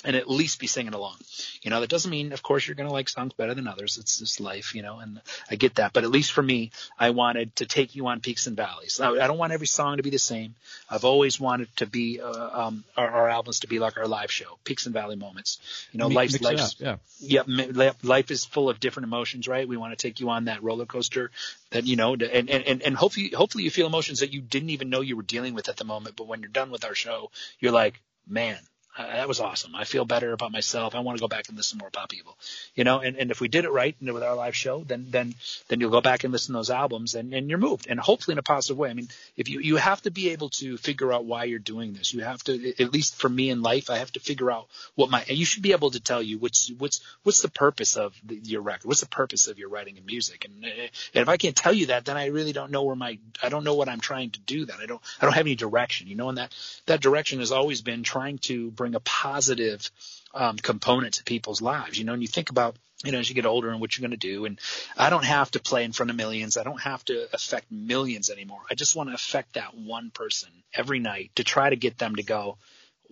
and 0.04 0.16
at 0.16 0.28
least 0.28 0.58
be 0.58 0.66
singing 0.66 0.94
along. 0.94 1.16
You 1.62 1.70
know, 1.70 1.80
that 1.80 1.90
doesn't 1.90 2.10
mean, 2.10 2.32
of 2.32 2.42
course, 2.42 2.66
you're 2.66 2.74
going 2.74 2.88
to 2.88 2.92
like 2.92 3.08
songs 3.08 3.32
better 3.34 3.54
than 3.54 3.68
others. 3.68 3.98
It's 3.98 4.18
just 4.18 4.40
life, 4.40 4.74
you 4.74 4.82
know, 4.82 4.98
and 4.98 5.20
I 5.50 5.56
get 5.56 5.76
that. 5.76 5.92
But 5.92 6.04
at 6.04 6.10
least 6.10 6.32
for 6.32 6.42
me, 6.42 6.70
I 6.98 7.10
wanted 7.10 7.54
to 7.56 7.66
take 7.66 7.94
you 7.94 8.06
on 8.08 8.20
peaks 8.20 8.46
and 8.46 8.56
valleys. 8.56 9.00
I, 9.00 9.10
I 9.10 9.26
don't 9.26 9.38
want 9.38 9.52
every 9.52 9.66
song 9.66 9.98
to 9.98 10.02
be 10.02 10.10
the 10.10 10.18
same. 10.18 10.54
I've 10.90 11.04
always 11.04 11.38
wanted 11.38 11.74
to 11.76 11.86
be, 11.86 12.20
uh, 12.20 12.66
um, 12.66 12.84
our, 12.96 13.08
our, 13.08 13.28
albums 13.28 13.60
to 13.60 13.68
be 13.68 13.78
like 13.78 13.96
our 13.96 14.06
live 14.06 14.30
show, 14.30 14.58
peaks 14.64 14.86
and 14.86 14.92
valley 14.92 15.16
moments. 15.16 15.58
You 15.92 15.98
know, 15.98 16.08
life's, 16.08 16.40
life's, 16.40 16.76
yeah. 16.78 16.96
yeah, 17.20 17.92
life 18.02 18.30
is 18.30 18.44
full 18.44 18.68
of 18.68 18.80
different 18.80 19.06
emotions, 19.06 19.48
right? 19.48 19.66
We 19.66 19.76
want 19.76 19.96
to 19.96 20.02
take 20.08 20.20
you 20.20 20.30
on 20.30 20.46
that 20.46 20.62
roller 20.62 20.86
coaster 20.86 21.30
that, 21.70 21.86
you 21.86 21.96
know, 21.96 22.14
and, 22.14 22.50
and, 22.50 22.82
and 22.82 22.96
hopefully, 22.96 23.32
hopefully 23.34 23.64
you 23.64 23.70
feel 23.70 23.86
emotions 23.86 24.20
that 24.20 24.32
you 24.32 24.40
didn't 24.40 24.70
even 24.70 24.90
know 24.90 25.00
you 25.00 25.16
were 25.16 25.22
dealing 25.22 25.54
with 25.54 25.68
at 25.68 25.76
the 25.76 25.84
moment. 25.84 26.16
But 26.16 26.26
when 26.26 26.40
you're 26.40 26.50
done 26.50 26.70
with 26.70 26.84
our 26.84 26.94
show, 26.94 27.30
you're 27.60 27.72
like, 27.72 28.00
man, 28.26 28.58
uh, 28.96 29.06
that 29.06 29.28
was 29.28 29.40
awesome. 29.40 29.74
I 29.74 29.84
feel 29.84 30.04
better 30.04 30.32
about 30.32 30.52
myself. 30.52 30.94
I 30.94 31.00
want 31.00 31.16
to 31.18 31.22
go 31.22 31.28
back 31.28 31.48
and 31.48 31.56
listen 31.56 31.78
more 31.78 31.90
Pop 31.90 32.12
Evil, 32.12 32.36
you 32.74 32.84
know. 32.84 33.00
And, 33.00 33.16
and 33.16 33.30
if 33.30 33.40
we 33.40 33.48
did 33.48 33.64
it 33.64 33.70
right 33.70 33.96
and 34.00 34.12
with 34.12 34.22
our 34.22 34.34
live 34.34 34.54
show, 34.54 34.84
then 34.84 35.06
then 35.10 35.34
then 35.68 35.80
you'll 35.80 35.90
go 35.90 36.00
back 36.00 36.24
and 36.24 36.32
listen 36.32 36.52
to 36.52 36.58
those 36.58 36.70
albums, 36.70 37.14
and, 37.14 37.32
and 37.32 37.48
you're 37.48 37.58
moved, 37.58 37.86
and 37.88 37.98
hopefully 37.98 38.34
in 38.34 38.38
a 38.38 38.42
positive 38.42 38.76
way. 38.76 38.90
I 38.90 38.94
mean, 38.94 39.08
if 39.36 39.48
you 39.48 39.60
you 39.60 39.76
have 39.76 40.02
to 40.02 40.10
be 40.10 40.30
able 40.30 40.50
to 40.50 40.76
figure 40.76 41.12
out 41.12 41.24
why 41.24 41.44
you're 41.44 41.58
doing 41.58 41.94
this. 41.94 42.12
You 42.12 42.20
have 42.20 42.42
to, 42.44 42.74
at 42.82 42.92
least 42.92 43.16
for 43.16 43.28
me 43.28 43.50
in 43.50 43.62
life, 43.62 43.88
I 43.90 43.98
have 43.98 44.12
to 44.12 44.20
figure 44.20 44.50
out 44.50 44.68
what 44.94 45.10
my. 45.10 45.24
And 45.28 45.38
you 45.38 45.44
should 45.44 45.62
be 45.62 45.72
able 45.72 45.90
to 45.92 46.00
tell 46.00 46.22
you 46.22 46.38
what's 46.38 46.70
what's 46.78 47.00
what's 47.22 47.42
the 47.42 47.50
purpose 47.50 47.96
of 47.96 48.14
the, 48.24 48.36
your 48.36 48.62
record. 48.62 48.86
What's 48.86 49.00
the 49.00 49.06
purpose 49.06 49.48
of 49.48 49.58
your 49.58 49.68
writing 49.68 49.96
and 49.96 50.06
music? 50.06 50.44
And, 50.44 50.64
and 50.64 50.90
if 51.14 51.28
I 51.28 51.36
can't 51.36 51.56
tell 51.56 51.72
you 51.72 51.86
that, 51.86 52.04
then 52.04 52.16
I 52.16 52.26
really 52.26 52.52
don't 52.52 52.70
know 52.70 52.82
where 52.82 52.96
my. 52.96 53.18
I 53.42 53.48
don't 53.48 53.64
know 53.64 53.74
what 53.74 53.88
I'm 53.88 54.00
trying 54.00 54.30
to 54.30 54.40
do. 54.40 54.66
That 54.66 54.80
I 54.80 54.86
don't. 54.86 55.00
I 55.20 55.26
don't 55.26 55.34
have 55.34 55.46
any 55.46 55.54
direction, 55.54 56.08
you 56.08 56.16
know. 56.16 56.28
And 56.28 56.38
that 56.38 56.54
that 56.86 57.00
direction 57.00 57.38
has 57.38 57.52
always 57.52 57.80
been 57.80 58.02
trying 58.02 58.38
to 58.38 58.70
bring 58.82 58.96
a 58.96 59.00
positive 59.00 59.88
um, 60.34 60.56
component 60.56 61.14
to 61.14 61.22
people's 61.22 61.62
lives. 61.62 61.96
You 61.96 62.04
know, 62.04 62.14
and 62.14 62.22
you 62.22 62.26
think 62.26 62.50
about 62.50 62.74
you 63.04 63.12
know, 63.12 63.18
as 63.18 63.28
you 63.28 63.34
get 63.34 63.46
older 63.46 63.70
and 63.70 63.80
what 63.80 63.96
you're 63.96 64.08
going 64.08 64.18
to 64.18 64.28
do. 64.34 64.44
And 64.44 64.60
I 64.96 65.10
don't 65.10 65.24
have 65.24 65.50
to 65.52 65.60
play 65.60 65.84
in 65.84 65.92
front 65.92 66.10
of 66.10 66.16
millions. 66.16 66.56
I 66.56 66.62
don't 66.62 66.80
have 66.80 67.04
to 67.06 67.26
affect 67.32 67.70
millions 67.70 68.30
anymore. 68.30 68.60
I 68.70 68.74
just 68.74 68.94
want 68.94 69.08
to 69.10 69.14
affect 69.14 69.54
that 69.54 69.76
one 69.76 70.10
person 70.10 70.50
every 70.72 71.00
night 71.00 71.30
to 71.36 71.44
try 71.44 71.68
to 71.68 71.76
get 71.76 71.98
them 71.98 72.16
to 72.16 72.22
go, 72.22 72.58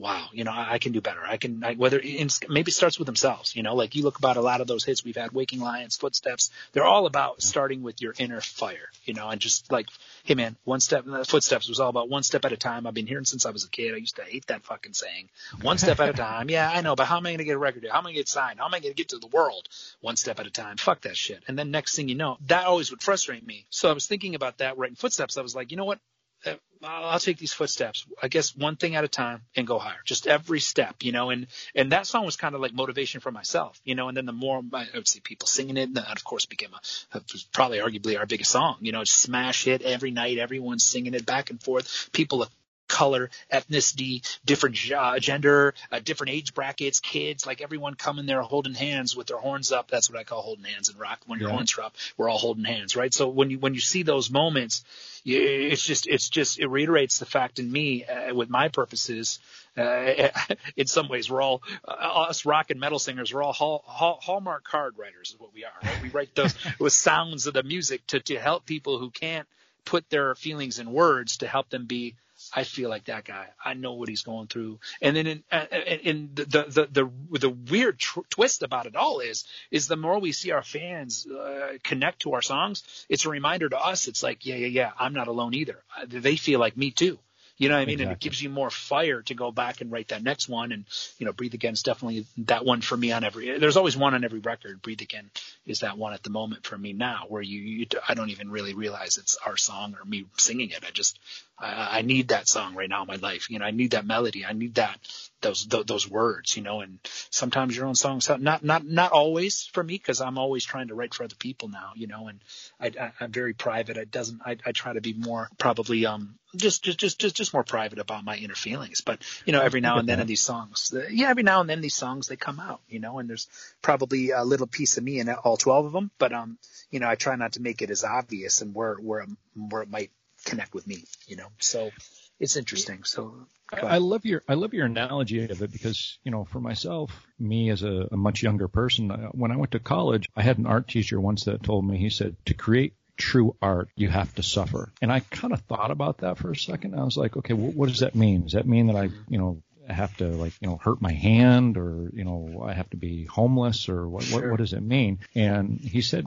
wow, 0.00 0.28
you 0.32 0.44
know, 0.44 0.50
I, 0.50 0.72
I 0.72 0.78
can 0.78 0.92
do 0.92 1.00
better. 1.00 1.20
I 1.22 1.36
can, 1.36 1.62
I, 1.62 1.74
whether 1.74 2.00
it 2.02 2.40
maybe 2.48 2.70
starts 2.70 2.98
with 2.98 3.04
themselves, 3.06 3.54
you 3.54 3.62
know, 3.62 3.74
like 3.74 3.94
you 3.94 4.02
look 4.02 4.18
about 4.18 4.38
a 4.38 4.40
lot 4.40 4.62
of 4.62 4.66
those 4.66 4.82
hits 4.82 5.04
we've 5.04 5.16
had, 5.16 5.32
Waking 5.32 5.60
Lions, 5.60 5.96
Footsteps, 5.96 6.50
they're 6.72 6.84
all 6.84 7.04
about 7.04 7.42
starting 7.42 7.82
with 7.82 8.00
your 8.00 8.14
inner 8.18 8.40
fire, 8.40 8.88
you 9.04 9.12
know, 9.12 9.28
and 9.28 9.40
just 9.40 9.70
like, 9.70 9.88
hey 10.24 10.34
man, 10.34 10.56
one 10.64 10.80
step, 10.80 11.04
uh, 11.06 11.22
Footsteps 11.24 11.68
was 11.68 11.80
all 11.80 11.90
about 11.90 12.08
one 12.08 12.22
step 12.22 12.46
at 12.46 12.52
a 12.52 12.56
time. 12.56 12.86
I've 12.86 12.94
been 12.94 13.06
hearing 13.06 13.26
since 13.26 13.44
I 13.44 13.50
was 13.50 13.64
a 13.64 13.68
kid. 13.68 13.94
I 13.94 13.98
used 13.98 14.16
to 14.16 14.22
hate 14.22 14.46
that 14.46 14.64
fucking 14.64 14.94
saying, 14.94 15.28
one 15.60 15.76
step 15.76 16.00
at 16.00 16.08
a 16.08 16.12
time. 16.14 16.48
Yeah, 16.48 16.70
I 16.72 16.80
know, 16.80 16.96
but 16.96 17.06
how 17.06 17.18
am 17.18 17.26
I 17.26 17.30
going 17.30 17.38
to 17.38 17.44
get 17.44 17.56
a 17.56 17.58
record? 17.58 17.86
How 17.90 17.98
am 17.98 18.06
I 18.06 18.08
going 18.08 18.14
to 18.14 18.20
get 18.20 18.28
signed? 18.28 18.58
How 18.58 18.64
am 18.64 18.74
I 18.74 18.80
going 18.80 18.94
to 18.94 18.96
get 18.96 19.10
to 19.10 19.18
the 19.18 19.26
world 19.26 19.68
one 20.00 20.16
step 20.16 20.40
at 20.40 20.46
a 20.46 20.50
time? 20.50 20.78
Fuck 20.78 21.02
that 21.02 21.16
shit. 21.16 21.42
And 21.46 21.58
then 21.58 21.70
next 21.70 21.94
thing 21.94 22.08
you 22.08 22.14
know, 22.14 22.38
that 22.46 22.64
always 22.64 22.90
would 22.90 23.02
frustrate 23.02 23.46
me. 23.46 23.66
So 23.68 23.90
I 23.90 23.92
was 23.92 24.06
thinking 24.06 24.34
about 24.34 24.58
that 24.58 24.78
writing 24.78 24.96
Footsteps. 24.96 25.36
I 25.36 25.42
was 25.42 25.54
like, 25.54 25.70
you 25.70 25.76
know 25.76 25.84
what? 25.84 25.98
Uh, 26.46 26.54
I'll 26.82 27.18
take 27.18 27.36
these 27.36 27.52
footsteps. 27.52 28.06
I 28.22 28.28
guess 28.28 28.56
one 28.56 28.76
thing 28.76 28.94
at 28.94 29.04
a 29.04 29.08
time 29.08 29.42
and 29.54 29.66
go 29.66 29.78
higher. 29.78 30.00
Just 30.06 30.26
every 30.26 30.60
step, 30.60 30.96
you 31.02 31.12
know. 31.12 31.28
And 31.30 31.46
and 31.74 31.92
that 31.92 32.06
song 32.06 32.24
was 32.24 32.36
kind 32.36 32.54
of 32.54 32.60
like 32.62 32.72
motivation 32.72 33.20
for 33.20 33.30
myself, 33.30 33.78
you 33.84 33.94
know. 33.94 34.08
And 34.08 34.16
then 34.16 34.24
the 34.24 34.32
more 34.32 34.62
I 34.72 34.86
would 34.94 35.06
see 35.06 35.20
people 35.20 35.46
singing 35.46 35.76
it, 35.76 35.88
and 35.88 35.96
that 35.96 36.16
of 36.16 36.24
course 36.24 36.46
became 36.46 36.70
a, 36.72 37.18
a 37.18 37.22
probably 37.52 37.78
arguably 37.78 38.18
our 38.18 38.26
biggest 38.26 38.50
song, 38.50 38.78
you 38.80 38.92
know. 38.92 39.04
Smash 39.04 39.64
hit 39.64 39.82
every 39.82 40.10
night, 40.10 40.38
everyone's 40.38 40.84
singing 40.84 41.14
it 41.14 41.26
back 41.26 41.50
and 41.50 41.62
forth. 41.62 42.08
People 42.12 42.46
color, 42.90 43.30
ethnicity, 43.52 44.28
different 44.44 44.76
uh, 44.92 45.18
gender, 45.18 45.74
uh, 45.90 46.00
different 46.00 46.32
age 46.32 46.52
brackets, 46.52 47.00
kids, 47.00 47.46
like 47.46 47.62
everyone 47.62 47.94
coming 47.94 48.26
there 48.26 48.42
holding 48.42 48.74
hands 48.74 49.16
with 49.16 49.28
their 49.28 49.38
horns 49.38 49.72
up. 49.72 49.88
That's 49.88 50.10
what 50.10 50.18
I 50.18 50.24
call 50.24 50.42
holding 50.42 50.64
hands 50.64 50.90
in 50.90 50.98
rock. 50.98 51.20
When 51.26 51.38
your 51.38 51.48
yeah. 51.48 51.54
horns 51.54 51.78
are 51.78 51.82
up, 51.82 51.96
we're 52.18 52.28
all 52.28 52.38
holding 52.38 52.64
hands, 52.64 52.96
right? 52.96 53.14
So 53.14 53.28
when 53.28 53.50
you 53.50 53.58
when 53.58 53.74
you 53.74 53.80
see 53.80 54.02
those 54.02 54.30
moments, 54.30 54.84
you, 55.24 55.40
it's 55.40 55.82
just 55.82 56.06
it's 56.06 56.28
just 56.28 56.58
it 56.58 56.66
reiterates 56.66 57.18
the 57.18 57.26
fact 57.26 57.58
in 57.58 57.70
me 57.70 58.04
uh, 58.04 58.34
with 58.34 58.50
my 58.50 58.68
purposes. 58.68 59.38
Uh, 59.76 60.28
in 60.76 60.86
some 60.86 61.08
ways, 61.08 61.30
we're 61.30 61.40
all 61.40 61.62
uh, 61.86 62.26
us 62.28 62.44
rock 62.44 62.70
and 62.70 62.80
metal 62.80 62.98
singers. 62.98 63.32
We're 63.32 63.42
all 63.42 63.52
hall, 63.52 63.84
hall, 63.86 64.18
hallmark 64.20 64.64
card 64.64 64.98
writers, 64.98 65.30
is 65.30 65.40
what 65.40 65.54
we 65.54 65.64
are. 65.64 65.72
Right? 65.82 66.02
We 66.02 66.08
write 66.08 66.34
those 66.34 66.54
with 66.78 66.92
sounds 66.92 67.46
of 67.46 67.54
the 67.54 67.62
music 67.62 68.06
to 68.08 68.20
to 68.20 68.38
help 68.38 68.66
people 68.66 68.98
who 68.98 69.10
can't 69.10 69.46
put 69.84 70.08
their 70.10 70.34
feelings 70.34 70.78
in 70.78 70.92
words 70.92 71.38
to 71.38 71.46
help 71.46 71.70
them 71.70 71.86
be 71.86 72.14
I 72.54 72.64
feel 72.64 72.88
like 72.88 73.04
that 73.04 73.24
guy. 73.24 73.46
I 73.64 73.74
know 73.74 73.94
what 73.94 74.08
he's 74.08 74.22
going 74.22 74.46
through. 74.46 74.80
And 75.00 75.16
then 75.16 75.26
in, 75.26 75.44
uh, 75.52 75.66
in 76.02 76.30
the, 76.34 76.44
the, 76.44 76.88
the, 76.90 77.38
the 77.38 77.50
weird 77.50 77.98
tr- 77.98 78.20
twist 78.30 78.62
about 78.62 78.86
it 78.86 78.96
all 78.96 79.20
is, 79.20 79.44
is 79.70 79.88
the 79.88 79.96
more 79.96 80.18
we 80.18 80.32
see 80.32 80.50
our 80.50 80.62
fans 80.62 81.26
uh, 81.26 81.78
connect 81.82 82.22
to 82.22 82.34
our 82.34 82.42
songs, 82.42 82.82
it's 83.08 83.26
a 83.26 83.30
reminder 83.30 83.68
to 83.68 83.78
us. 83.78 84.08
It's 84.08 84.22
like, 84.22 84.46
yeah, 84.46 84.56
yeah, 84.56 84.66
yeah, 84.66 84.90
I'm 84.98 85.12
not 85.12 85.28
alone 85.28 85.54
either. 85.54 85.82
They 86.06 86.36
feel 86.36 86.60
like 86.60 86.76
me 86.76 86.90
too. 86.90 87.18
You 87.58 87.68
know 87.68 87.74
what 87.74 87.82
I 87.82 87.84
mean? 87.84 88.00
Exactly. 88.00 88.12
And 88.12 88.16
it 88.16 88.20
gives 88.20 88.42
you 88.42 88.48
more 88.48 88.70
fire 88.70 89.20
to 89.20 89.34
go 89.34 89.52
back 89.52 89.82
and 89.82 89.92
write 89.92 90.08
that 90.08 90.22
next 90.22 90.48
one. 90.48 90.72
And, 90.72 90.86
you 91.18 91.26
know, 91.26 91.34
Breathe 91.34 91.52
Again 91.52 91.74
is 91.74 91.82
definitely 91.82 92.24
that 92.38 92.64
one 92.64 92.80
for 92.80 92.96
me 92.96 93.12
on 93.12 93.22
every, 93.22 93.58
there's 93.58 93.76
always 93.76 93.98
one 93.98 94.14
on 94.14 94.24
every 94.24 94.38
record. 94.38 94.80
Breathe 94.80 95.02
Again 95.02 95.30
is 95.66 95.80
that 95.80 95.98
one 95.98 96.14
at 96.14 96.22
the 96.22 96.30
moment 96.30 96.64
for 96.64 96.78
me 96.78 96.94
now 96.94 97.26
where 97.28 97.42
you, 97.42 97.60
you 97.60 97.86
I 98.08 98.14
don't 98.14 98.30
even 98.30 98.50
really 98.50 98.72
realize 98.72 99.18
it's 99.18 99.36
our 99.44 99.58
song 99.58 99.94
or 100.00 100.06
me 100.06 100.24
singing 100.38 100.70
it. 100.70 100.82
I 100.88 100.90
just, 100.90 101.18
I, 101.60 101.98
I 101.98 102.02
need 102.02 102.28
that 102.28 102.48
song 102.48 102.74
right 102.74 102.88
now 102.88 103.02
in 103.02 103.08
my 103.08 103.16
life. 103.16 103.50
You 103.50 103.58
know, 103.58 103.64
I 103.64 103.70
need 103.70 103.92
that 103.92 104.06
melody. 104.06 104.44
I 104.44 104.52
need 104.52 104.76
that, 104.76 104.98
those, 105.40 105.66
those, 105.66 105.84
those 105.84 106.10
words, 106.10 106.56
you 106.56 106.62
know, 106.62 106.80
and 106.80 106.98
sometimes 107.30 107.76
your 107.76 107.86
own 107.86 107.94
songs, 107.94 108.28
not, 108.28 108.64
not, 108.64 108.84
not 108.84 109.12
always 109.12 109.66
for 109.72 109.82
me 109.82 109.94
because 109.94 110.20
I'm 110.20 110.38
always 110.38 110.64
trying 110.64 110.88
to 110.88 110.94
write 110.94 111.14
for 111.14 111.24
other 111.24 111.34
people 111.34 111.68
now, 111.68 111.92
you 111.94 112.06
know, 112.06 112.28
and 112.28 112.40
I, 112.80 112.86
I, 113.00 113.12
I'm 113.20 113.32
very 113.32 113.52
private. 113.52 113.98
I 113.98 114.04
doesn't, 114.04 114.40
I, 114.44 114.56
I 114.64 114.72
try 114.72 114.92
to 114.92 115.00
be 115.00 115.12
more 115.12 115.48
probably, 115.58 116.06
um, 116.06 116.36
just, 116.56 116.82
just, 116.82 116.98
just, 116.98 117.20
just, 117.20 117.36
just 117.36 117.52
more 117.54 117.62
private 117.62 117.98
about 117.98 118.24
my 118.24 118.36
inner 118.36 118.54
feelings. 118.54 119.02
But, 119.02 119.22
you 119.44 119.52
know, 119.52 119.60
every 119.60 119.80
now 119.80 119.98
and 119.98 120.08
then 120.08 120.18
in 120.18 120.26
these 120.26 120.42
songs, 120.42 120.92
yeah, 121.10 121.28
every 121.28 121.44
now 121.44 121.60
and 121.60 121.70
then 121.70 121.80
these 121.80 121.94
songs, 121.94 122.26
they 122.26 122.36
come 122.36 122.58
out, 122.58 122.80
you 122.88 122.98
know, 122.98 123.18
and 123.18 123.28
there's 123.28 123.48
probably 123.82 124.30
a 124.30 124.42
little 124.42 124.66
piece 124.66 124.96
of 124.96 125.04
me 125.04 125.20
in 125.20 125.28
all 125.28 125.56
12 125.56 125.86
of 125.86 125.92
them. 125.92 126.10
But, 126.18 126.32
um, 126.32 126.58
you 126.90 126.98
know, 126.98 127.08
I 127.08 127.14
try 127.14 127.36
not 127.36 127.52
to 127.52 127.62
make 127.62 127.82
it 127.82 127.90
as 127.90 128.02
obvious 128.02 128.62
and 128.62 128.74
where, 128.74 128.96
where, 128.96 129.26
where 129.54 129.82
it 129.82 129.90
might 129.90 130.10
connect 130.44 130.74
with 130.74 130.86
me, 130.86 131.04
you 131.26 131.36
know, 131.36 131.48
so 131.58 131.90
it's 132.38 132.56
interesting. 132.56 133.04
So 133.04 133.46
I 133.72 133.98
love 133.98 134.24
your 134.24 134.42
I 134.48 134.54
love 134.54 134.74
your 134.74 134.86
analogy 134.86 135.44
of 135.44 135.62
it 135.62 135.70
because 135.70 136.18
you 136.24 136.30
know 136.30 136.44
for 136.44 136.60
myself, 136.60 137.12
me 137.38 137.70
as 137.70 137.82
a, 137.82 138.08
a 138.10 138.16
much 138.16 138.42
younger 138.42 138.66
person, 138.66 139.10
uh, 139.10 139.28
when 139.28 139.52
I 139.52 139.56
went 139.56 139.72
to 139.72 139.78
college, 139.78 140.28
I 140.34 140.42
had 140.42 140.58
an 140.58 140.66
art 140.66 140.88
teacher 140.88 141.20
once 141.20 141.44
that 141.44 141.62
told 141.62 141.86
me 141.86 141.98
he 141.98 142.10
said 142.10 142.36
to 142.46 142.54
create 142.54 142.94
true 143.20 143.54
art, 143.60 143.90
you 143.94 144.08
have 144.08 144.34
to 144.34 144.42
suffer. 144.42 144.92
And 145.02 145.12
I 145.12 145.20
kind 145.20 145.52
of 145.52 145.60
thought 145.60 145.90
about 145.90 146.18
that 146.18 146.38
for 146.38 146.50
a 146.50 146.56
second. 146.56 146.94
I 146.94 147.04
was 147.04 147.16
like, 147.16 147.36
okay, 147.36 147.52
what 147.52 147.88
does 147.88 148.00
that 148.00 148.14
mean? 148.14 148.44
Does 148.44 148.52
that 148.52 148.66
mean 148.66 148.86
that 148.86 148.96
I, 148.96 149.10
you 149.28 149.38
know, 149.38 149.62
have 149.92 150.16
to 150.18 150.28
like, 150.28 150.52
you 150.60 150.68
know, 150.68 150.76
hurt 150.76 151.00
my 151.00 151.12
hand 151.12 151.76
or, 151.76 152.10
you 152.12 152.24
know, 152.24 152.64
I 152.66 152.74
have 152.74 152.90
to 152.90 152.96
be 152.96 153.24
homeless 153.24 153.88
or 153.88 154.08
what, 154.08 154.24
sure. 154.24 154.40
what, 154.40 154.50
what 154.52 154.58
does 154.58 154.72
it 154.72 154.82
mean? 154.82 155.20
And 155.34 155.78
he 155.78 156.02
said, 156.02 156.26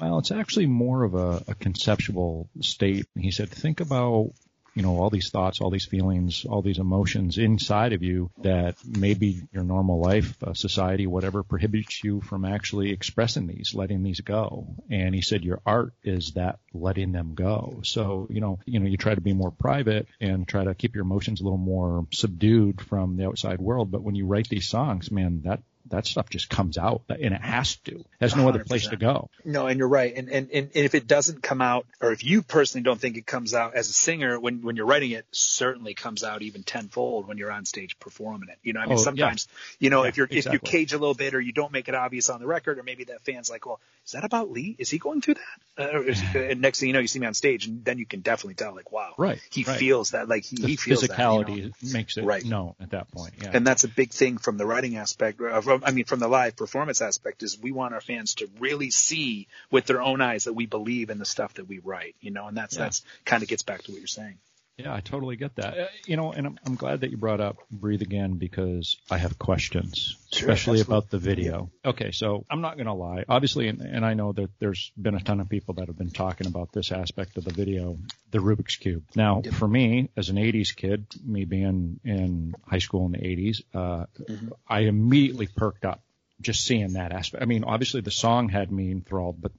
well, 0.00 0.18
it's 0.18 0.30
actually 0.30 0.66
more 0.66 1.02
of 1.04 1.14
a, 1.14 1.42
a 1.48 1.54
conceptual 1.54 2.48
state. 2.60 3.06
He 3.16 3.30
said, 3.30 3.50
think 3.50 3.80
about 3.80 4.32
you 4.74 4.82
know, 4.82 4.98
all 4.98 5.10
these 5.10 5.30
thoughts, 5.30 5.60
all 5.60 5.70
these 5.70 5.86
feelings, 5.86 6.44
all 6.48 6.62
these 6.62 6.78
emotions 6.78 7.38
inside 7.38 7.92
of 7.92 8.02
you 8.02 8.30
that 8.38 8.76
maybe 8.84 9.42
your 9.52 9.64
normal 9.64 10.00
life, 10.00 10.36
uh, 10.42 10.54
society, 10.54 11.06
whatever 11.06 11.42
prohibits 11.42 12.02
you 12.02 12.20
from 12.20 12.44
actually 12.44 12.90
expressing 12.90 13.46
these, 13.46 13.74
letting 13.74 14.02
these 14.02 14.20
go. 14.20 14.66
And 14.90 15.14
he 15.14 15.20
said 15.20 15.44
your 15.44 15.60
art 15.66 15.92
is 16.02 16.32
that 16.32 16.58
letting 16.72 17.12
them 17.12 17.34
go. 17.34 17.80
So, 17.84 18.26
you 18.30 18.40
know, 18.40 18.60
you 18.64 18.80
know, 18.80 18.86
you 18.86 18.96
try 18.96 19.14
to 19.14 19.20
be 19.20 19.34
more 19.34 19.50
private 19.50 20.06
and 20.20 20.48
try 20.48 20.64
to 20.64 20.74
keep 20.74 20.94
your 20.94 21.02
emotions 21.02 21.40
a 21.40 21.44
little 21.44 21.58
more 21.58 22.06
subdued 22.12 22.80
from 22.80 23.16
the 23.16 23.26
outside 23.26 23.60
world. 23.60 23.90
But 23.90 24.02
when 24.02 24.14
you 24.14 24.26
write 24.26 24.48
these 24.48 24.68
songs, 24.68 25.10
man, 25.10 25.42
that 25.44 25.60
that 25.90 26.06
stuff 26.06 26.28
just 26.30 26.48
comes 26.48 26.78
out 26.78 27.02
and 27.08 27.34
it 27.34 27.40
has 27.40 27.76
to. 27.76 28.04
Has 28.20 28.36
no 28.36 28.44
100%. 28.44 28.48
other 28.48 28.64
place 28.64 28.86
to 28.88 28.96
go. 28.96 29.30
No, 29.44 29.66
and 29.66 29.78
you're 29.78 29.88
right. 29.88 30.14
And, 30.16 30.28
and, 30.28 30.50
and 30.52 30.70
if 30.74 30.94
it 30.94 31.06
doesn't 31.06 31.42
come 31.42 31.60
out, 31.60 31.86
or 32.00 32.12
if 32.12 32.24
you 32.24 32.42
personally 32.42 32.82
don't 32.82 33.00
think 33.00 33.16
it 33.16 33.26
comes 33.26 33.54
out 33.54 33.74
as 33.74 33.88
a 33.88 33.92
singer, 33.92 34.38
when, 34.38 34.62
when 34.62 34.76
you're 34.76 34.86
writing 34.86 35.10
it, 35.10 35.26
certainly 35.32 35.94
comes 35.94 36.24
out 36.24 36.42
even 36.42 36.62
tenfold 36.62 37.26
when 37.26 37.38
you're 37.38 37.50
on 37.50 37.64
stage 37.64 37.98
performing 37.98 38.48
it. 38.48 38.58
You 38.62 38.72
know, 38.72 38.80
I 38.80 38.86
mean, 38.86 38.94
oh, 38.94 39.02
sometimes, 39.02 39.48
yeah. 39.50 39.86
you 39.86 39.90
know, 39.90 40.02
yeah, 40.02 40.08
if 40.08 40.16
you're, 40.16 40.26
exactly. 40.30 40.56
if 40.56 40.62
you 40.62 40.68
cage 40.68 40.92
a 40.92 40.98
little 40.98 41.14
bit 41.14 41.34
or 41.34 41.40
you 41.40 41.52
don't 41.52 41.72
make 41.72 41.88
it 41.88 41.94
obvious 41.94 42.30
on 42.30 42.40
the 42.40 42.46
record, 42.46 42.78
or 42.78 42.82
maybe 42.82 43.04
that 43.04 43.22
fan's 43.22 43.50
like, 43.50 43.66
well, 43.66 43.80
is 44.04 44.12
that 44.12 44.24
about 44.24 44.50
Leigh? 44.50 44.74
Is 44.78 44.90
he 44.90 44.98
going 44.98 45.20
through 45.20 45.34
that? 45.34 45.94
Uh, 45.94 46.02
is, 46.02 46.22
and 46.34 46.60
next 46.60 46.80
thing 46.80 46.88
you 46.88 46.92
know, 46.92 47.00
you 47.00 47.08
see 47.08 47.18
me 47.18 47.26
on 47.26 47.34
stage 47.34 47.66
and 47.66 47.84
then 47.84 47.98
you 47.98 48.06
can 48.06 48.20
definitely 48.20 48.54
tell 48.54 48.74
like, 48.74 48.90
wow, 48.92 49.14
right. 49.16 49.40
He 49.50 49.64
right. 49.64 49.78
feels 49.78 50.10
that, 50.10 50.28
like 50.28 50.44
he, 50.44 50.56
the 50.56 50.68
he 50.68 50.76
feels 50.76 51.02
physicality 51.02 51.46
that, 51.46 51.56
you 51.56 51.64
know? 51.64 51.92
makes 51.92 52.16
it 52.16 52.24
right. 52.24 52.44
known 52.44 52.74
at 52.80 52.90
that 52.90 53.10
point. 53.10 53.34
Yeah. 53.40 53.50
And 53.52 53.66
that's 53.66 53.84
a 53.84 53.88
big 53.88 54.10
thing 54.10 54.38
from 54.38 54.56
the 54.56 54.66
writing 54.66 54.96
aspect. 54.96 55.40
Of, 55.40 55.68
I 55.84 55.90
mean, 55.92 56.04
from 56.04 56.20
the 56.20 56.28
live 56.28 56.56
performance 56.56 57.00
aspect 57.00 57.42
is 57.42 57.58
we 57.58 57.72
want 57.72 57.94
our 57.94 58.00
fans 58.00 58.34
to 58.36 58.48
really 58.58 58.90
see 58.90 59.48
with 59.70 59.86
their 59.86 60.02
own 60.02 60.20
eyes 60.20 60.44
that 60.44 60.54
we 60.54 60.66
believe 60.66 61.10
in 61.10 61.18
the 61.18 61.24
stuff 61.24 61.54
that 61.54 61.68
we 61.68 61.78
write, 61.78 62.14
you 62.20 62.30
know, 62.30 62.46
and 62.46 62.56
that's, 62.56 62.76
yeah. 62.76 62.82
that's 62.82 63.02
kind 63.24 63.42
of 63.42 63.48
gets 63.48 63.62
back 63.62 63.82
to 63.82 63.92
what 63.92 64.00
you're 64.00 64.06
saying. 64.06 64.38
Yeah, 64.78 64.94
I 64.94 65.00
totally 65.00 65.36
get 65.36 65.56
that. 65.56 65.78
Uh, 65.78 65.86
you 66.06 66.16
know, 66.16 66.32
and 66.32 66.46
I'm, 66.46 66.58
I'm, 66.64 66.74
glad 66.76 67.02
that 67.02 67.10
you 67.10 67.18
brought 67.18 67.40
up 67.40 67.58
Breathe 67.70 68.00
Again 68.00 68.38
because 68.38 68.96
I 69.10 69.18
have 69.18 69.38
questions, 69.38 70.16
especially 70.32 70.80
about 70.80 71.10
the 71.10 71.18
video. 71.18 71.70
Okay, 71.84 72.10
so 72.10 72.46
I'm 72.50 72.62
not 72.62 72.76
going 72.76 72.86
to 72.86 72.94
lie. 72.94 73.24
Obviously, 73.28 73.68
and, 73.68 73.82
and, 73.82 74.04
I 74.04 74.14
know 74.14 74.32
that 74.32 74.50
there's 74.60 74.90
been 75.00 75.14
a 75.14 75.20
ton 75.20 75.40
of 75.40 75.50
people 75.50 75.74
that 75.74 75.88
have 75.88 75.98
been 75.98 76.10
talking 76.10 76.46
about 76.46 76.72
this 76.72 76.90
aspect 76.90 77.36
of 77.36 77.44
the 77.44 77.52
video, 77.52 77.98
the 78.30 78.38
Rubik's 78.38 78.76
Cube. 78.76 79.04
Now, 79.14 79.42
for 79.42 79.68
me, 79.68 80.08
as 80.16 80.30
an 80.30 80.36
80s 80.36 80.74
kid, 80.74 81.06
me 81.22 81.44
being 81.44 82.00
in 82.02 82.54
high 82.66 82.78
school 82.78 83.04
in 83.06 83.12
the 83.12 83.18
80s, 83.18 83.62
uh, 83.74 84.06
mm-hmm. 84.18 84.48
I 84.66 84.80
immediately 84.80 85.48
perked 85.48 85.84
up 85.84 86.02
just 86.40 86.64
seeing 86.64 86.94
that 86.94 87.12
aspect. 87.12 87.42
I 87.42 87.46
mean, 87.46 87.64
obviously 87.64 88.00
the 88.00 88.10
song 88.10 88.48
had 88.48 88.72
me 88.72 88.90
enthralled, 88.90 89.40
but 89.40 89.52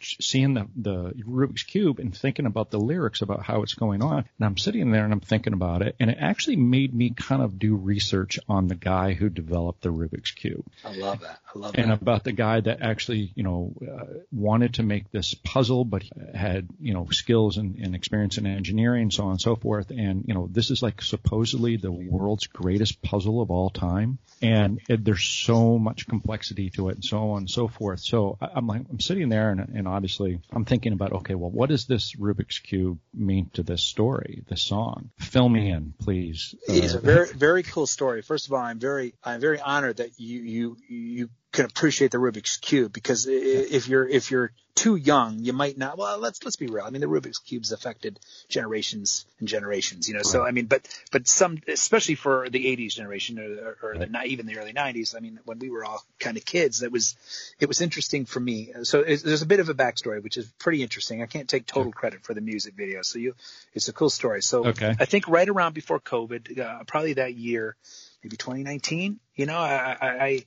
seeing 0.00 0.54
the, 0.54 0.68
the 0.76 1.12
Rubik's 1.26 1.62
Cube 1.62 1.98
and 1.98 2.16
thinking 2.16 2.46
about 2.46 2.70
the 2.70 2.78
lyrics 2.78 3.22
about 3.22 3.42
how 3.42 3.62
it's 3.62 3.74
going 3.74 4.02
on. 4.02 4.18
And 4.18 4.46
I'm 4.46 4.58
sitting 4.58 4.90
there 4.90 5.04
and 5.04 5.12
I'm 5.12 5.20
thinking 5.20 5.52
about 5.52 5.82
it. 5.82 5.96
And 6.00 6.10
it 6.10 6.18
actually 6.20 6.56
made 6.56 6.94
me 6.94 7.10
kind 7.10 7.42
of 7.42 7.58
do 7.58 7.74
research 7.74 8.38
on 8.48 8.68
the 8.68 8.74
guy 8.74 9.12
who 9.12 9.28
developed 9.28 9.82
the 9.82 9.90
Rubik's 9.90 10.30
Cube. 10.30 10.64
I 10.84 10.94
love 10.94 11.20
that. 11.20 11.38
I 11.54 11.58
love 11.58 11.74
and 11.74 11.84
that. 11.84 11.92
And 11.92 12.02
about 12.02 12.24
the 12.24 12.32
guy 12.32 12.60
that 12.60 12.82
actually, 12.82 13.32
you 13.34 13.42
know, 13.42 13.74
uh, 13.82 14.04
wanted 14.30 14.74
to 14.74 14.82
make 14.82 15.10
this 15.10 15.34
puzzle, 15.34 15.84
but 15.84 16.02
had, 16.34 16.68
you 16.80 16.94
know, 16.94 17.08
skills 17.10 17.56
and, 17.56 17.76
and 17.76 17.94
experience 17.94 18.38
in 18.38 18.46
engineering, 18.46 19.10
so 19.10 19.24
on 19.24 19.32
and 19.32 19.40
so 19.40 19.56
forth. 19.56 19.90
And, 19.90 20.24
you 20.26 20.34
know, 20.34 20.48
this 20.50 20.70
is 20.70 20.82
like 20.82 21.02
supposedly 21.02 21.76
the 21.76 21.92
world's 21.92 22.46
greatest 22.46 23.02
puzzle 23.02 23.40
of 23.40 23.50
all 23.50 23.70
time. 23.70 24.18
And 24.40 24.80
it, 24.88 25.04
there's 25.04 25.24
so 25.24 25.78
much 25.78 26.06
complexity 26.06 26.70
to 26.70 26.88
it 26.88 26.96
and 26.96 27.04
so 27.04 27.30
on 27.32 27.38
and 27.38 27.50
so 27.50 27.68
forth. 27.68 28.00
So 28.00 28.38
I, 28.40 28.58
am 28.58 28.66
like, 28.66 28.82
I'm 28.90 29.00
sitting 29.00 29.28
there 29.28 29.50
and, 29.50 29.60
and 29.60 29.81
obviously 29.86 30.40
I'm 30.52 30.64
thinking 30.64 30.92
about, 30.92 31.12
okay, 31.12 31.34
well, 31.34 31.50
what 31.50 31.68
does 31.68 31.86
this 31.86 32.14
Rubik's 32.16 32.58
Cube 32.58 32.98
mean 33.14 33.50
to 33.54 33.62
this 33.62 33.82
story, 33.82 34.42
this 34.48 34.62
song? 34.62 35.10
Fill 35.18 35.48
me 35.48 35.70
in, 35.70 35.94
please. 35.98 36.54
It's 36.68 36.94
uh, 36.94 36.98
a 36.98 37.00
very, 37.00 37.32
very 37.32 37.62
cool 37.62 37.86
story. 37.86 38.22
First 38.22 38.46
of 38.46 38.52
all, 38.52 38.60
I'm 38.60 38.78
very, 38.78 39.14
I'm 39.22 39.40
very 39.40 39.60
honored 39.60 39.98
that 39.98 40.18
you, 40.18 40.42
you, 40.42 40.76
you 40.88 41.30
can 41.52 41.66
appreciate 41.66 42.10
the 42.10 42.18
Rubik's 42.18 42.56
cube 42.56 42.92
because 42.92 43.26
if 43.28 43.86
you're 43.86 44.08
if 44.08 44.30
you're 44.30 44.52
too 44.74 44.96
young, 44.96 45.40
you 45.40 45.52
might 45.52 45.76
not. 45.76 45.98
Well, 45.98 46.18
let's 46.18 46.42
let's 46.44 46.56
be 46.56 46.66
real. 46.66 46.84
I 46.84 46.90
mean, 46.90 47.02
the 47.02 47.06
Rubik's 47.06 47.38
cube's 47.38 47.72
affected 47.72 48.18
generations 48.48 49.26
and 49.38 49.46
generations. 49.46 50.08
You 50.08 50.14
know, 50.14 50.20
right. 50.20 50.26
so 50.26 50.42
I 50.42 50.50
mean, 50.50 50.64
but 50.64 50.88
but 51.10 51.28
some, 51.28 51.58
especially 51.68 52.14
for 52.14 52.48
the 52.48 52.64
'80s 52.64 52.94
generation 52.94 53.38
or, 53.38 53.76
or 53.82 53.92
right. 53.92 54.10
the, 54.10 54.24
even 54.24 54.46
the 54.46 54.58
early 54.58 54.72
'90s. 54.72 55.14
I 55.14 55.20
mean, 55.20 55.40
when 55.44 55.58
we 55.58 55.68
were 55.68 55.84
all 55.84 56.02
kind 56.18 56.38
of 56.38 56.44
kids, 56.44 56.80
that 56.80 56.90
was 56.90 57.16
it 57.60 57.66
was 57.66 57.82
interesting 57.82 58.24
for 58.24 58.40
me. 58.40 58.72
So 58.84 59.02
there's 59.02 59.42
a 59.42 59.46
bit 59.46 59.60
of 59.60 59.68
a 59.68 59.74
backstory, 59.74 60.22
which 60.22 60.38
is 60.38 60.46
pretty 60.58 60.82
interesting. 60.82 61.22
I 61.22 61.26
can't 61.26 61.48
take 61.48 61.66
total 61.66 61.92
credit 61.92 62.24
for 62.24 62.32
the 62.32 62.40
music 62.40 62.74
video, 62.74 63.02
so 63.02 63.18
you, 63.18 63.34
it's 63.74 63.88
a 63.88 63.92
cool 63.92 64.10
story. 64.10 64.40
So 64.40 64.68
okay. 64.68 64.96
I 64.98 65.04
think 65.04 65.28
right 65.28 65.48
around 65.48 65.74
before 65.74 66.00
COVID, 66.00 66.58
uh, 66.58 66.84
probably 66.84 67.14
that 67.14 67.34
year, 67.34 67.76
maybe 68.24 68.36
2019. 68.36 69.20
You 69.34 69.46
know, 69.46 69.58
I, 69.58 69.96
I 70.00 70.44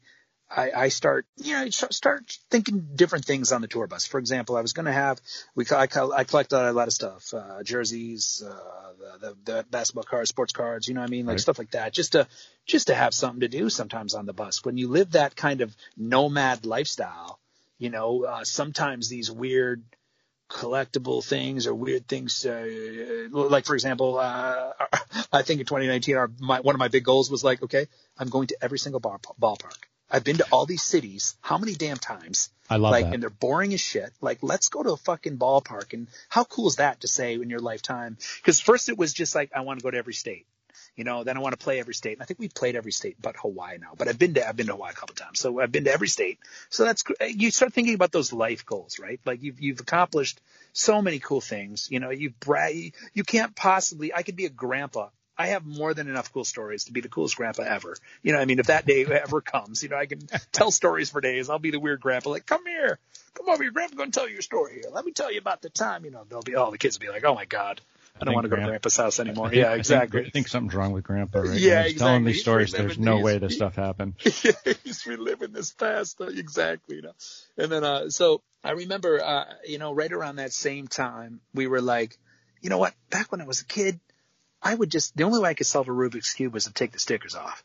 I, 0.56 0.72
I 0.76 0.88
start, 0.88 1.26
you 1.36 1.54
know, 1.54 1.70
start 1.70 2.38
thinking 2.50 2.88
different 2.96 3.26
things 3.26 3.52
on 3.52 3.62
the 3.62 3.68
tour 3.68 3.88
bus. 3.88 4.06
For 4.06 4.20
example, 4.20 4.56
I 4.56 4.62
was 4.62 4.72
going 4.72 4.86
to 4.86 4.94
have, 4.94 5.20
we, 5.54 5.66
I, 5.70 5.84
I 5.84 6.24
collected 6.24 6.58
a 6.58 6.72
lot 6.72 6.88
of 6.88 6.94
stuff, 6.94 7.34
uh, 7.34 7.62
jerseys, 7.64 8.42
uh, 8.46 9.18
the, 9.20 9.28
the, 9.28 9.36
the, 9.44 9.66
basketball 9.70 10.04
cards, 10.04 10.30
sports 10.30 10.54
cards, 10.54 10.88
you 10.88 10.94
know 10.94 11.02
what 11.02 11.10
I 11.10 11.12
mean? 11.12 11.26
Like 11.26 11.34
right. 11.34 11.42
stuff 11.42 11.60
like 11.60 11.72
that, 11.72 11.92
just 11.92 12.14
to, 12.14 12.28
just 12.66 12.88
to 12.88 12.96
have 12.96 13.14
something 13.14 13.42
to 13.42 13.50
do 13.50 13.70
sometimes 13.70 14.14
on 14.14 14.26
the 14.26 14.34
bus. 14.34 14.64
When 14.64 14.78
you 14.78 14.88
live 14.88 15.12
that 15.12 15.36
kind 15.36 15.60
of 15.60 15.76
nomad 15.98 16.66
lifestyle, 16.66 17.40
you 17.78 17.90
know, 17.90 18.24
uh, 18.24 18.46
sometimes 18.46 19.10
these 19.10 19.30
weird, 19.30 19.84
collectible 20.48 21.26
things 21.26 21.66
or 21.66 21.74
weird 21.74 22.08
things. 22.08 22.46
Uh, 22.46 23.28
like 23.32 23.66
for 23.66 23.74
example, 23.74 24.20
uh, 24.20 24.74
I 25.34 25.42
think 25.42 25.60
in 25.60 25.66
2019, 25.66 26.16
our 26.16 26.32
my, 26.40 26.60
one 26.60 26.76
of 26.76 26.80
my 26.80 26.88
big 26.88 27.04
goals 27.04 27.32
was 27.32 27.44
like, 27.44 27.64
okay, 27.64 27.88
I'm 28.18 28.30
going 28.30 28.48
to 28.48 28.58
every 28.62 28.78
single 28.78 29.00
bar, 29.00 29.20
ballpark. 29.42 29.74
I've 30.16 30.24
been 30.24 30.38
to 30.38 30.46
all 30.50 30.66
these 30.66 30.82
cities. 30.82 31.36
How 31.42 31.58
many 31.58 31.74
damn 31.74 31.98
times? 31.98 32.50
I 32.70 32.78
love 32.78 32.92
like, 32.92 33.04
that. 33.04 33.14
And 33.14 33.22
they're 33.22 33.30
boring 33.30 33.74
as 33.74 33.82
shit. 33.82 34.14
Like, 34.22 34.40
let's 34.42 34.70
go 34.70 34.82
to 34.82 34.94
a 34.94 34.98
fucking 34.98 35.38
ballpark. 35.38 35.94
And 35.94 36.08
how 36.30 36.46
cool 36.46 36.68
is 36.68 36.78
that 36.78 37.02
to 37.02 37.10
say 37.10 37.34
in 37.34 37.50
your 37.50 37.60
lifetime? 37.60 38.18
Because 38.38 38.62
first 38.62 38.88
it 38.88 38.98
was 38.98 39.12
just 39.12 39.36
like, 39.36 39.52
I 39.54 39.60
want 39.60 39.80
to 39.80 39.84
go 39.84 39.92
to 39.92 39.98
every 39.98 40.14
state. 40.14 40.46
You 40.96 41.04
know, 41.04 41.26
then 41.26 41.36
I 41.36 41.42
want 41.42 41.52
to 41.52 41.62
play 41.62 41.82
every 41.82 41.94
state. 41.94 42.14
And 42.14 42.22
I 42.22 42.26
think 42.26 42.40
we've 42.40 42.54
played 42.54 42.78
every 42.78 42.94
state 42.94 43.18
but 43.22 43.36
Hawaii 43.36 43.78
now. 43.78 43.92
But 43.98 44.08
I've 44.08 44.18
been 44.18 44.36
to 44.36 44.48
I've 44.48 44.56
been 44.56 44.68
to 44.68 44.74
Hawaii 44.74 44.92
a 44.92 44.96
couple 44.96 45.16
times. 45.16 45.42
So 45.42 45.60
I've 45.60 45.72
been 45.72 45.84
to 45.84 45.92
every 45.92 46.08
state. 46.08 46.40
So 46.70 46.86
that's 46.86 47.04
eh, 47.20 47.34
you 47.36 47.52
start 47.52 47.74
thinking 47.74 47.96
about 47.96 48.14
those 48.14 48.32
life 48.32 48.66
goals, 48.66 48.98
right? 48.98 49.20
Like 49.26 49.44
you've 49.44 49.60
you've 49.60 49.82
accomplished 49.82 50.40
so 50.72 51.02
many 51.02 51.20
cool 51.20 51.42
things. 51.42 51.90
You 51.92 52.00
know, 52.00 52.12
you've 52.12 52.40
bra- 52.40 52.70
you 53.14 53.24
can't 53.26 53.54
possibly 53.54 54.14
I 54.14 54.24
could 54.24 54.38
be 54.38 54.46
a 54.46 54.50
grandpa 54.50 55.10
I 55.38 55.48
have 55.48 55.66
more 55.66 55.94
than 55.94 56.08
enough 56.08 56.32
cool 56.32 56.46
stories 56.46 56.86
to 56.86 56.94
be 56.94 57.02
the 57.02 57.10
coolest 57.10 57.36
grandpa 57.36 57.64
ever. 57.64 57.96
You 58.24 58.34
know, 58.34 58.40
I 58.40 58.46
mean, 58.46 58.60
if 58.60 58.68
that 58.68 58.86
day 58.86 59.06
ever 59.06 59.42
comes, 59.42 59.84
you 59.84 59.90
know, 59.90 59.98
I 59.98 60.06
can 60.06 60.20
tell 60.52 60.72
stories 60.72 61.10
for 61.10 61.22
days. 61.22 61.50
I'll 61.50 61.60
be 61.60 61.72
the 61.72 61.80
weird 61.80 62.00
grandpa, 62.02 62.30
like, 62.30 62.46
come 62.46 62.66
here, 62.66 63.00
come 63.34 63.50
over, 63.50 63.64
your 63.64 63.72
grandpa 63.72 63.98
going 63.98 64.12
to 64.12 64.20
tell 64.20 64.30
you 64.30 64.40
a 64.40 64.42
story 64.42 64.74
here. 64.76 64.92
Let 64.92 65.06
me 65.06 65.12
tell 65.12 65.32
you 65.32 65.40
about 65.40 65.62
the 65.62 65.70
time. 65.70 66.06
You 66.06 66.12
know, 66.12 66.24
they'll 66.30 66.42
be, 66.42 66.56
all 66.56 66.72
the 66.72 66.78
kids 66.78 66.98
will 66.98 67.08
be 67.08 67.12
like, 67.12 67.26
oh 67.26 67.36
my 67.36 67.46
god, 67.46 67.82
I, 68.16 68.20
I 68.22 68.26
don't 68.26 68.34
want 68.34 68.46
to 68.46 68.50
go 68.50 68.56
to 68.56 68.66
Grandpa's 68.66 68.96
house 68.96 69.20
anymore. 69.20 69.50
Think, 69.50 69.62
yeah, 69.62 69.74
exactly. 69.74 70.22
I 70.22 70.24
think, 70.24 70.32
I 70.32 70.32
think, 70.32 70.48
something's 70.48 70.74
wrong 70.74 70.94
with 70.94 71.04
Grandpa. 71.04 71.40
Right? 71.40 71.60
Yeah, 71.60 71.84
He's 71.84 71.94
exactly. 71.94 71.98
telling 71.98 72.24
these 72.24 72.42
stories. 72.42 72.72
There's 72.72 72.98
no 72.98 73.20
way 73.20 73.38
this 73.40 73.56
stuff 73.56 73.76
happened. 73.76 74.14
he's 74.20 75.06
reliving 75.06 75.52
this 75.52 75.74
past. 75.74 76.22
Uh, 76.22 76.28
exactly. 76.28 76.98
You 76.98 77.02
know, 77.04 77.14
and 77.58 77.72
then 77.72 77.84
uh, 77.84 78.10
so 78.10 78.42
I 78.64 78.72
remember, 78.72 79.22
uh, 79.22 79.46
you 79.68 79.80
know, 79.80 79.94
right 79.94 80.12
around 80.12 80.38
that 80.38 80.54
same 80.54 80.88
time, 80.88 81.42
we 81.54 81.68
were 81.68 81.82
like, 81.82 82.18
you 82.62 82.70
know 82.70 82.78
what? 82.78 82.94
Back 83.10 83.32
when 83.32 83.42
I 83.42 83.46
was 83.46 83.62
a 83.62 83.66
kid, 83.66 84.00
I 84.66 84.74
would 84.74 84.90
just 84.90 85.16
the 85.16 85.24
only 85.24 85.40
way 85.40 85.50
I 85.50 85.54
could 85.54 85.68
solve 85.68 85.88
a 85.88 85.92
Rubik's 85.92 86.34
cube 86.34 86.54
was 86.54 86.66
to 86.66 86.74
take 86.74 86.92
the 86.92 87.00
stickers 87.00 87.36
off. 87.36 87.64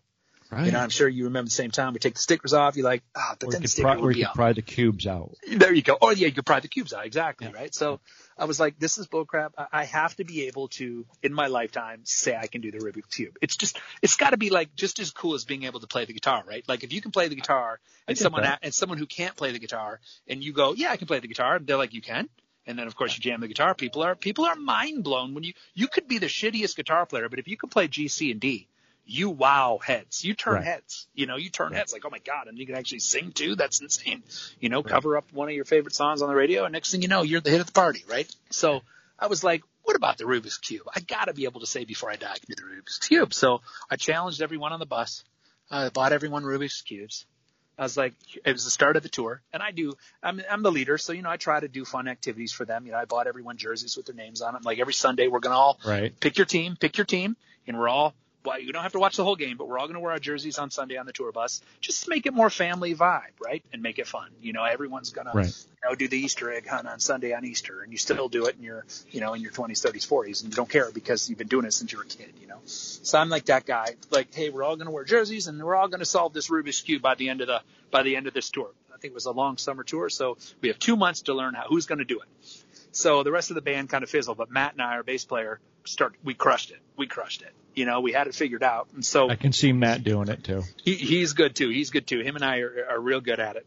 Right. 0.51 0.67
You 0.67 0.73
know, 0.73 0.81
I'm 0.81 0.91
sure 0.91 1.09
you 1.09 1.25
remember 1.25 1.47
the 1.47 1.55
same 1.55 1.71
time 1.71 1.93
we 1.93 2.01
take 2.01 2.15
the 2.15 2.21
stickers 2.21 2.53
off. 2.53 2.75
You're 2.75 2.85
like, 2.85 3.05
ah, 3.15 3.21
oh, 3.31 3.37
but 3.39 3.47
or 3.47 3.53
then 3.53 3.63
the 3.63 3.69
sticker 3.69 3.87
pry, 3.87 3.97
would 3.97 4.15
be 4.15 4.21
you 4.21 4.27
could 4.27 4.35
pry 4.35 4.53
the 4.53 4.63
cubes 4.63 5.07
out. 5.07 5.37
There 5.49 5.73
you 5.73 5.83
go. 5.83 5.97
Oh 6.03 6.11
yeah, 6.11 6.27
you 6.27 6.33
could 6.33 6.45
pry 6.45 6.59
the 6.59 6.67
cubes 6.67 6.93
out. 6.93 7.07
Exactly. 7.07 7.47
Yeah. 7.47 7.53
Right. 7.55 7.73
So 7.73 8.01
I 8.37 8.47
was 8.47 8.59
like, 8.59 8.77
this 8.77 8.99
is 8.99 9.07
bullcrap. 9.07 9.51
I 9.73 9.85
have 9.85 10.17
to 10.17 10.25
be 10.25 10.49
able 10.49 10.67
to, 10.71 11.07
in 11.23 11.33
my 11.33 11.47
lifetime, 11.47 12.01
say 12.03 12.37
I 12.37 12.49
can 12.49 12.63
do 12.63 12.73
the 12.73 12.79
Rubik's 12.79 13.15
cube. 13.15 13.37
It's 13.41 13.55
just, 13.57 13.79
it's 14.03 14.17
got 14.17 14.31
to 14.31 14.39
be 14.39 14.51
like 14.51 14.75
just 14.75 14.99
as 14.99 15.13
cool 15.13 15.35
as 15.35 15.45
being 15.45 15.63
able 15.63 15.79
to 15.81 15.87
play 15.87 16.05
the 16.05 16.15
guitar, 16.15 16.43
right? 16.45 16.69
Like 16.69 16.83
if 16.83 16.93
you 16.93 17.01
can 17.01 17.13
play 17.13 17.29
the 17.29 17.37
guitar 17.37 17.79
and 18.09 18.19
someone 18.19 18.45
and 18.61 18.75
someone 18.75 18.99
who 18.99 19.07
can't 19.07 19.37
play 19.37 19.53
the 19.53 19.61
guitar, 19.61 20.01
and 20.27 20.43
you 20.43 20.53
go, 20.53 20.75
yeah, 20.75 20.91
I 20.91 20.97
can 20.97 21.07
play 21.07 21.21
the 21.21 21.29
guitar. 21.29 21.61
They're 21.61 21.77
like, 21.77 21.95
you 21.95 22.03
can 22.03 22.29
and 22.67 22.79
then 22.79 22.87
of 22.87 22.97
course 22.97 23.17
you 23.17 23.23
jam 23.23 23.41
the 23.41 23.49
guitar. 23.49 23.75
People 23.75 24.03
are 24.03 24.15
people 24.15 24.45
are 24.45 24.57
mind 24.57 25.05
blown 25.05 25.35
when 25.35 25.45
you 25.45 25.53
you 25.75 25.89
could 25.89 26.09
be 26.09 26.19
the 26.19 26.27
shittiest 26.27 26.77
guitar 26.77 27.07
player, 27.07 27.29
but 27.29 27.39
if 27.39 27.49
you 27.49 27.57
can 27.57 27.69
play 27.69 27.89
G, 27.89 28.09
C, 28.09 28.31
and 28.31 28.41
D, 28.41 28.69
you 29.07 29.31
wow 29.31 29.81
heads. 29.85 30.25
You 30.25 30.35
turn 30.35 30.55
right. 30.55 30.65
heads. 30.65 31.09
You 31.15 31.27
know, 31.27 31.37
you 31.37 31.51
turn 31.51 31.71
right. 31.71 31.79
heads 31.79 31.93
like, 31.93 32.05
oh 32.05 32.11
my 32.11 32.19
god, 32.19 32.47
and 32.49 32.59
you 32.59 32.67
can 32.67 32.77
actually 32.77 33.01
sing 33.01 33.33
too. 33.33 33.57
That's 33.57 33.81
insane. 33.81 34.23
You 34.61 34.69
know, 34.69 34.83
right. 34.83 34.87
cover 34.87 35.17
up 35.17 35.33
one 35.33 35.49
of 35.49 35.55
your 35.55 35.65
favorite 35.65 35.95
songs 35.95 36.23
on 36.23 36.29
the 36.29 36.35
radio, 36.35 36.65
and 36.65 36.73
next 36.73 36.93
thing 36.93 37.03
you 37.03 37.09
know, 37.09 37.23
you're 37.23 37.41
the 37.41 37.51
hit 37.51 37.61
of 37.61 37.67
the 37.67 37.73
party, 37.73 38.05
right? 38.09 38.31
So 38.51 38.83
I 39.19 39.27
was 39.27 39.43
like, 39.43 39.63
what 39.83 39.97
about 39.97 40.19
the 40.19 40.25
Rubik's 40.25 40.59
Cube? 40.59 40.87
I 40.95 41.01
got 41.01 41.27
to 41.27 41.35
be 41.35 41.45
able 41.45 41.61
to 41.61 41.67
say 41.67 41.85
before 41.85 42.11
I 42.11 42.17
die, 42.17 42.33
I 42.33 42.39
can 42.39 42.47
do 42.49 42.55
the 42.55 42.63
Rubik's 42.63 42.99
Cube. 42.99 43.35
So 43.35 43.61
I 43.91 43.97
challenged 43.97 44.43
everyone 44.43 44.73
on 44.73 44.79
the 44.79 44.87
bus. 44.87 45.25
I 45.71 45.89
bought 45.89 46.13
everyone 46.13 46.45
Rubik's 46.45 46.83
Cubes. 46.83 47.27
I 47.81 47.85
was 47.85 47.97
like, 47.97 48.13
it 48.45 48.53
was 48.53 48.65
the 48.65 48.71
start 48.71 48.99
of 48.99 49.03
the 49.03 49.09
tour, 49.09 49.41
and 49.55 49.63
I 49.63 49.71
do. 49.71 49.95
I'm 50.23 50.43
I'm 50.51 50.63
the 50.63 50.71
leader, 50.71 50.99
so 50.99 51.15
you 51.15 51.23
know 51.23 51.31
I 51.31 51.39
try 51.39 51.59
to 51.59 51.67
do 51.67 51.87
fun 51.87 52.09
activities 52.09 52.53
for 52.53 52.67
them. 52.67 52.85
You 52.85 52.93
know, 52.93 52.99
I 52.99 53.07
bought 53.07 53.27
everyone 53.27 53.57
jerseys 53.57 53.97
with 53.97 54.05
their 54.05 54.15
names 54.15 54.43
on 54.43 54.53
them. 54.53 54.61
Like 54.67 54.79
every 54.79 54.93
Sunday, 54.93 55.29
we're 55.29 55.41
gonna 55.41 55.57
all 55.57 55.81
right. 55.87 56.13
pick 56.21 56.37
your 56.37 56.45
team, 56.45 56.77
pick 56.79 56.99
your 56.99 57.07
team, 57.07 57.39
and 57.67 57.79
we're 57.79 57.89
all 57.89 58.15
well, 58.45 58.59
you 58.59 58.73
don't 58.73 58.83
have 58.83 58.93
to 58.93 58.99
watch 58.99 59.17
the 59.17 59.25
whole 59.25 59.37
game, 59.37 59.57
but 59.57 59.69
we're 59.69 59.79
all 59.79 59.87
going 59.87 59.95
to 59.95 60.01
wear 60.01 60.13
our 60.13 60.19
jerseys 60.19 60.59
on 60.59 60.71
Sunday 60.71 60.97
on 60.97 61.07
the 61.07 61.13
tour 61.13 61.31
bus. 61.31 61.61
Just 61.81 62.05
to 62.05 62.11
make 62.11 62.27
it 62.27 62.33
more 62.33 62.49
family 62.49 62.95
vibe, 62.95 63.33
right? 63.45 63.63
And 63.73 63.83
make 63.83 63.99
it 63.99 64.07
fun. 64.07 64.31
You 64.41 64.53
know, 64.53 64.65
everyone's 64.65 65.11
going 65.11 65.27
right. 65.33 65.47
to, 65.47 65.51
you 65.51 65.91
know, 65.91 65.95
do 65.95 66.09
the 66.09 66.17
Easter 66.17 66.51
egg 66.51 66.67
hunt 66.67 66.87
on 66.87 67.01
Sunday 67.01 67.35
on 67.35 67.45
Easter, 67.45 67.83
and 67.83 67.93
you 67.93 67.99
still 67.99 68.29
do 68.29 68.47
it 68.47 68.57
in 68.57 68.63
your, 68.63 68.87
you 69.11 69.21
know, 69.21 69.35
in 69.35 69.43
your 69.43 69.53
20s, 69.53 69.85
30s, 69.85 70.09
40s, 70.09 70.43
and 70.43 70.53
you 70.53 70.57
don't 70.57 70.71
care 70.71 70.91
because 70.91 71.29
you've 71.29 71.39
been 71.39 71.49
doing 71.49 71.67
it 71.67 71.73
since 71.75 71.93
you 71.93 71.99
were 71.99 72.05
a 72.05 72.07
kid, 72.07 72.33
you 72.41 72.47
know. 72.47 72.61
So 72.65 73.19
I'm 73.19 73.29
like 73.29 73.47
that 73.47 73.67
guy. 73.67 73.97
Like, 74.11 74.35
hey, 74.35 74.49
we're 74.49 74.63
all 74.63 74.77
going 74.77 74.87
to 74.87 74.93
wear 74.93 75.05
jerseys, 75.05 75.47
and 75.47 75.63
we're 75.63 75.77
all 75.77 75.89
going 75.89 76.01
to 76.01 76.07
solve 76.07 76.33
this 76.33 76.49
Rubik's 76.49 76.81
cube 76.81 77.03
by 77.03 77.15
the 77.17 77.29
end 77.29 77.43
of 77.43 77.47
the 77.47 77.61
by 77.91 78.03
the 78.03 78.17
end 78.17 78.27
of 78.27 78.35
this 78.35 78.49
tour. 78.51 78.71
I 78.95 78.99
think 78.99 79.13
it 79.13 79.15
was 79.15 79.27
a 79.27 79.33
long 79.33 79.57
summer 79.57 79.83
tour, 79.83 80.09
so 80.09 80.39
we 80.61 80.69
have 80.69 80.79
two 80.79 80.97
months 80.97 81.23
to 81.23 81.35
learn 81.35 81.55
how 81.55 81.65
who's 81.69 81.87
going 81.87 81.99
to 81.99 82.05
do 82.05 82.21
it. 82.21 82.29
So 82.93 83.23
the 83.23 83.33
rest 83.33 83.51
of 83.51 83.55
the 83.55 83.63
band 83.63 83.89
kind 83.89 84.03
of 84.03 84.11
fizzled, 84.11 84.37
but 84.37 84.51
Matt 84.51 84.73
and 84.73 84.83
I, 84.83 84.95
our 84.95 85.03
bass 85.03 85.25
player, 85.25 85.61
start 85.85 86.15
we 86.25 86.35
crushed 86.35 86.71
it. 86.71 86.81
We 86.97 87.07
crushed 87.07 87.43
it. 87.43 87.53
You 87.75 87.87
know, 87.87 88.01
we 88.01 88.13
had 88.13 88.27
it 88.27 88.35
figured 88.35 88.63
out, 88.63 88.89
and 88.95 89.05
so 89.05 89.31
I 89.31 89.37
can 89.37 89.53
see 89.53 89.73
Matt 89.73 90.03
doing 90.03 90.29
it 90.29 90.43
too. 90.43 90.65
He, 90.83 90.95
he's 90.95 91.35
good 91.35 91.55
too. 91.55 91.69
He's 91.69 91.91
good 91.91 92.07
too. 92.07 92.21
Him 92.21 92.37
and 92.37 92.45
I 92.45 92.59
are, 92.59 92.87
are 92.91 93.01
real 93.01 93.21
good 93.21 93.41
at 93.41 93.57
it. 93.57 93.67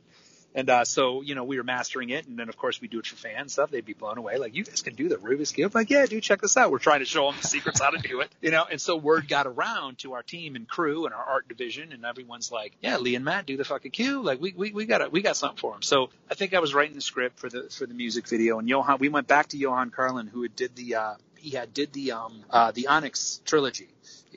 And 0.55 0.69
uh, 0.69 0.85
so, 0.85 1.21
you 1.21 1.33
know, 1.33 1.43
we 1.43 1.57
were 1.57 1.63
mastering 1.63 2.11
it, 2.11 2.27
and 2.27 2.37
then 2.37 2.47
of 2.47 2.57
course 2.57 2.79
we 2.79 2.87
do 2.87 2.99
it 2.99 3.07
for 3.07 3.15
fans 3.15 3.53
stuff. 3.53 3.71
They'd 3.71 3.85
be 3.85 3.93
blown 3.93 4.17
away, 4.17 4.37
like 4.37 4.55
you 4.55 4.63
guys 4.63 4.81
can 4.81 4.93
do 4.93 5.09
the 5.09 5.15
Rubik's 5.15 5.51
cube. 5.51 5.73
Like, 5.73 5.89
yeah, 5.89 6.05
dude, 6.05 6.21
check 6.21 6.41
this 6.41 6.57
out. 6.57 6.71
We're 6.71 6.79
trying 6.79 6.99
to 6.99 7.05
show 7.05 7.25
them 7.25 7.39
the 7.41 7.47
secrets 7.47 7.81
how 7.81 7.89
to 7.89 7.97
do 7.97 8.21
it, 8.21 8.31
you 8.41 8.51
know. 8.51 8.65
And 8.69 8.79
so 8.79 8.95
word 8.95 9.27
got 9.27 9.47
around 9.47 9.99
to 9.99 10.13
our 10.13 10.21
team 10.21 10.55
and 10.55 10.67
crew 10.67 11.05
and 11.05 11.13
our 11.13 11.23
art 11.23 11.47
division, 11.47 11.91
and 11.91 12.05
everyone's 12.05 12.51
like, 12.51 12.73
yeah, 12.81 12.97
Leigh 12.97 13.15
and 13.15 13.25
Matt 13.25 13.47
do 13.47 13.57
the 13.57 13.65
fucking 13.65 13.91
cube. 13.91 14.23
Like, 14.23 14.39
we 14.39 14.53
we 14.55 14.71
we 14.71 14.85
got 14.85 15.01
a, 15.01 15.09
we 15.09 15.21
got 15.21 15.37
something 15.37 15.57
for 15.57 15.71
them. 15.71 15.81
So 15.81 16.09
I 16.29 16.35
think 16.35 16.53
I 16.53 16.59
was 16.59 16.75
writing 16.75 16.95
the 16.95 17.01
script 17.01 17.39
for 17.39 17.49
the 17.49 17.69
for 17.71 17.87
the 17.87 17.95
music 17.95 18.27
video, 18.27 18.59
and 18.59 18.69
Johan, 18.69 18.99
we 18.99 19.09
went 19.09 19.27
back 19.27 19.47
to 19.49 19.57
Johan 19.57 19.89
Carlén, 19.89 20.29
who 20.29 20.43
had 20.43 20.55
did 20.55 20.75
the 20.75 20.95
uh, 20.95 21.13
he 21.37 21.49
had 21.51 21.73
did 21.73 21.93
the 21.93 22.11
um 22.11 22.43
uh, 22.51 22.71
the 22.71 22.87
Onyx 22.87 23.41
trilogy. 23.43 23.87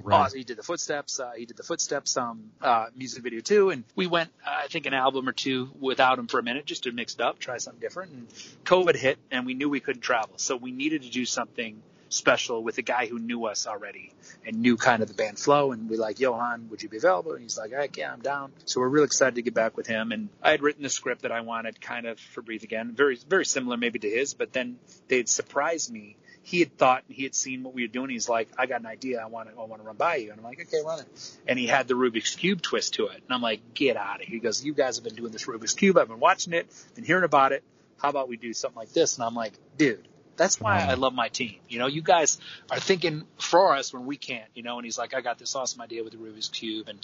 Right. 0.02 0.32
He 0.32 0.44
did 0.44 0.58
the 0.58 0.62
Footsteps. 0.62 1.20
Uh, 1.20 1.32
he 1.36 1.46
did 1.46 1.56
the 1.56 1.62
Footsteps 1.62 2.16
um, 2.16 2.50
uh, 2.60 2.86
music 2.94 3.22
video 3.22 3.40
too, 3.40 3.70
and 3.70 3.84
we 3.94 4.06
went, 4.06 4.30
uh, 4.46 4.50
I 4.64 4.66
think, 4.68 4.86
an 4.86 4.94
album 4.94 5.28
or 5.28 5.32
two 5.32 5.70
without 5.78 6.18
him 6.18 6.26
for 6.26 6.38
a 6.38 6.42
minute 6.42 6.66
just 6.66 6.84
to 6.84 6.92
mix 6.92 7.14
it 7.14 7.20
up, 7.20 7.38
try 7.38 7.58
something 7.58 7.80
different. 7.80 8.12
And 8.12 8.28
COVID 8.64 8.96
hit, 8.96 9.18
and 9.30 9.46
we 9.46 9.54
knew 9.54 9.68
we 9.68 9.80
couldn't 9.80 10.02
travel, 10.02 10.34
so 10.36 10.56
we 10.56 10.72
needed 10.72 11.02
to 11.02 11.10
do 11.10 11.24
something 11.24 11.82
special 12.08 12.62
with 12.62 12.78
a 12.78 12.82
guy 12.82 13.06
who 13.06 13.18
knew 13.18 13.46
us 13.46 13.66
already 13.66 14.12
and 14.46 14.60
knew 14.60 14.76
kind 14.76 15.02
of 15.02 15.08
the 15.08 15.14
band 15.14 15.38
flow. 15.38 15.72
And 15.72 15.88
we 15.88 15.96
like, 15.96 16.20
Johan, 16.20 16.68
would 16.70 16.82
you 16.82 16.88
be 16.88 16.96
available? 16.96 17.32
And 17.32 17.42
he's 17.42 17.58
like, 17.58 17.72
right, 17.72 17.94
yeah, 17.96 18.12
I'm 18.12 18.20
down. 18.20 18.52
So 18.64 18.80
we're 18.80 18.88
really 18.88 19.06
excited 19.06 19.36
to 19.36 19.42
get 19.42 19.54
back 19.54 19.76
with 19.76 19.86
him. 19.86 20.12
And 20.12 20.28
I 20.42 20.52
had 20.52 20.62
written 20.62 20.82
the 20.82 20.88
script 20.88 21.22
that 21.22 21.32
I 21.32 21.40
wanted 21.40 21.80
kind 21.80 22.06
of 22.06 22.18
for 22.18 22.42
Breathe 22.42 22.62
Again, 22.62 22.92
very, 22.92 23.16
very 23.28 23.44
similar 23.44 23.76
maybe 23.76 23.98
to 23.98 24.08
his, 24.08 24.34
but 24.34 24.52
then 24.52 24.78
they'd 25.08 25.28
surprised 25.28 25.92
me 25.92 26.16
he 26.46 26.60
had 26.60 26.78
thought 26.78 27.02
and 27.08 27.16
he 27.16 27.24
had 27.24 27.34
seen 27.34 27.64
what 27.64 27.74
we 27.74 27.82
were 27.82 27.92
doing. 27.92 28.08
He's 28.08 28.28
like, 28.28 28.48
I 28.56 28.66
got 28.66 28.78
an 28.78 28.86
idea. 28.86 29.20
I 29.20 29.26
want 29.26 29.52
to, 29.52 29.60
I 29.60 29.64
want 29.64 29.82
to 29.82 29.86
run 29.86 29.96
by 29.96 30.14
you. 30.14 30.30
And 30.30 30.38
I'm 30.38 30.44
like, 30.44 30.60
okay, 30.60 30.76
run 30.86 31.00
it. 31.00 31.36
And 31.48 31.58
he 31.58 31.66
had 31.66 31.88
the 31.88 31.94
Rubik's 31.94 32.36
cube 32.36 32.62
twist 32.62 32.94
to 32.94 33.08
it. 33.08 33.16
And 33.16 33.30
I'm 33.30 33.42
like, 33.42 33.74
get 33.74 33.96
out 33.96 34.20
of 34.20 34.28
here. 34.28 34.34
He 34.34 34.38
goes, 34.38 34.64
you 34.64 34.72
guys 34.72 34.96
have 34.96 35.02
been 35.02 35.16
doing 35.16 35.32
this 35.32 35.46
Rubik's 35.46 35.74
cube. 35.74 35.98
I've 35.98 36.06
been 36.06 36.20
watching 36.20 36.52
it, 36.52 36.72
been 36.94 37.02
hearing 37.02 37.24
about 37.24 37.50
it. 37.50 37.64
How 37.98 38.10
about 38.10 38.28
we 38.28 38.36
do 38.36 38.54
something 38.54 38.78
like 38.78 38.92
this? 38.92 39.16
And 39.16 39.24
I'm 39.24 39.34
like, 39.34 39.54
dude, 39.76 40.06
that's 40.36 40.60
why 40.60 40.78
I 40.78 40.82
uh-huh. 40.82 40.96
love 40.96 41.14
my 41.14 41.28
team. 41.28 41.56
You 41.68 41.78
know, 41.78 41.86
you 41.86 42.02
guys 42.02 42.38
are 42.70 42.80
thinking 42.80 43.24
for 43.38 43.74
us 43.74 43.92
when 43.92 44.06
we 44.06 44.16
can't, 44.16 44.48
you 44.54 44.62
know, 44.62 44.76
and 44.76 44.84
he's 44.84 44.98
like, 44.98 45.14
I 45.14 45.20
got 45.20 45.38
this 45.38 45.54
awesome 45.54 45.80
idea 45.80 46.04
with 46.04 46.12
the 46.12 46.18
Rubik's 46.18 46.48
Cube. 46.48 46.88
And, 46.88 46.98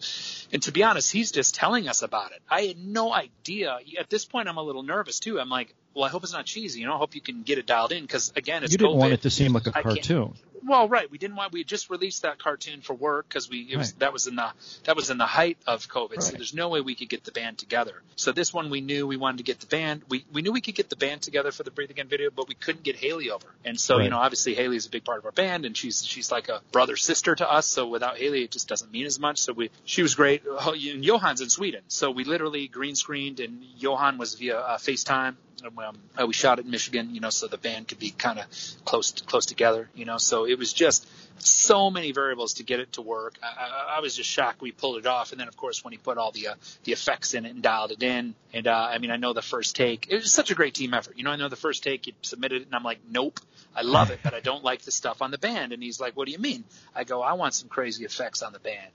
and 0.52 0.62
to 0.64 0.72
be 0.72 0.82
honest, 0.82 1.10
he's 1.12 1.32
just 1.32 1.54
telling 1.54 1.88
us 1.88 2.02
about 2.02 2.32
it. 2.32 2.42
I 2.48 2.62
had 2.62 2.78
no 2.78 3.12
idea. 3.12 3.78
At 3.98 4.10
this 4.10 4.24
point, 4.24 4.48
I'm 4.48 4.56
a 4.56 4.62
little 4.62 4.82
nervous 4.82 5.18
too. 5.18 5.40
I'm 5.40 5.48
like, 5.48 5.74
well, 5.94 6.04
I 6.04 6.08
hope 6.08 6.22
it's 6.22 6.32
not 6.32 6.46
cheesy. 6.46 6.80
You 6.80 6.86
know, 6.86 6.94
I 6.94 6.98
hope 6.98 7.14
you 7.14 7.20
can 7.20 7.42
get 7.42 7.58
it 7.58 7.66
dialed 7.66 7.92
in 7.92 8.02
because 8.02 8.32
again, 8.36 8.64
it's 8.64 8.72
you 8.72 8.78
didn't 8.78 8.94
COVID. 8.94 8.98
want 8.98 9.12
it 9.12 9.22
to 9.22 9.30
seem 9.30 9.52
like 9.52 9.66
a 9.66 9.72
cartoon. 9.72 10.34
Well, 10.64 10.88
right. 10.88 11.11
We 11.11 11.18
didn't 11.18 11.37
want. 11.37 11.53
We 11.53 11.61
had 11.61 11.66
just 11.66 11.90
released 11.90 12.22
that 12.22 12.38
cartoon 12.38 12.81
for 12.83 12.94
work 12.94 13.29
because 13.29 13.48
we 13.51 13.61
it 13.70 13.77
was 13.77 13.92
Right. 13.92 13.98
that 14.01 14.12
was 14.12 14.27
in 14.27 14.37
the 14.37 14.51
that 14.85 14.96
was 14.96 15.11
in 15.11 15.18
the 15.18 15.27
height 15.27 15.59
of 15.66 15.88
COVID. 15.88 16.22
So 16.22 16.33
there's 16.33 16.55
no 16.55 16.68
way 16.68 16.81
we 16.81 16.94
could 16.94 17.09
get 17.09 17.25
the 17.25 17.33
band 17.33 17.59
together. 17.59 18.03
So 18.16 18.33
this 18.33 18.53
one 18.55 18.70
we 18.70 18.81
knew 18.81 19.07
we 19.07 19.16
wanted 19.16 19.38
to 19.38 19.42
get 19.44 19.61
the 19.61 19.66
band. 19.66 20.03
We 20.09 20.25
we 20.33 20.42
knew 20.42 20.53
we 20.53 20.61
could 20.61 20.75
get 20.75 20.88
the 20.90 20.96
band 20.96 21.22
together 21.22 21.51
for 21.53 21.62
the 21.62 21.70
Breathe 21.70 21.90
Again 21.90 22.09
video, 22.09 22.31
but 22.31 22.48
we 22.48 22.55
couldn't 22.55 22.85
get 22.85 22.96
Hayley 22.96 23.31
over. 23.31 23.46
And 23.64 23.79
so 23.79 23.98
you 24.05 24.11
know, 24.11 24.18
obviously 24.18 24.55
Hayley's 24.55 24.87
a 24.87 24.90
big 24.90 25.05
part 25.05 25.18
of 25.18 25.25
our 25.27 25.33
band, 25.33 25.64
and 25.64 25.77
she's 25.77 26.05
she's 26.07 26.31
like 26.31 26.48
a 26.48 26.61
brother 26.70 26.96
sister 26.96 27.35
to 27.35 27.51
us. 27.51 27.66
So 27.66 27.88
without 27.88 28.16
Hayley, 28.18 28.44
it 28.44 28.51
just 28.53 28.68
doesn't 28.68 28.92
mean 28.92 29.07
as 29.07 29.18
much. 29.18 29.38
So 29.38 29.53
we 29.53 29.70
she 29.85 30.03
was 30.03 30.14
great. 30.14 30.42
Oh, 30.48 30.72
And 30.75 31.03
Johan's 31.03 31.40
in 31.40 31.51
Sweden, 31.51 31.83
so 31.88 32.11
we 32.11 32.25
literally 32.25 32.68
green 32.68 32.94
screened, 32.94 33.40
and 33.40 33.62
Johan 33.79 34.18
was 34.18 34.35
via 34.35 34.59
uh, 34.59 34.79
FaceTime. 34.79 35.35
Um, 35.64 35.98
uh, 36.20 36.27
we 36.27 36.33
shot 36.33 36.59
it 36.59 36.64
in 36.64 36.70
Michigan, 36.70 37.14
you 37.14 37.20
know, 37.20 37.31
so 37.31 37.46
the 37.46 37.59
band 37.59 37.88
could 37.88 37.98
be 37.98 38.11
kind 38.11 38.38
of 38.38 38.46
close 38.85 39.12
close 39.12 39.46
together, 39.46 39.88
you 39.94 40.05
know. 40.05 40.18
So 40.18 40.46
it 40.46 40.59
was 40.59 40.72
just 40.72 41.09
so 41.38 41.90
many 41.90 42.12
variables 42.12 42.55
to 42.55 42.62
get 42.62 42.81
it 42.81 42.92
to 42.92 43.03
work. 43.03 43.35
I, 43.42 43.46
I, 43.46 43.96
I 43.96 44.01
was 44.01 44.14
just 44.14 44.31
shocked 44.31 44.61
we 44.61 44.72
pulled 44.72 44.98
it 44.98 45.07
off, 45.07 45.33
and 45.33 45.40
then 45.40 45.48
of 45.48 45.57
course 45.57 45.85
when 45.85 45.92
he 45.92 45.98
put 45.98 46.18
all 46.18 46.33
the 46.33 46.48
uh, 46.48 46.55
the 46.85 46.92
effects 46.92 47.35
in 47.35 47.46
it 47.46 47.51
and 47.51 47.62
dialed 47.62 47.92
it 47.92 48.03
in, 48.03 48.35
and 48.53 48.66
uh, 48.66 48.88
I 48.90 48.98
mean 48.98 49.11
I 49.11 49.16
know 49.16 49.33
the 49.33 49.42
first 49.42 49.77
take 49.77 50.09
it 50.11 50.16
was 50.16 50.33
such 50.33 50.51
a 50.51 50.55
great 50.55 50.75
team 50.75 50.94
effort. 50.94 51.16
You 51.16 51.25
know, 51.25 51.31
I 51.31 51.37
know 51.37 51.48
the 51.48 51.57
first 51.57 51.83
take 51.83 52.07
you 52.07 52.12
submitted 52.22 52.62
it, 52.62 52.66
and 52.66 52.75
I'm 52.75 52.85
like, 52.85 52.98
nope, 53.11 53.40
I 53.75 53.83
love 53.83 54.11
it, 54.11 54.20
but 54.22 54.35
I 54.35 54.40
don't 54.40 54.62
like 54.62 54.83
the 54.83 54.90
stuff 54.90 55.22
on 55.22 55.31
the 55.31 55.38
band. 55.38 55.72
And 55.72 55.83
he's 55.83 56.01
like, 56.01 56.16
what 56.16 56.27
do 56.27 56.33
you 56.33 56.38
mean? 56.38 56.64
I 56.94 57.05
go, 57.05 57.22
I 57.22 57.35
want 57.35 57.55
some 57.55 57.68
crazy 57.68 58.05
effects 58.05 58.42
on 58.42 58.53
the 58.53 58.59
band. 58.59 58.90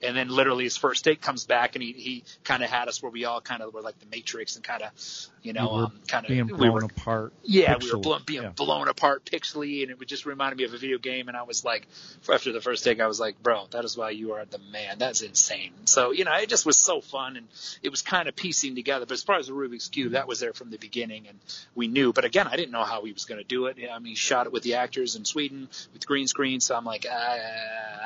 And 0.00 0.16
then 0.16 0.28
literally 0.28 0.64
his 0.64 0.76
first 0.76 1.04
take 1.04 1.20
comes 1.20 1.44
back 1.44 1.74
and 1.74 1.82
he, 1.82 1.92
he 1.92 2.24
kind 2.44 2.62
of 2.62 2.70
had 2.70 2.86
us 2.86 3.02
where 3.02 3.10
we 3.10 3.24
all 3.24 3.40
kind 3.40 3.62
of 3.62 3.74
were 3.74 3.80
like 3.80 3.98
the 3.98 4.06
Matrix 4.06 4.54
and 4.54 4.64
kind 4.64 4.82
of, 4.82 4.90
you 5.42 5.52
know, 5.52 5.68
We 5.68 5.76
were 5.78 5.84
um, 5.84 6.00
kind 6.06 6.24
of 6.24 6.28
Being 6.28 6.46
we 6.46 6.52
blown 6.52 6.72
were 6.72 6.84
apart. 6.84 7.32
yeah, 7.42 7.76
we 7.80 7.90
were 7.90 7.98
blown, 7.98 8.22
being 8.26 8.42
yeah. 8.42 8.50
blown 8.50 8.88
apart 8.88 9.24
pixely, 9.24 9.82
and 9.82 9.90
it 9.90 9.98
would 9.98 10.08
just 10.08 10.26
reminded 10.26 10.58
me 10.58 10.64
of 10.64 10.74
a 10.74 10.78
video 10.78 10.98
game. 10.98 11.28
And 11.28 11.36
I 11.36 11.44
was 11.44 11.64
like, 11.64 11.86
after 12.30 12.52
the 12.52 12.60
first 12.60 12.84
take, 12.84 13.00
I 13.00 13.06
was 13.06 13.20
like, 13.20 13.42
bro, 13.42 13.66
that 13.70 13.84
is 13.84 13.96
why 13.96 14.10
you 14.10 14.32
are 14.32 14.44
the 14.44 14.58
man. 14.58 14.98
That's 14.98 15.22
insane. 15.22 15.72
So 15.84 16.12
you 16.12 16.24
know, 16.24 16.34
it 16.34 16.48
just 16.48 16.66
was 16.66 16.76
so 16.76 17.00
fun, 17.00 17.36
and 17.36 17.46
it 17.82 17.90
was 17.90 18.02
kind 18.02 18.28
of 18.28 18.36
piecing 18.36 18.74
together. 18.74 19.06
But 19.06 19.14
as 19.14 19.22
far 19.22 19.36
as 19.36 19.46
the 19.46 19.52
Rubik's 19.52 19.88
cube, 19.88 20.12
that 20.12 20.28
was 20.28 20.40
there 20.40 20.52
from 20.52 20.70
the 20.70 20.78
beginning, 20.78 21.28
and 21.28 21.38
we 21.74 21.88
knew. 21.88 22.12
But 22.12 22.24
again, 22.24 22.46
I 22.46 22.56
didn't 22.56 22.72
know 22.72 22.84
how 22.84 23.04
he 23.04 23.12
was 23.12 23.24
going 23.24 23.38
to 23.40 23.46
do 23.46 23.66
it. 23.66 23.76
I 23.90 23.98
mean, 23.98 24.10
he 24.10 24.14
shot 24.14 24.46
it 24.46 24.52
with 24.52 24.62
the 24.62 24.74
actors 24.74 25.16
in 25.16 25.24
Sweden 25.24 25.68
with 25.92 26.06
green 26.06 26.26
screen, 26.26 26.60
so 26.60 26.76
I'm 26.76 26.84
like, 26.84 27.06
I, 27.06 27.40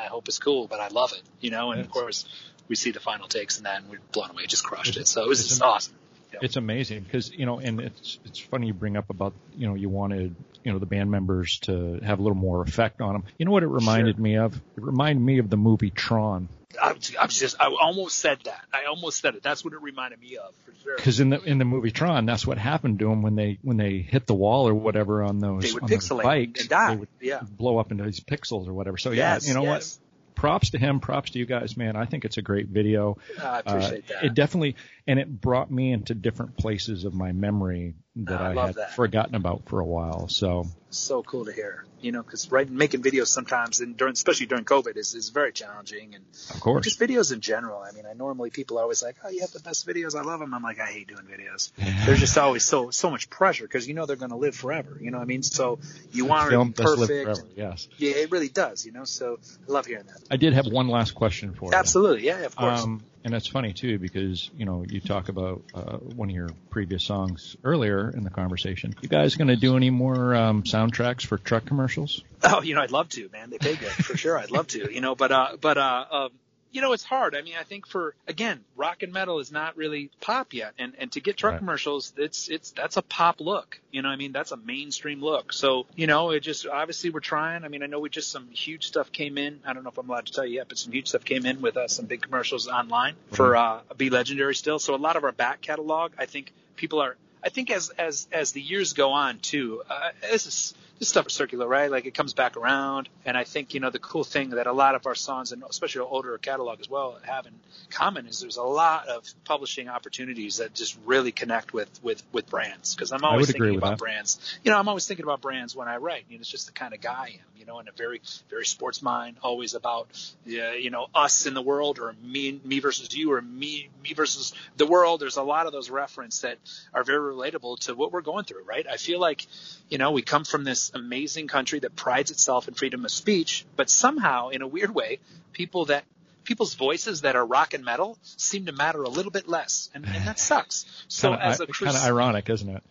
I 0.05 0.07
hope 0.07 0.29
it's 0.29 0.39
cool, 0.39 0.67
but 0.67 0.81
I 0.81 0.89
love 0.89 1.13
it, 1.13 1.23
you 1.41 1.51
know. 1.51 1.73
And 1.73 1.81
of 1.81 1.91
course, 1.91 2.27
we 2.69 2.77
see 2.77 2.91
the 2.91 3.01
final 3.01 3.29
takes, 3.29 3.57
and 3.57 3.67
then 3.67 3.85
we're 3.91 4.01
blown 4.13 4.31
away, 4.31 4.47
just 4.47 4.65
crushed 4.65 4.97
it. 4.97 5.07
So 5.07 5.23
it 5.23 5.29
was 5.29 5.47
just 5.47 5.63
awesome. 5.63 5.95
It's 6.41 6.57
amazing 6.57 7.03
because 7.03 7.31
you 7.31 7.47
know, 7.47 7.59
and 7.59 7.81
it's 7.81 8.19
it's 8.25 8.39
funny 8.39 8.69
you 8.69 8.75
bring 8.75 8.97
up 8.97 9.11
about 9.11 9.35
you 9.55 9.67
know 9.67 9.75
you 9.75 9.89
wanted 9.89 10.35
you 10.65 10.73
know 10.73 10.79
the 10.79 10.87
band 10.87 11.11
members 11.11 11.59
to 11.61 12.01
have 12.05 12.19
a 12.19 12.23
little 12.23 12.37
more 12.37 12.63
effect 12.63 13.01
on 13.01 13.13
them. 13.13 13.25
You 13.39 13.47
know 13.47 13.53
what 13.53 13.63
it 13.63 13.69
reminded 13.69 14.19
me 14.19 14.37
of? 14.37 14.55
It 14.55 14.83
reminded 14.83 15.23
me 15.23 15.39
of 15.39 15.51
the 15.51 15.57
movie 15.57 15.91
Tron 15.91 16.49
I, 16.81 16.95
I 17.21 17.25
was 17.27 17.39
just, 17.39 17.57
I 17.61 17.67
almost 17.67 18.19
said 18.19 18.39
that. 18.45 18.65
I 18.73 18.85
almost 18.87 19.21
said 19.21 19.35
it. 19.35 19.43
That's 19.43 19.65
what 19.65 19.75
it 19.75 19.83
reminded 19.83 20.21
me 20.21 20.37
of, 20.37 20.55
for 20.65 20.73
sure. 20.83 20.97
because 20.97 21.21
in 21.21 21.31
the 21.31 21.41
in 21.43 21.59
the 21.59 21.65
movie 21.65 21.91
Tron, 21.91 22.27
that's 22.27 22.47
what 22.47 22.59
happened 22.59 22.99
to 23.01 23.09
them 23.09 23.23
when 23.23 23.35
they 23.35 23.59
when 23.63 23.77
they 23.77 23.99
hit 23.99 24.27
the 24.27 24.35
wall 24.35 24.69
or 24.69 24.75
whatever 24.75 25.23
on 25.23 25.39
those 25.39 25.65
They 25.65 25.73
would 25.73 25.83
on 25.85 25.89
pixelate 25.89 26.23
bikes, 26.23 26.61
and 26.61 26.69
die. 26.71 26.91
They 26.95 26.97
would 27.01 27.09
Yeah. 27.21 27.41
blow 27.43 27.79
up 27.79 27.91
into 27.91 28.05
these 28.05 28.21
pixels 28.21 28.69
or 28.69 28.75
whatever. 28.75 28.97
So 28.97 29.11
yeah, 29.11 29.39
you 29.43 29.55
know 29.55 29.65
yes. 29.65 29.99
what? 29.99 30.35
Props 30.35 30.71
to 30.71 30.79
him. 30.79 31.01
Props 31.01 31.31
to 31.33 31.39
you 31.39 31.47
guys, 31.47 31.77
man. 31.77 31.95
I 31.95 32.07
think 32.07 32.25
it's 32.25 32.39
a 32.39 32.43
great 32.43 32.67
video. 32.67 33.19
I 33.41 33.61
appreciate 33.61 34.05
Uh, 34.11 34.15
that. 34.15 34.25
It 34.25 34.35
definitely, 34.35 34.77
and 35.07 35.19
it 35.19 35.41
brought 35.41 35.71
me 35.71 35.93
into 35.93 36.15
different 36.15 36.57
places 36.57 37.05
of 37.05 37.15
my 37.15 37.33
memory 37.33 37.95
that 38.17 38.41
I 38.41 38.53
I, 38.53 38.67
had 38.67 38.75
that. 38.77 38.95
forgotten 38.95 39.35
about 39.35 39.69
for 39.69 39.81
a 39.81 39.85
while. 39.85 40.29
So 40.29 40.67
so 40.91 41.23
cool 41.23 41.47
to 41.47 41.53
hear. 41.53 41.85
You 42.01 42.11
know, 42.11 42.23
because 42.23 42.51
right, 42.51 42.69
making 42.69 43.03
videos 43.03 43.29
sometimes, 43.29 43.81
and 43.81 43.97
during, 43.97 44.13
especially 44.15 44.47
during 44.47 44.65
COVID, 44.65 44.97
is 44.97 45.15
is 45.15 45.29
very 45.29 45.53
challenging. 45.53 46.17
And 46.17 46.25
of 46.51 46.61
course, 46.61 46.85
just 46.85 46.99
videos 46.99 47.33
in 47.33 47.41
general. 47.41 47.81
I 47.81 47.93
mean, 47.93 48.07
I 48.11 48.13
normally 48.15 48.51
people 48.51 48.79
are 48.79 48.83
always 48.83 49.03
like, 49.05 49.17
"Oh, 49.25 49.29
you 49.29 49.41
have 49.41 49.53
the 49.53 49.61
best 49.61 49.87
videos. 49.87 50.17
I 50.17 50.23
love 50.23 50.41
them." 50.41 50.53
I'm 50.53 50.63
like, 50.65 50.81
I 50.81 50.87
hate 50.87 51.07
doing 51.07 51.23
videos. 51.23 51.71
There's 52.07 52.19
just 52.19 52.37
always 52.37 52.65
so 52.65 52.91
so 52.91 53.09
much 53.09 53.31
pressure 53.31 53.65
because 53.65 53.87
you 53.87 53.95
know 53.95 54.07
they're 54.07 54.17
going 54.17 54.31
to 54.33 54.37
live 54.37 54.57
forever. 54.57 54.99
You 55.01 55.13
know 55.13 55.19
what 55.19 55.23
I 55.23 55.27
mean? 55.27 55.45
So 55.45 55.79
you 56.11 56.25
want 56.25 56.49
it 56.49 56.51
film 56.51 56.75
live 56.77 56.77
perfect. 56.77 57.23
forever. 57.23 57.49
Yes, 57.57 57.89
Yeah, 57.99 58.17
it 58.17 58.33
really 58.33 58.49
does. 58.49 58.85
You 58.85 58.91
know, 58.91 59.05
so 59.05 59.39
I 59.69 59.73
love 59.73 59.87
hearing 59.87 60.07
that. 60.07 60.21
I 60.29 60.37
did 60.37 60.55
have 60.55 60.67
one 60.67 60.89
last 60.89 61.13
question 61.13 61.55
for 61.55 61.67
you. 61.71 61.77
Absolutely, 61.77 62.27
yeah, 62.27 62.41
of 62.41 62.57
course. 62.57 62.83
Um, 62.83 63.05
and 63.25 63.35
it's 63.35 63.47
funny 63.47 63.73
too 63.73 63.99
because 63.99 64.51
you 64.57 64.65
know 64.65 64.85
you 64.89 65.01
talk 65.01 65.29
about 65.29 65.63
uh, 65.75 65.99
one 65.99 66.29
of 66.29 66.35
your 66.35 66.51
previous 66.71 67.05
songs 67.05 67.57
earlier 67.65 68.11
in 68.11 68.25
the 68.25 68.31
conversation. 68.31 68.95
You 69.01 69.09
guys 69.09 69.37
going 69.37 69.49
to 69.49 69.57
do 69.57 69.77
any 69.77 69.91
more 69.91 70.35
um, 70.35 70.63
soundtracks 70.63 71.25
for 71.25 71.39
truck 71.39 71.65
commercials? 71.65 72.23
Oh, 72.45 72.63
you 72.63 72.75
know, 72.75 72.81
I'd 72.81 72.91
love 72.91 73.09
to, 73.11 73.29
man. 73.33 73.51
They 73.51 73.59
pay 73.59 73.77
good 73.77 73.91
for 73.91 74.17
sure. 74.17 74.39
I'd 74.39 74.51
love 74.51 74.67
to, 74.69 74.93
you 74.93 75.01
know, 75.01 75.15
but 75.15 75.31
uh, 75.31 75.57
but 75.61 75.79
uh, 75.79 76.05
um, 76.11 76.31
you 76.73 76.81
know, 76.81 76.93
it's 76.93 77.05
hard. 77.05 77.37
I 77.37 77.43
mean, 77.43 77.55
I 77.59 77.65
think 77.65 77.87
for 77.87 78.15
again, 78.27 78.65
rock 78.77 79.03
and 79.03 79.13
metal 79.13 79.39
is 79.39 79.53
not 79.53 79.77
really 79.77 80.11
pop 80.21 80.55
yet, 80.55 80.73
and 80.79 80.95
and 80.99 81.13
to 81.13 81.21
get 81.21 81.37
truck 81.37 81.53
Right. 81.53 81.59
commercials, 81.59 82.13
it's 82.17 82.49
it's 82.49 82.71
that's 82.71 82.97
a 82.97 83.03
pop 83.03 83.41
look. 83.41 83.79
You 83.91 84.03
know, 84.03 84.09
what 84.09 84.15
I 84.15 84.17
mean, 84.17 84.33
that's 84.33 84.53
a 84.53 84.57
mainstream 84.57 85.21
look. 85.23 85.53
So 85.53 85.87
you 85.95 86.07
know, 86.07 86.31
it 86.31 86.41
just 86.41 86.67
obviously 86.67 87.11
we're 87.11 87.21
trying. 87.21 87.65
I 87.65 87.69
mean, 87.69 87.83
I 87.83 87.87
know 87.87 88.01
we 88.01 88.09
just 88.11 88.31
some 88.31 88.49
huge 88.49 88.87
stuff 88.87 89.13
came 89.13 89.37
in. 89.39 89.61
I 89.67 89.75
don't 89.75 89.85
know 89.85 89.91
if 89.91 89.99
I'm 89.99 90.09
allowed 90.09 90.27
to 90.27 90.33
tell 90.33 90.47
you 90.47 90.55
yet, 90.57 90.69
but 90.69 90.79
some 90.79 90.93
huge 90.93 91.09
stuff 91.09 91.25
came 91.25 91.45
in 91.47 91.61
with 91.61 91.77
uh, 91.77 91.89
some 91.89 92.07
big 92.07 92.23
commercials 92.23 92.69
online 92.69 93.15
for 93.33 93.55
uh, 93.57 93.81
Be 93.97 94.09
Legendary 94.11 94.55
still. 94.55 94.79
So 94.79 94.95
a 94.95 94.97
lot 94.97 95.17
of 95.17 95.25
our 95.25 95.33
back 95.33 95.61
catalog, 95.61 96.13
I 96.19 96.27
think 96.27 96.53
people 96.77 97.01
are. 97.01 97.17
I 97.45 97.49
think 97.51 97.71
as 97.71 97.91
as 97.91 98.29
as 98.33 98.53
the 98.53 98.63
years 98.63 98.93
go 98.93 99.13
on 99.13 99.41
too, 99.41 99.83
uh, 99.91 100.11
this 100.23 100.47
is 100.47 100.75
this 101.03 101.09
stuff 101.09 101.27
is 101.27 101.33
circular, 101.33 101.67
right? 101.67 101.91
Like 101.91 102.07
it 102.07 102.15
comes 102.15 102.33
back 102.33 102.57
around, 102.57 103.09
and 103.25 103.37
I 103.37 103.43
think 103.43 103.75
you 103.75 103.81
know 103.81 103.91
the 103.91 103.99
cool 103.99 104.23
thing 104.23 104.51
that 104.51 104.69
a 104.69 104.73
lot 104.73 104.95
of 104.95 105.05
our 105.05 105.17
songs 105.17 105.51
and 105.51 105.65
especially 105.69 106.03
our 106.03 106.07
older 106.07 106.39
catalog 106.39 106.79
as 106.79 106.89
well 106.89 107.19
have 107.25 107.45
in 107.45 107.55
common 107.91 108.29
is 108.29 108.41
there's 108.41 108.57
a 108.57 108.63
lot 108.63 109.09
of 109.09 109.29
publishing 109.45 109.89
opportunities 109.89 110.59
that 110.59 110.75
just 110.75 110.97
really 111.05 111.33
connect 111.33 111.73
with 111.73 111.91
with 112.05 112.23
with 112.31 112.49
brands 112.49 112.95
because 112.95 113.11
I'm 113.11 113.25
always 113.25 113.51
thinking 113.51 113.75
about 113.75 113.91
that. 113.91 113.99
brands. 113.99 114.39
You 114.63 114.71
know, 114.71 114.79
I'm 114.79 114.87
always 114.87 115.05
thinking 115.05 115.25
about 115.25 115.41
brands 115.41 115.75
when 115.75 115.89
I 115.89 115.97
write. 115.97 116.27
You 116.29 116.37
know, 116.37 116.43
it's 116.43 116.49
just 116.49 116.67
the 116.67 116.73
kind 116.73 116.95
of 116.95 117.01
guy 117.01 117.13
I 117.13 117.29
am. 117.31 117.47
You 117.59 117.67
know, 117.67 117.81
and 117.81 117.89
a 117.89 117.93
very 117.93 118.21
very 118.49 118.65
sports 118.65 119.03
mind, 119.03 119.39
always 119.43 119.75
about 119.75 120.07
you 120.45 120.91
know 120.91 121.09
us 121.17 121.47
in 121.47 121.55
the 121.55 121.63
world 121.63 121.99
or 121.99 122.15
me 122.23 122.61
me 122.65 122.79
versus 122.79 123.13
you 123.13 123.33
or 123.33 123.43
me 123.43 123.89
me 124.05 124.15
versus 124.15 124.53
the 124.77 124.87
world. 124.87 125.21
There's 125.21 125.37
a 125.37 125.43
lot 125.43 125.67
of 125.67 125.73
those 125.73 125.91
reference 125.91 126.43
that 126.43 126.59
are 126.95 127.03
very 127.03 127.35
relatable 127.35 127.81
to 127.87 127.95
what 127.97 128.13
we're 128.13 128.21
going 128.21 128.45
through, 128.45 128.63
right? 128.63 128.87
I 128.89 128.99
feel 128.99 129.19
like 129.19 129.49
you 129.93 129.99
know, 129.99 130.13
we 130.13 130.23
come 130.23 130.45
from 130.45 130.65
this 130.65 130.92
amazing 130.95 131.49
country 131.49 131.79
that 131.81 131.97
prides 131.97 132.31
itself 132.31 132.69
in 132.69 132.75
freedom 132.75 133.05
of 133.05 133.11
speech, 133.11 133.65
but 133.77 133.89
somehow, 133.91 134.49
in 134.49 134.63
a 134.63 134.67
weird 134.67 134.95
way, 134.95 135.19
people 135.53 135.87
that 135.87 136.05
people's 136.45 136.75
voices 136.75 137.21
that 137.21 137.37
are 137.37 137.45
rock 137.45 137.73
and 137.73 137.85
metal 137.85 138.19
seem 138.23 138.67
to 138.67 138.73
matter 138.73 139.03
a 139.03 139.09
little 139.09 139.31
bit 139.31 139.49
less, 139.49 139.91
and, 139.95 140.05
and 140.05 140.27
that 140.27 140.39
sucks. 140.51 140.87
So 141.09 141.31
Kinda, 141.31 141.45
as 141.45 141.61
a 141.61 141.67
kind 141.67 141.97
of 141.97 142.03
ironic, 142.03 142.51
isn't 142.51 142.69
it? 142.69 142.83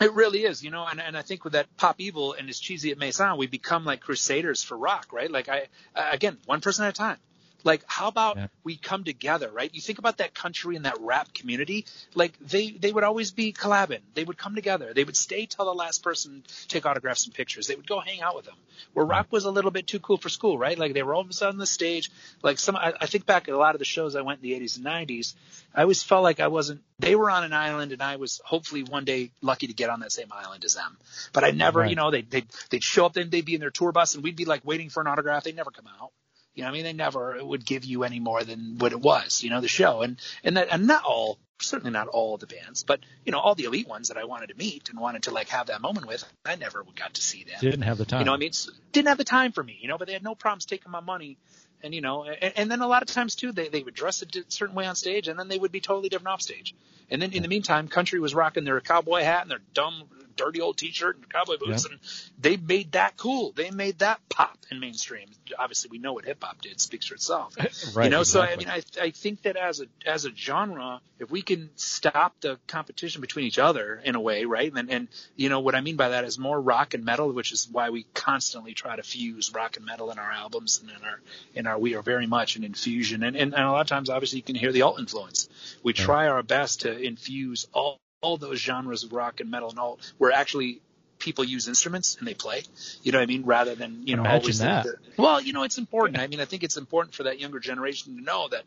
it 0.00 0.12
really 0.14 0.44
is, 0.44 0.62
you 0.62 0.70
know, 0.70 0.86
and, 0.86 1.00
and 1.00 1.16
I 1.16 1.22
think 1.22 1.44
with 1.44 1.52
that 1.52 1.66
pop 1.76 1.96
evil 2.00 2.32
and 2.32 2.48
as 2.48 2.58
cheesy 2.58 2.90
it 2.90 2.98
may 2.98 3.10
sound, 3.10 3.38
we 3.38 3.46
become 3.46 3.84
like 3.84 4.00
crusaders 4.00 4.62
for 4.62 4.76
rock, 4.76 5.08
right? 5.12 5.30
Like 5.30 5.48
I, 5.48 5.66
uh, 5.94 6.08
again, 6.12 6.38
one 6.46 6.60
person 6.60 6.84
at 6.84 6.90
a 6.90 6.92
time. 6.92 7.18
Like, 7.64 7.82
how 7.86 8.08
about 8.08 8.36
Yeah. 8.36 8.46
we 8.64 8.76
come 8.76 9.04
together, 9.04 9.50
right? 9.50 9.70
You 9.74 9.80
think 9.80 9.98
about 9.98 10.18
that 10.18 10.34
country 10.34 10.76
and 10.76 10.84
that 10.84 10.98
rap 11.00 11.32
community, 11.34 11.86
like 12.14 12.38
they, 12.40 12.70
they 12.70 12.92
would 12.92 13.04
always 13.04 13.30
be 13.30 13.52
collabing. 13.52 14.00
They 14.14 14.24
would 14.24 14.38
come 14.38 14.54
together. 14.54 14.92
They 14.94 15.04
would 15.04 15.16
stay 15.16 15.46
till 15.46 15.64
the 15.66 15.74
last 15.74 16.02
person 16.02 16.42
take 16.68 16.86
autographs 16.86 17.26
and 17.26 17.34
pictures. 17.34 17.66
They 17.66 17.74
would 17.76 17.86
go 17.88 18.00
hang 18.00 18.20
out 18.22 18.36
with 18.36 18.44
them. 18.46 18.56
Where 18.94 19.04
rock 19.04 19.26
was 19.30 19.44
a 19.44 19.50
little 19.50 19.70
bit 19.70 19.86
too 19.86 19.98
cool 20.00 20.16
for 20.16 20.28
school, 20.28 20.56
right? 20.58 20.78
Like 20.78 20.94
they 20.94 21.02
were 21.02 21.14
always 21.14 21.42
on 21.42 21.58
the 21.58 21.66
stage. 21.66 22.10
Like 22.42 22.58
some, 22.58 22.76
I, 22.76 22.94
I 23.00 23.06
think 23.06 23.26
back 23.26 23.48
at 23.48 23.54
a 23.54 23.58
lot 23.58 23.74
of 23.74 23.78
the 23.78 23.84
shows 23.84 24.16
I 24.16 24.22
went 24.22 24.42
in 24.42 24.50
the 24.50 24.58
80s 24.58 24.76
and 24.76 24.86
90s. 24.86 25.34
I 25.74 25.82
always 25.82 26.02
felt 26.02 26.22
like 26.22 26.40
I 26.40 26.48
wasn't. 26.48 26.80
They 26.98 27.14
were 27.14 27.30
on 27.30 27.44
an 27.44 27.52
island, 27.52 27.92
and 27.92 28.02
I 28.02 28.16
was 28.16 28.40
hopefully 28.44 28.82
one 28.82 29.04
day 29.04 29.30
lucky 29.40 29.66
to 29.68 29.72
get 29.72 29.88
on 29.90 30.00
that 30.00 30.12
same 30.12 30.28
island 30.32 30.64
as 30.64 30.74
them. 30.74 30.96
But 31.32 31.44
I 31.44 31.50
never, 31.52 31.80
Right. 31.80 31.90
you 31.90 31.96
know, 31.96 32.10
they 32.10 32.22
they 32.22 32.44
they'd 32.70 32.82
show 32.82 33.06
up, 33.06 33.12
then 33.14 33.30
they'd 33.30 33.44
be 33.44 33.54
in 33.54 33.60
their 33.60 33.70
tour 33.70 33.92
bus, 33.92 34.14
and 34.14 34.24
we'd 34.24 34.36
be 34.36 34.44
like 34.46 34.62
waiting 34.64 34.88
for 34.90 35.00
an 35.00 35.06
autograph. 35.06 35.44
They'd 35.44 35.56
never 35.56 35.70
come 35.70 35.86
out. 36.00 36.10
You 36.54 36.64
know, 36.64 36.68
I 36.68 36.72
mean, 36.72 36.84
they 36.84 36.92
never 36.92 37.42
would 37.44 37.64
give 37.64 37.84
you 37.84 38.04
any 38.04 38.20
more 38.20 38.42
than 38.42 38.76
what 38.78 38.92
it 38.92 39.00
was, 39.00 39.42
you 39.42 39.50
know, 39.50 39.60
the 39.60 39.68
show, 39.68 40.02
and 40.02 40.18
and 40.42 40.56
that 40.56 40.68
and 40.70 40.86
not 40.86 41.04
all, 41.04 41.38
certainly 41.60 41.92
not 41.92 42.08
all 42.08 42.38
the 42.38 42.46
bands, 42.46 42.82
but 42.82 43.00
you 43.24 43.32
know, 43.32 43.38
all 43.38 43.54
the 43.54 43.64
elite 43.64 43.88
ones 43.88 44.08
that 44.08 44.16
I 44.16 44.24
wanted 44.24 44.48
to 44.48 44.56
meet 44.56 44.88
and 44.90 44.98
wanted 44.98 45.24
to 45.24 45.30
like 45.30 45.48
have 45.50 45.68
that 45.68 45.80
moment 45.80 46.06
with, 46.06 46.24
I 46.44 46.56
never 46.56 46.84
got 46.96 47.14
to 47.14 47.22
see 47.22 47.44
them. 47.44 47.58
Didn't 47.60 47.82
have 47.82 47.98
the 47.98 48.04
time. 48.04 48.20
You 48.20 48.26
know, 48.26 48.34
I 48.34 48.36
mean, 48.36 48.50
didn't 48.92 49.08
have 49.08 49.18
the 49.18 49.24
time 49.24 49.52
for 49.52 49.62
me, 49.62 49.78
you 49.80 49.88
know, 49.88 49.96
but 49.96 50.08
they 50.08 50.12
had 50.12 50.24
no 50.24 50.34
problems 50.34 50.66
taking 50.66 50.90
my 50.90 51.00
money. 51.00 51.38
And, 51.82 51.94
you 51.94 52.02
know, 52.02 52.24
and, 52.24 52.52
and 52.56 52.70
then 52.70 52.82
a 52.82 52.86
lot 52.86 53.02
of 53.02 53.08
times 53.08 53.34
too, 53.36 53.52
they, 53.52 53.68
they 53.68 53.82
would 53.82 53.94
dress 53.94 54.22
a 54.22 54.26
certain 54.48 54.74
way 54.74 54.86
on 54.86 54.96
stage 54.96 55.28
and 55.28 55.38
then 55.38 55.48
they 55.48 55.58
would 55.58 55.72
be 55.72 55.80
totally 55.80 56.10
different 56.10 56.28
off 56.34 56.42
stage. 56.42 56.74
And 57.10 57.22
then 57.22 57.32
in 57.32 57.42
the 57.42 57.48
meantime, 57.48 57.88
country 57.88 58.20
was 58.20 58.34
rocking 58.34 58.64
their 58.64 58.80
cowboy 58.80 59.22
hat 59.22 59.42
and 59.42 59.50
their 59.50 59.62
dumb, 59.72 60.04
dirty 60.36 60.60
old 60.60 60.78
t-shirt 60.78 61.16
and 61.16 61.28
cowboy 61.28 61.56
boots. 61.58 61.86
Yeah. 61.86 61.92
And 61.92 62.00
they 62.38 62.56
made 62.56 62.92
that 62.92 63.16
cool. 63.16 63.52
They 63.52 63.70
made 63.70 63.98
that 64.00 64.20
pop 64.28 64.58
in 64.70 64.80
mainstream. 64.80 65.28
Obviously 65.58 65.90
we 65.90 65.98
know 65.98 66.12
what 66.12 66.24
hip 66.24 66.42
hop 66.42 66.60
did 66.62 66.80
speaks 66.80 67.06
for 67.06 67.14
itself. 67.14 67.54
right. 67.94 68.04
you 68.04 68.10
know, 68.10 68.22
so 68.22 68.40
I 68.40 68.56
mean, 68.56 68.68
I 68.68 68.82
I 69.00 69.10
think 69.10 69.42
that 69.42 69.56
as 69.56 69.80
a 69.80 69.86
as 70.06 70.24
a 70.24 70.34
genre, 70.34 71.00
if 71.18 71.30
we 71.30 71.42
can 71.42 71.70
stop 71.76 72.40
the 72.40 72.58
competition 72.66 73.20
between 73.20 73.46
each 73.46 73.58
other 73.58 74.00
in 74.04 74.14
a 74.14 74.20
way, 74.20 74.44
right? 74.44 74.72
And 74.74 74.90
and 74.90 75.08
you 75.36 75.48
know 75.48 75.60
what 75.60 75.74
I 75.74 75.80
mean 75.80 75.96
by 75.96 76.10
that 76.10 76.24
is 76.24 76.38
more 76.38 76.60
rock 76.60 76.94
and 76.94 77.04
metal, 77.04 77.32
which 77.32 77.52
is 77.52 77.68
why 77.70 77.90
we 77.90 78.04
constantly 78.14 78.74
try 78.74 78.96
to 78.96 79.02
fuse 79.02 79.52
rock 79.54 79.76
and 79.76 79.84
metal 79.86 80.10
in 80.10 80.18
our 80.18 80.30
albums 80.30 80.80
and 80.80 80.90
in 80.90 81.04
our 81.04 81.20
in 81.54 81.66
our 81.66 81.78
we 81.78 81.94
are 81.94 82.02
very 82.02 82.26
much 82.26 82.56
an 82.56 82.64
infusion, 82.64 83.22
and 83.22 83.36
and, 83.36 83.54
and 83.54 83.62
a 83.64 83.70
lot 83.70 83.80
of 83.82 83.86
times 83.88 84.10
obviously 84.10 84.38
you 84.38 84.42
can 84.42 84.54
hear 84.54 84.72
the 84.72 84.82
alt 84.82 84.98
influence. 84.98 85.48
We 85.82 85.92
Yeah. 85.94 86.04
try 86.04 86.28
our 86.28 86.42
best 86.42 86.82
to 86.82 86.96
infuse 86.96 87.66
all 87.72 87.98
all 88.20 88.36
those 88.36 88.58
genres 88.58 89.04
of 89.04 89.12
rock 89.12 89.40
and 89.40 89.50
metal 89.50 89.70
and 89.70 89.78
all 89.78 89.98
where 90.18 90.32
actually 90.32 90.80
people 91.18 91.44
use 91.44 91.68
instruments 91.68 92.16
and 92.18 92.26
they 92.26 92.34
play. 92.34 92.62
You 93.02 93.12
know 93.12 93.18
what 93.18 93.24
I 93.24 93.26
mean? 93.26 93.44
Rather 93.44 93.74
than 93.74 94.02
you 94.06 94.16
know 94.16 94.22
Imagine 94.22 94.40
always 94.40 94.58
that. 94.60 94.84
the- 94.84 94.96
well, 95.16 95.40
you 95.40 95.52
know, 95.52 95.64
it's 95.64 95.78
important. 95.78 96.18
I 96.18 96.26
mean, 96.26 96.40
I 96.40 96.44
think 96.44 96.62
it's 96.62 96.76
important 96.76 97.14
for 97.14 97.24
that 97.24 97.38
younger 97.38 97.60
generation 97.60 98.16
to 98.16 98.22
know 98.22 98.48
that, 98.48 98.62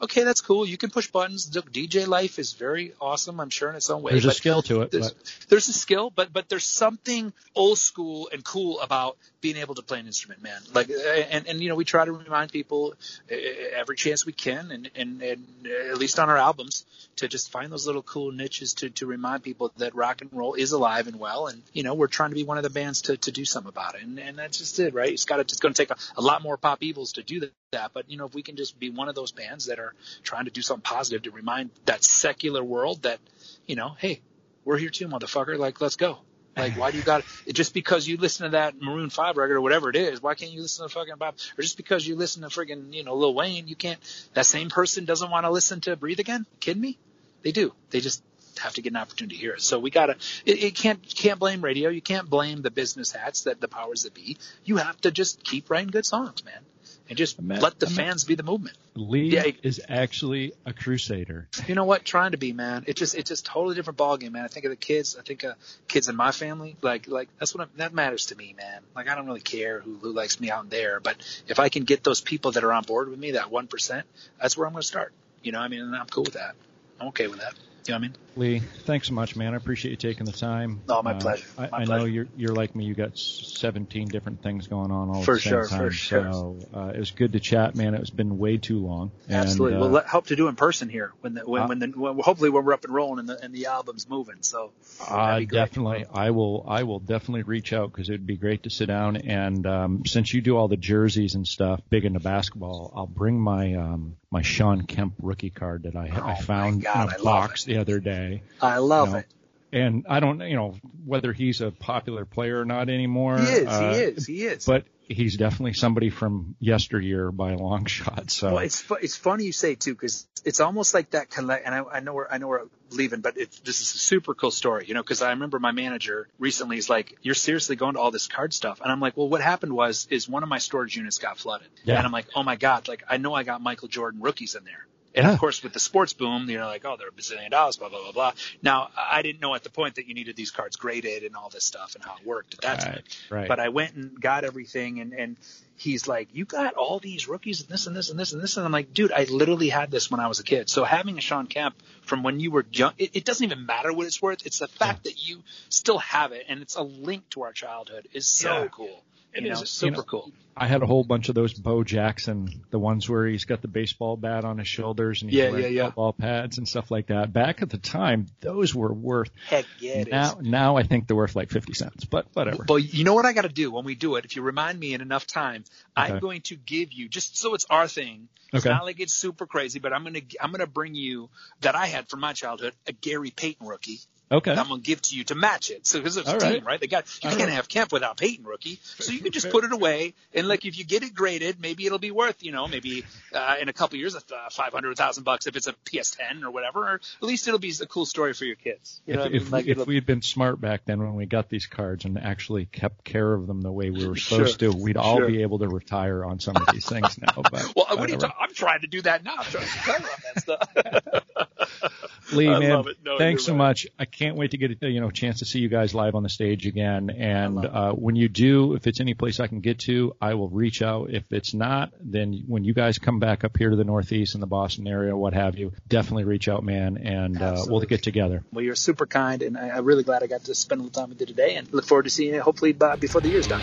okay, 0.00 0.24
that's 0.24 0.40
cool. 0.40 0.66
You 0.66 0.78
can 0.78 0.90
push 0.90 1.08
buttons. 1.10 1.54
Look, 1.54 1.70
DJ 1.70 2.06
life 2.06 2.38
is 2.38 2.54
very 2.54 2.94
awesome, 3.00 3.40
I'm 3.40 3.50
sure, 3.50 3.68
in 3.68 3.76
its 3.76 3.90
own 3.90 4.02
way. 4.02 4.12
There's 4.12 4.24
a 4.24 4.30
skill 4.30 4.62
to 4.62 4.82
it. 4.82 4.90
there's, 4.90 5.14
there's 5.48 5.68
a 5.68 5.72
skill, 5.74 6.10
but 6.10 6.32
but 6.32 6.48
there's 6.48 6.64
something 6.66 7.32
old 7.54 7.76
school 7.78 8.30
and 8.32 8.42
cool 8.42 8.80
about 8.80 9.18
being 9.40 9.56
able 9.56 9.74
to 9.74 9.82
play 9.82 10.00
an 10.00 10.06
instrument, 10.06 10.42
man. 10.42 10.60
Like, 10.74 10.90
uh, 10.90 10.94
and 10.94 11.46
and 11.46 11.60
you 11.60 11.68
know, 11.68 11.74
we 11.74 11.84
try 11.84 12.04
to 12.04 12.12
remind 12.12 12.52
people 12.52 12.94
uh, 13.30 13.34
every 13.76 13.96
chance 13.96 14.26
we 14.26 14.32
can, 14.32 14.70
and 14.70 14.90
and 14.94 15.22
and 15.22 15.46
uh, 15.66 15.92
at 15.92 15.98
least 15.98 16.18
on 16.18 16.28
our 16.28 16.36
albums, 16.36 16.84
to 17.16 17.28
just 17.28 17.50
find 17.50 17.70
those 17.70 17.86
little 17.86 18.02
cool 18.02 18.32
niches 18.32 18.74
to 18.74 18.90
to 18.90 19.06
remind 19.06 19.42
people 19.42 19.72
that 19.78 19.94
rock 19.94 20.20
and 20.20 20.30
roll 20.32 20.54
is 20.54 20.72
alive 20.72 21.06
and 21.06 21.18
well, 21.18 21.46
and 21.46 21.62
you 21.72 21.82
know, 21.82 21.94
we're 21.94 22.08
trying 22.08 22.30
to 22.30 22.36
be 22.36 22.44
one 22.44 22.56
of 22.56 22.62
the 22.62 22.70
bands 22.70 23.02
to 23.02 23.16
to 23.16 23.32
do 23.32 23.44
something 23.44 23.68
about 23.68 23.94
it, 23.94 24.02
and 24.02 24.18
and 24.18 24.38
that's 24.38 24.58
just 24.58 24.78
it, 24.78 24.94
right? 24.94 25.12
It's 25.12 25.24
got 25.24 25.36
to 25.36 25.42
it's 25.42 25.60
going 25.60 25.74
to 25.74 25.82
take 25.82 25.90
a, 25.90 25.96
a 26.16 26.22
lot 26.22 26.42
more 26.42 26.56
pop 26.56 26.82
evils 26.82 27.12
to 27.14 27.22
do 27.22 27.48
that, 27.72 27.92
but 27.92 28.10
you 28.10 28.16
know, 28.16 28.26
if 28.26 28.34
we 28.34 28.42
can 28.42 28.56
just 28.56 28.78
be 28.78 28.90
one 28.90 29.08
of 29.08 29.14
those 29.14 29.32
bands 29.32 29.66
that 29.66 29.78
are 29.78 29.94
trying 30.22 30.46
to 30.46 30.50
do 30.50 30.62
something 30.62 30.82
positive 30.82 31.22
to 31.22 31.30
remind 31.30 31.70
that 31.84 32.02
secular 32.02 32.64
world 32.64 33.02
that, 33.02 33.18
you 33.66 33.76
know, 33.76 33.94
hey, 33.98 34.20
we're 34.64 34.78
here 34.78 34.90
too, 34.90 35.08
motherfucker. 35.08 35.58
Like, 35.58 35.80
let's 35.80 35.96
go. 35.96 36.18
Like, 36.58 36.76
why 36.76 36.90
do 36.90 36.98
you 36.98 37.04
got 37.04 37.24
it? 37.46 37.52
just 37.52 37.72
because 37.72 38.06
you 38.06 38.16
listen 38.16 38.44
to 38.44 38.50
that 38.50 38.80
Maroon 38.80 39.10
Five 39.10 39.36
record 39.36 39.56
or 39.56 39.60
whatever 39.60 39.90
it 39.90 39.96
is? 39.96 40.22
Why 40.22 40.34
can't 40.34 40.52
you 40.52 40.62
listen 40.62 40.86
to 40.86 40.92
fucking 40.92 41.14
Bob? 41.18 41.34
Or 41.56 41.62
just 41.62 41.76
because 41.76 42.06
you 42.06 42.16
listen 42.16 42.42
to 42.42 42.48
friggin' 42.48 42.92
you 42.92 43.04
know 43.04 43.14
Lil 43.14 43.34
Wayne, 43.34 43.68
you 43.68 43.76
can't? 43.76 43.98
That 44.34 44.46
same 44.46 44.68
person 44.68 45.04
doesn't 45.04 45.30
want 45.30 45.46
to 45.46 45.50
listen 45.50 45.80
to 45.82 45.96
Breathe 45.96 46.20
Again? 46.20 46.46
kidding 46.60 46.82
me? 46.82 46.98
They 47.42 47.52
do. 47.52 47.72
They 47.90 48.00
just 48.00 48.22
have 48.58 48.74
to 48.74 48.82
get 48.82 48.92
an 48.92 48.96
opportunity 48.96 49.36
to 49.36 49.40
hear 49.40 49.52
it. 49.54 49.62
So 49.62 49.78
we 49.78 49.90
gotta. 49.90 50.16
It, 50.44 50.62
it 50.62 50.74
can't 50.74 51.02
can't 51.14 51.38
blame 51.38 51.62
radio. 51.62 51.90
You 51.90 52.02
can't 52.02 52.28
blame 52.28 52.62
the 52.62 52.70
business 52.70 53.12
hats 53.12 53.42
that 53.42 53.60
the 53.60 53.68
powers 53.68 54.02
that 54.02 54.14
be. 54.14 54.36
You 54.64 54.76
have 54.78 55.00
to 55.02 55.10
just 55.10 55.44
keep 55.44 55.70
writing 55.70 55.90
good 55.90 56.06
songs, 56.06 56.44
man, 56.44 56.60
and 57.08 57.16
just 57.16 57.38
Ima- 57.38 57.60
let 57.60 57.78
the 57.78 57.86
fans 57.86 58.24
be 58.24 58.34
the 58.34 58.42
movement. 58.42 58.76
Leigh 58.94 59.28
Yeah, 59.28 59.50
is 59.62 59.80
actually 59.88 60.52
a 60.66 60.72
crusader. 60.72 61.48
You 61.66 61.74
know 61.74 61.84
what? 61.84 62.04
Trying 62.04 62.32
to 62.32 62.36
be, 62.36 62.52
man. 62.52 62.84
It 62.86 62.96
just 62.96 63.14
it's 63.14 63.28
just 63.28 63.46
totally 63.46 63.74
different 63.74 63.98
ballgame, 63.98 64.32
man. 64.32 64.44
I 64.44 64.48
think 64.48 64.64
of 64.66 64.70
the 64.70 64.76
kids. 64.76 65.16
I 65.18 65.22
think 65.22 65.44
of 65.44 65.54
kids 65.86 66.08
in 66.08 66.16
my 66.16 66.32
family. 66.32 66.76
Like 66.82 67.08
like 67.08 67.28
that's 67.38 67.54
what 67.54 67.62
I'm, 67.62 67.70
that 67.76 67.94
matters 67.94 68.26
to 68.26 68.36
me, 68.36 68.54
man. 68.56 68.82
Like 68.94 69.08
I 69.08 69.14
don't 69.14 69.26
really 69.26 69.40
care 69.40 69.80
who 69.80 69.96
who 69.96 70.12
likes 70.12 70.40
me 70.40 70.50
out 70.50 70.70
there, 70.70 71.00
but 71.00 71.16
if 71.46 71.58
I 71.58 71.68
can 71.68 71.84
get 71.84 72.04
those 72.04 72.20
people 72.20 72.52
that 72.52 72.64
are 72.64 72.72
on 72.72 72.82
board 72.82 73.08
with 73.08 73.18
me, 73.18 73.32
that 73.32 73.50
one 73.50 73.66
percent, 73.66 74.06
that's 74.40 74.56
where 74.56 74.66
I'm 74.66 74.72
going 74.72 74.82
to 74.82 74.86
start. 74.86 75.12
You 75.42 75.52
know, 75.52 75.60
I 75.60 75.68
mean, 75.68 75.80
and 75.80 75.94
I'm 75.94 76.06
cool 76.06 76.24
with 76.24 76.34
that. 76.34 76.54
I'm 77.00 77.08
okay 77.08 77.28
with 77.28 77.40
that. 77.40 77.54
You 77.88 77.94
know 77.94 78.00
what 78.00 78.04
I 78.04 78.08
mean? 78.08 78.16
Leigh, 78.36 78.58
thanks 78.84 79.08
so 79.08 79.14
much, 79.14 79.34
man. 79.34 79.54
I 79.54 79.56
appreciate 79.56 79.90
you 79.90 79.96
taking 79.96 80.26
the 80.26 80.32
time. 80.32 80.82
Oh, 80.88 81.02
my 81.02 81.12
Uh, 81.14 81.20
pleasure. 81.20 81.46
I, 81.56 81.62
My 81.62 81.68
I 81.78 81.80
know 81.80 81.86
pleasure. 81.86 82.08
you're 82.08 82.26
you're 82.36 82.54
like 82.54 82.76
me. 82.76 82.84
You 82.84 82.94
got 82.94 83.16
17 83.16 84.08
different 84.08 84.42
things 84.42 84.68
going 84.68 84.92
on 84.92 85.08
all 85.08 85.22
For 85.24 85.32
at 85.32 85.36
the 85.36 85.40
same 85.40 85.50
sure, 85.52 85.64
for 85.64 85.76
time. 85.78 85.90
sure. 85.90 86.22
So 86.32 86.68
uh, 86.72 86.92
it 86.94 86.98
was 86.98 87.10
good 87.10 87.32
to 87.32 87.40
chat, 87.40 87.74
man. 87.74 87.94
It's 87.94 88.10
been 88.10 88.38
way 88.38 88.58
too 88.58 88.78
long. 88.78 89.10
And, 89.26 89.38
Absolutely. 89.40 89.76
uh, 89.76 89.88
we'll 89.88 90.00
hope 90.02 90.26
to 90.28 90.36
do 90.36 90.46
in 90.48 90.54
person 90.54 90.88
here 90.88 91.12
when 91.22 91.34
the 91.34 91.40
when, 91.48 91.62
Uh, 91.62 91.66
when 91.68 91.78
the 91.80 91.86
when, 91.88 92.18
hopefully 92.20 92.50
when 92.50 92.64
we're 92.64 92.74
up 92.74 92.84
and 92.84 92.94
rolling 92.94 93.18
and 93.20 93.28
the 93.28 93.42
and 93.42 93.52
the 93.54 93.66
album's 93.66 94.08
moving. 94.08 94.36
So 94.42 94.70
Uh, 95.00 95.26
that'd 95.26 95.40
be 95.40 95.46
great. 95.46 95.60
definitely. 95.60 96.04
I 96.12 96.30
will. 96.30 96.64
I 96.68 96.82
will 96.84 97.00
definitely 97.00 97.42
reach 97.42 97.72
out 97.72 97.90
because 97.90 98.08
it'd 98.08 98.26
be 98.26 98.36
great 98.36 98.64
to 98.64 98.70
sit 98.70 98.86
down 98.86 99.16
and 99.16 99.66
um, 99.66 100.02
since 100.06 100.32
you 100.32 100.42
do 100.42 100.56
all 100.56 100.68
the 100.68 100.76
jerseys 100.76 101.34
and 101.34 101.46
stuff, 101.46 101.80
big 101.90 102.04
into 102.04 102.20
basketball, 102.20 102.92
I'll 102.94 103.06
bring 103.06 103.40
my 103.40 103.74
um, 103.74 104.16
my 104.30 104.42
Shawn 104.42 104.82
Kemp 104.82 105.14
rookie 105.22 105.50
card 105.50 105.84
that 105.84 105.96
I, 105.96 106.12
Oh, 106.14 106.26
I 106.28 106.34
found 106.42 106.82
God, 106.82 107.08
in 107.08 107.12
I 107.14 107.16
a 107.16 107.22
love 107.22 107.24
box 107.24 107.66
the 107.78 107.92
other 107.92 108.00
day. 108.00 108.42
I 108.60 108.78
love 108.78 109.08
you 109.08 109.12
know, 109.14 109.18
it. 109.20 109.26
And 109.70 110.06
I 110.08 110.20
don't, 110.20 110.40
you 110.40 110.56
know, 110.56 110.76
whether 111.04 111.32
he's 111.32 111.60
a 111.60 111.70
popular 111.70 112.24
player 112.24 112.60
or 112.60 112.64
not 112.64 112.88
anymore. 112.88 113.38
He 113.38 113.46
is. 113.46 113.68
uh, 113.68 113.92
he 113.92 114.00
is. 114.00 114.26
He 114.26 114.44
is. 114.44 114.64
But 114.64 114.84
he's 115.06 115.36
definitely 115.36 115.74
somebody 115.74 116.08
from 116.10 116.56
yesteryear 116.58 117.30
by 117.30 117.52
a 117.52 117.56
long 117.58 117.84
shot. 117.86 118.30
So 118.30 118.54
well, 118.54 118.58
it's 118.58 118.82
it's 119.02 119.16
funny 119.16 119.44
you 119.44 119.52
say 119.52 119.74
too 119.74 119.92
because 119.92 120.26
it's 120.44 120.60
almost 120.60 120.94
like 120.94 121.10
that 121.10 121.30
collect. 121.30 121.66
And 121.66 121.74
I, 121.74 121.82
I 121.82 122.00
know 122.00 122.14
we're 122.14 122.28
I 122.30 122.38
know 122.38 122.48
we're 122.48 122.62
leaving, 122.90 123.20
but 123.20 123.36
it, 123.36 123.50
this 123.64 123.82
is 123.82 123.94
a 123.94 123.98
super 123.98 124.34
cool 124.34 124.50
story, 124.50 124.86
you 124.86 124.94
know, 124.94 125.02
because 125.02 125.20
I 125.20 125.30
remember 125.30 125.58
my 125.58 125.72
manager 125.72 126.28
recently 126.38 126.78
is 126.78 126.88
like, 126.88 127.18
"You're 127.20 127.34
seriously 127.34 127.76
going 127.76 127.92
to 127.94 128.00
all 128.00 128.10
this 128.10 128.26
card 128.26 128.54
stuff?" 128.54 128.80
And 128.80 128.90
I'm 128.90 129.00
like, 129.00 129.18
"Well, 129.18 129.28
what 129.28 129.42
happened 129.42 129.74
was 129.74 130.06
is 130.10 130.26
one 130.30 130.42
of 130.42 130.48
my 130.48 130.58
storage 130.58 130.96
units 130.96 131.18
got 131.18 131.36
flooded, 131.36 131.68
Yeah. 131.84 131.98
and 131.98 132.06
I'm 132.06 132.12
like, 132.12 132.28
oh 132.34 132.42
my 132.42 132.56
god, 132.56 132.88
like 132.88 133.04
I 133.06 133.18
know 133.18 133.34
I 133.34 133.42
got 133.42 133.60
Michael 133.60 133.88
Jordan 133.88 134.22
rookies 134.22 134.54
in 134.54 134.64
there." 134.64 134.86
And 135.18 135.26
Yeah. 135.26 135.32
of 135.32 135.40
course, 135.40 135.64
with 135.64 135.72
the 135.72 135.80
sports 135.80 136.12
boom, 136.12 136.48
you're 136.48 136.64
like, 136.64 136.84
oh, 136.84 136.96
they're 136.96 137.08
a 137.08 137.12
bazillion 137.12 137.50
dollars, 137.50 137.76
blah, 137.76 137.88
blah, 137.88 138.00
blah, 138.02 138.12
blah. 138.12 138.32
Now, 138.62 138.90
I 138.96 139.22
didn't 139.22 139.40
know 139.40 139.52
at 139.52 139.64
the 139.64 139.70
point 139.70 139.96
that 139.96 140.06
you 140.06 140.14
needed 140.14 140.36
these 140.36 140.52
cards 140.52 140.76
graded 140.76 141.24
and 141.24 141.34
all 141.34 141.48
this 141.50 141.64
stuff 141.64 141.96
and 141.96 142.04
how 142.04 142.14
it 142.20 142.24
worked 142.24 142.54
at 142.54 142.60
that 142.60 142.78
time. 142.80 142.92
right, 142.94 143.04
right. 143.30 143.48
But 143.48 143.58
I 143.58 143.70
went 143.70 143.94
and 143.94 144.20
got 144.20 144.44
everything, 144.44 145.00
and 145.00 145.12
and 145.12 145.36
he's 145.74 146.06
like, 146.06 146.28
"You 146.32 146.44
got 146.44 146.74
all 146.74 147.00
these 147.00 147.26
rookies 147.26 147.60
and 147.62 147.68
this 147.68 147.88
and 147.88 147.96
this 147.96 148.10
and 148.10 148.18
this 148.18 148.32
and 148.32 148.40
this," 148.40 148.56
and 148.56 148.64
I'm 148.64 148.70
like, 148.70 148.94
"Dude, 148.94 149.10
I 149.10 149.24
literally 149.24 149.70
had 149.70 149.90
this 149.90 150.08
when 150.08 150.20
I 150.20 150.28
was 150.28 150.38
a 150.38 150.44
kid." 150.44 150.70
So 150.70 150.84
having 150.84 151.18
a 151.18 151.20
Shawn 151.20 151.48
Kemp 151.48 151.74
from 152.02 152.22
when 152.22 152.38
you 152.38 152.52
were 152.52 152.64
young, 152.70 152.92
it, 152.96 153.10
it 153.16 153.24
doesn't 153.24 153.44
even 153.44 153.66
matter 153.66 153.92
what 153.92 154.06
it's 154.06 154.22
worth. 154.22 154.46
It's 154.46 154.60
the 154.60 154.68
fact 154.68 155.04
that 155.04 155.18
you 155.26 155.42
still 155.68 155.98
have 155.98 156.30
it, 156.30 156.46
and 156.48 156.62
it's 156.62 156.76
a 156.76 156.82
link 156.82 157.28
to 157.30 157.42
our 157.42 157.52
childhood, 157.52 158.06
is 158.12 158.28
so 158.28 158.62
Yeah. 158.62 158.68
cool. 158.68 159.04
It 159.38 159.44
you 159.44 159.52
is, 159.52 159.54
know, 159.54 159.60
you 159.60 159.66
super 159.66 159.96
know, 159.98 160.02
cool. 160.02 160.32
I 160.60 160.66
had 160.66 160.82
a 160.82 160.86
whole 160.86 161.04
bunch 161.04 161.28
of 161.28 161.36
those 161.36 161.54
Bo 161.54 161.84
Jackson, 161.84 162.48
the 162.70 162.80
ones 162.80 163.08
where 163.08 163.26
he's 163.28 163.44
got 163.44 163.62
the 163.62 163.68
baseball 163.68 164.16
bat 164.16 164.44
on 164.44 164.58
his 164.58 164.66
shoulders 164.66 165.22
and 165.22 165.30
he's 165.30 165.38
Yeah, 165.38 165.50
wearing 165.50 165.62
yeah, 165.62 165.68
yeah. 165.68 165.84
football 165.86 166.12
pads 166.12 166.58
and 166.58 166.68
stuff 166.68 166.90
like 166.90 167.06
that. 167.06 167.32
Back 167.32 167.62
at 167.62 167.70
the 167.70 167.78
time, 167.78 168.26
those 168.40 168.74
were 168.74 168.92
worth. 168.92 169.30
Heck 169.46 169.66
yeah, 169.78 169.98
it 169.98 170.08
is. 170.08 170.12
now, 170.12 170.38
now 170.42 170.76
I 170.76 170.82
think 170.82 171.06
they're 171.06 171.16
worth 171.16 171.36
like 171.36 171.50
fifty 171.50 171.74
cents, 171.74 172.04
but 172.04 172.26
whatever. 172.32 172.64
But 172.64 172.92
you 172.92 173.04
know 173.04 173.14
what 173.14 173.24
I 173.24 173.32
got 173.34 173.42
to 173.42 173.48
do 173.48 173.70
when 173.70 173.84
we 173.84 173.94
do 173.94 174.16
it? 174.16 174.24
If 174.24 174.34
you 174.34 174.42
remind 174.42 174.80
me 174.80 174.94
in 174.94 175.00
enough 175.00 175.28
time, 175.28 175.62
I'm 175.96 176.18
going 176.18 176.40
to 176.42 176.56
give 176.56 176.92
you 176.92 177.08
just 177.08 177.38
so 177.38 177.54
it's 177.54 177.66
our 177.70 177.86
thing. 177.86 178.28
It's 178.52 178.64
Okay. 178.66 178.74
not 178.74 178.84
like 178.84 178.98
it's 178.98 179.14
super 179.14 179.46
crazy, 179.46 179.78
but 179.78 179.92
I'm 179.92 180.02
gonna 180.02 180.22
I'm 180.40 180.50
gonna 180.50 180.66
bring 180.66 180.96
you 180.96 181.30
that 181.60 181.76
I 181.76 181.86
had 181.86 182.08
from 182.08 182.18
my 182.18 182.32
childhood 182.32 182.72
a 182.88 182.92
Gary 182.92 183.30
Payton 183.30 183.64
rookie. 183.64 184.00
Okay. 184.30 184.50
I'm 184.50 184.68
gonna 184.68 184.80
give 184.80 185.00
to 185.02 185.16
you 185.16 185.24
to 185.24 185.34
match 185.34 185.70
it. 185.70 185.86
So 185.86 185.98
because 185.98 186.16
it's 186.18 186.28
a 186.28 186.32
All 186.34 186.38
team, 186.38 186.50
right. 186.52 186.64
right? 186.64 186.80
They 186.80 186.86
got 186.86 187.06
you 187.24 187.30
All 187.30 187.36
can't 187.36 187.48
right. 187.48 187.54
have 187.56 187.68
Kemp 187.68 187.92
without 187.92 188.16
Payton 188.18 188.44
rookie. 188.44 188.78
So 188.82 189.12
you 189.12 189.20
can 189.20 189.32
just 189.32 189.48
put 189.50 189.64
it 189.64 189.72
away 189.72 190.14
and 190.34 190.46
like 190.48 190.64
if 190.66 190.78
you 190.78 190.84
get 190.84 191.02
it 191.02 191.14
graded, 191.14 191.60
maybe 191.60 191.86
it'll 191.86 191.98
be 191.98 192.10
worth 192.10 192.42
you 192.42 192.52
know 192.52 192.68
maybe 192.68 193.04
uh, 193.32 193.56
in 193.60 193.68
a 193.68 193.72
couple 193.72 193.98
years 193.98 194.14
uh, 194.14 194.20
five 194.50 194.72
hundred 194.72 194.96
thousand 194.96 195.24
bucks 195.24 195.46
if 195.46 195.56
it's 195.56 195.66
a 195.66 195.72
PS10 195.86 196.42
or 196.42 196.50
whatever. 196.50 196.80
Or 196.80 196.94
at 196.94 197.22
least 197.22 197.48
it'll 197.48 197.58
be 197.60 197.72
a 197.80 197.86
cool 197.86 198.04
story 198.06 198.34
for 198.34 198.44
your 198.44 198.56
kids. 198.56 199.00
You 199.06 199.14
know 199.16 199.22
if, 199.22 199.26
I 199.26 199.30
mean? 199.30 199.42
if, 199.42 199.52
Like, 199.52 199.66
if 199.66 199.86
we 199.86 199.94
had 199.94 200.06
been 200.06 200.22
smart 200.22 200.60
back 200.60 200.84
then 200.84 200.98
when 201.00 201.14
we 201.14 201.26
got 201.26 201.48
these 201.48 201.66
cards 201.66 202.04
and 202.04 202.18
actually 202.18 202.66
kept 202.66 203.04
care 203.04 203.32
of 203.32 203.46
them 203.46 203.60
the 203.62 203.72
way 203.72 203.90
we 203.90 204.06
were 204.06 204.16
Sure. 204.28 204.38
supposed 204.46 204.60
to, 204.60 204.70
we'd 204.72 204.96
all 204.96 205.18
Sure. 205.18 205.26
be 205.28 205.42
able 205.42 205.60
to 205.60 205.68
retire 205.68 206.24
on 206.24 206.38
some 206.40 206.56
of 206.56 206.66
these 206.66 206.84
things 206.88 207.18
now. 207.18 207.32
But 207.36 207.52
well, 207.74 207.86
what 207.96 208.00
are 208.00 208.08
you 208.08 208.18
talking? 208.18 208.36
I'm 208.38 208.52
trying 208.54 208.80
to 208.82 208.86
do 208.88 209.00
that 209.02 209.24
now. 209.24 209.36
I'm 209.38 209.44
trying 209.44 209.64
to 209.64 209.78
cover 209.78 210.08
on 210.08 210.20
that 210.34 210.42
stuff. 210.42 212.32
Leigh, 212.32 212.48
I 212.54 212.58
man. 212.58 212.84
No, 213.04 213.18
thanks 213.18 213.44
so 213.44 213.52
right. 213.52 213.58
much. 213.58 213.86
I 213.98 214.04
can't 214.18 214.36
wait 214.36 214.50
to 214.50 214.58
get 214.58 214.82
a 214.82 214.88
you 214.88 215.00
know 215.00 215.10
chance 215.10 215.38
to 215.38 215.44
see 215.44 215.60
you 215.60 215.68
guys 215.68 215.94
live 215.94 216.14
on 216.14 216.22
the 216.22 216.28
stage 216.28 216.66
again. 216.66 217.10
And 217.10 217.64
uh, 217.64 217.92
when 217.92 218.16
you 218.16 218.28
do, 218.28 218.74
if 218.74 218.86
it's 218.86 219.00
any 219.00 219.14
place 219.14 219.38
I 219.38 219.46
can 219.46 219.60
get 219.60 219.78
to, 219.80 220.14
I 220.20 220.34
will 220.34 220.48
reach 220.48 220.82
out. 220.82 221.10
If 221.10 221.24
it's 221.30 221.54
not, 221.54 221.92
then 222.00 222.44
when 222.46 222.64
you 222.64 222.74
guys 222.74 222.98
come 222.98 223.20
back 223.20 223.44
up 223.44 223.56
here 223.56 223.70
to 223.70 223.76
the 223.76 223.84
Northeast 223.84 224.34
and 224.34 224.42
the 224.42 224.48
Boston 224.48 224.88
area, 224.88 225.16
what 225.16 225.34
have 225.34 225.56
you, 225.56 225.72
definitely 225.86 226.24
reach 226.24 226.48
out, 226.48 226.64
man, 226.64 226.96
and 226.96 227.40
uh, 227.40 227.64
we'll 227.68 227.80
get 227.82 228.02
together. 228.02 228.42
well, 228.52 228.64
you're 228.64 228.74
super 228.74 229.06
kind, 229.06 229.42
and 229.42 229.56
I, 229.56 229.70
I'm 229.70 229.84
really 229.84 230.02
glad 230.02 230.22
I 230.22 230.26
got 230.26 230.44
to 230.44 230.54
spend 230.54 230.80
a 230.80 230.84
little 230.84 231.00
time 231.00 231.10
with 231.10 231.20
you 231.20 231.26
today, 231.26 231.54
and 231.54 231.72
look 231.72 231.86
forward 231.86 232.04
to 232.04 232.10
seeing 232.10 232.34
you 232.34 232.40
hopefully 232.40 232.72
by, 232.72 232.96
before 232.96 233.20
the 233.20 233.28
year's 233.28 233.46
done. 233.46 233.62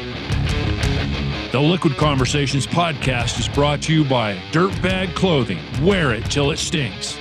The 1.51 1.59
Liquid 1.59 1.95
Conversations 1.97 2.65
podcast 2.65 3.39
is 3.39 3.47
brought 3.47 3.81
to 3.83 3.93
you 3.93 4.03
by 4.03 4.35
Dirtbag 4.51 5.15
Clothing. 5.15 5.59
Wear 5.83 6.13
it 6.13 6.25
till 6.31 6.51
it 6.51 6.57
stinks. 6.57 7.17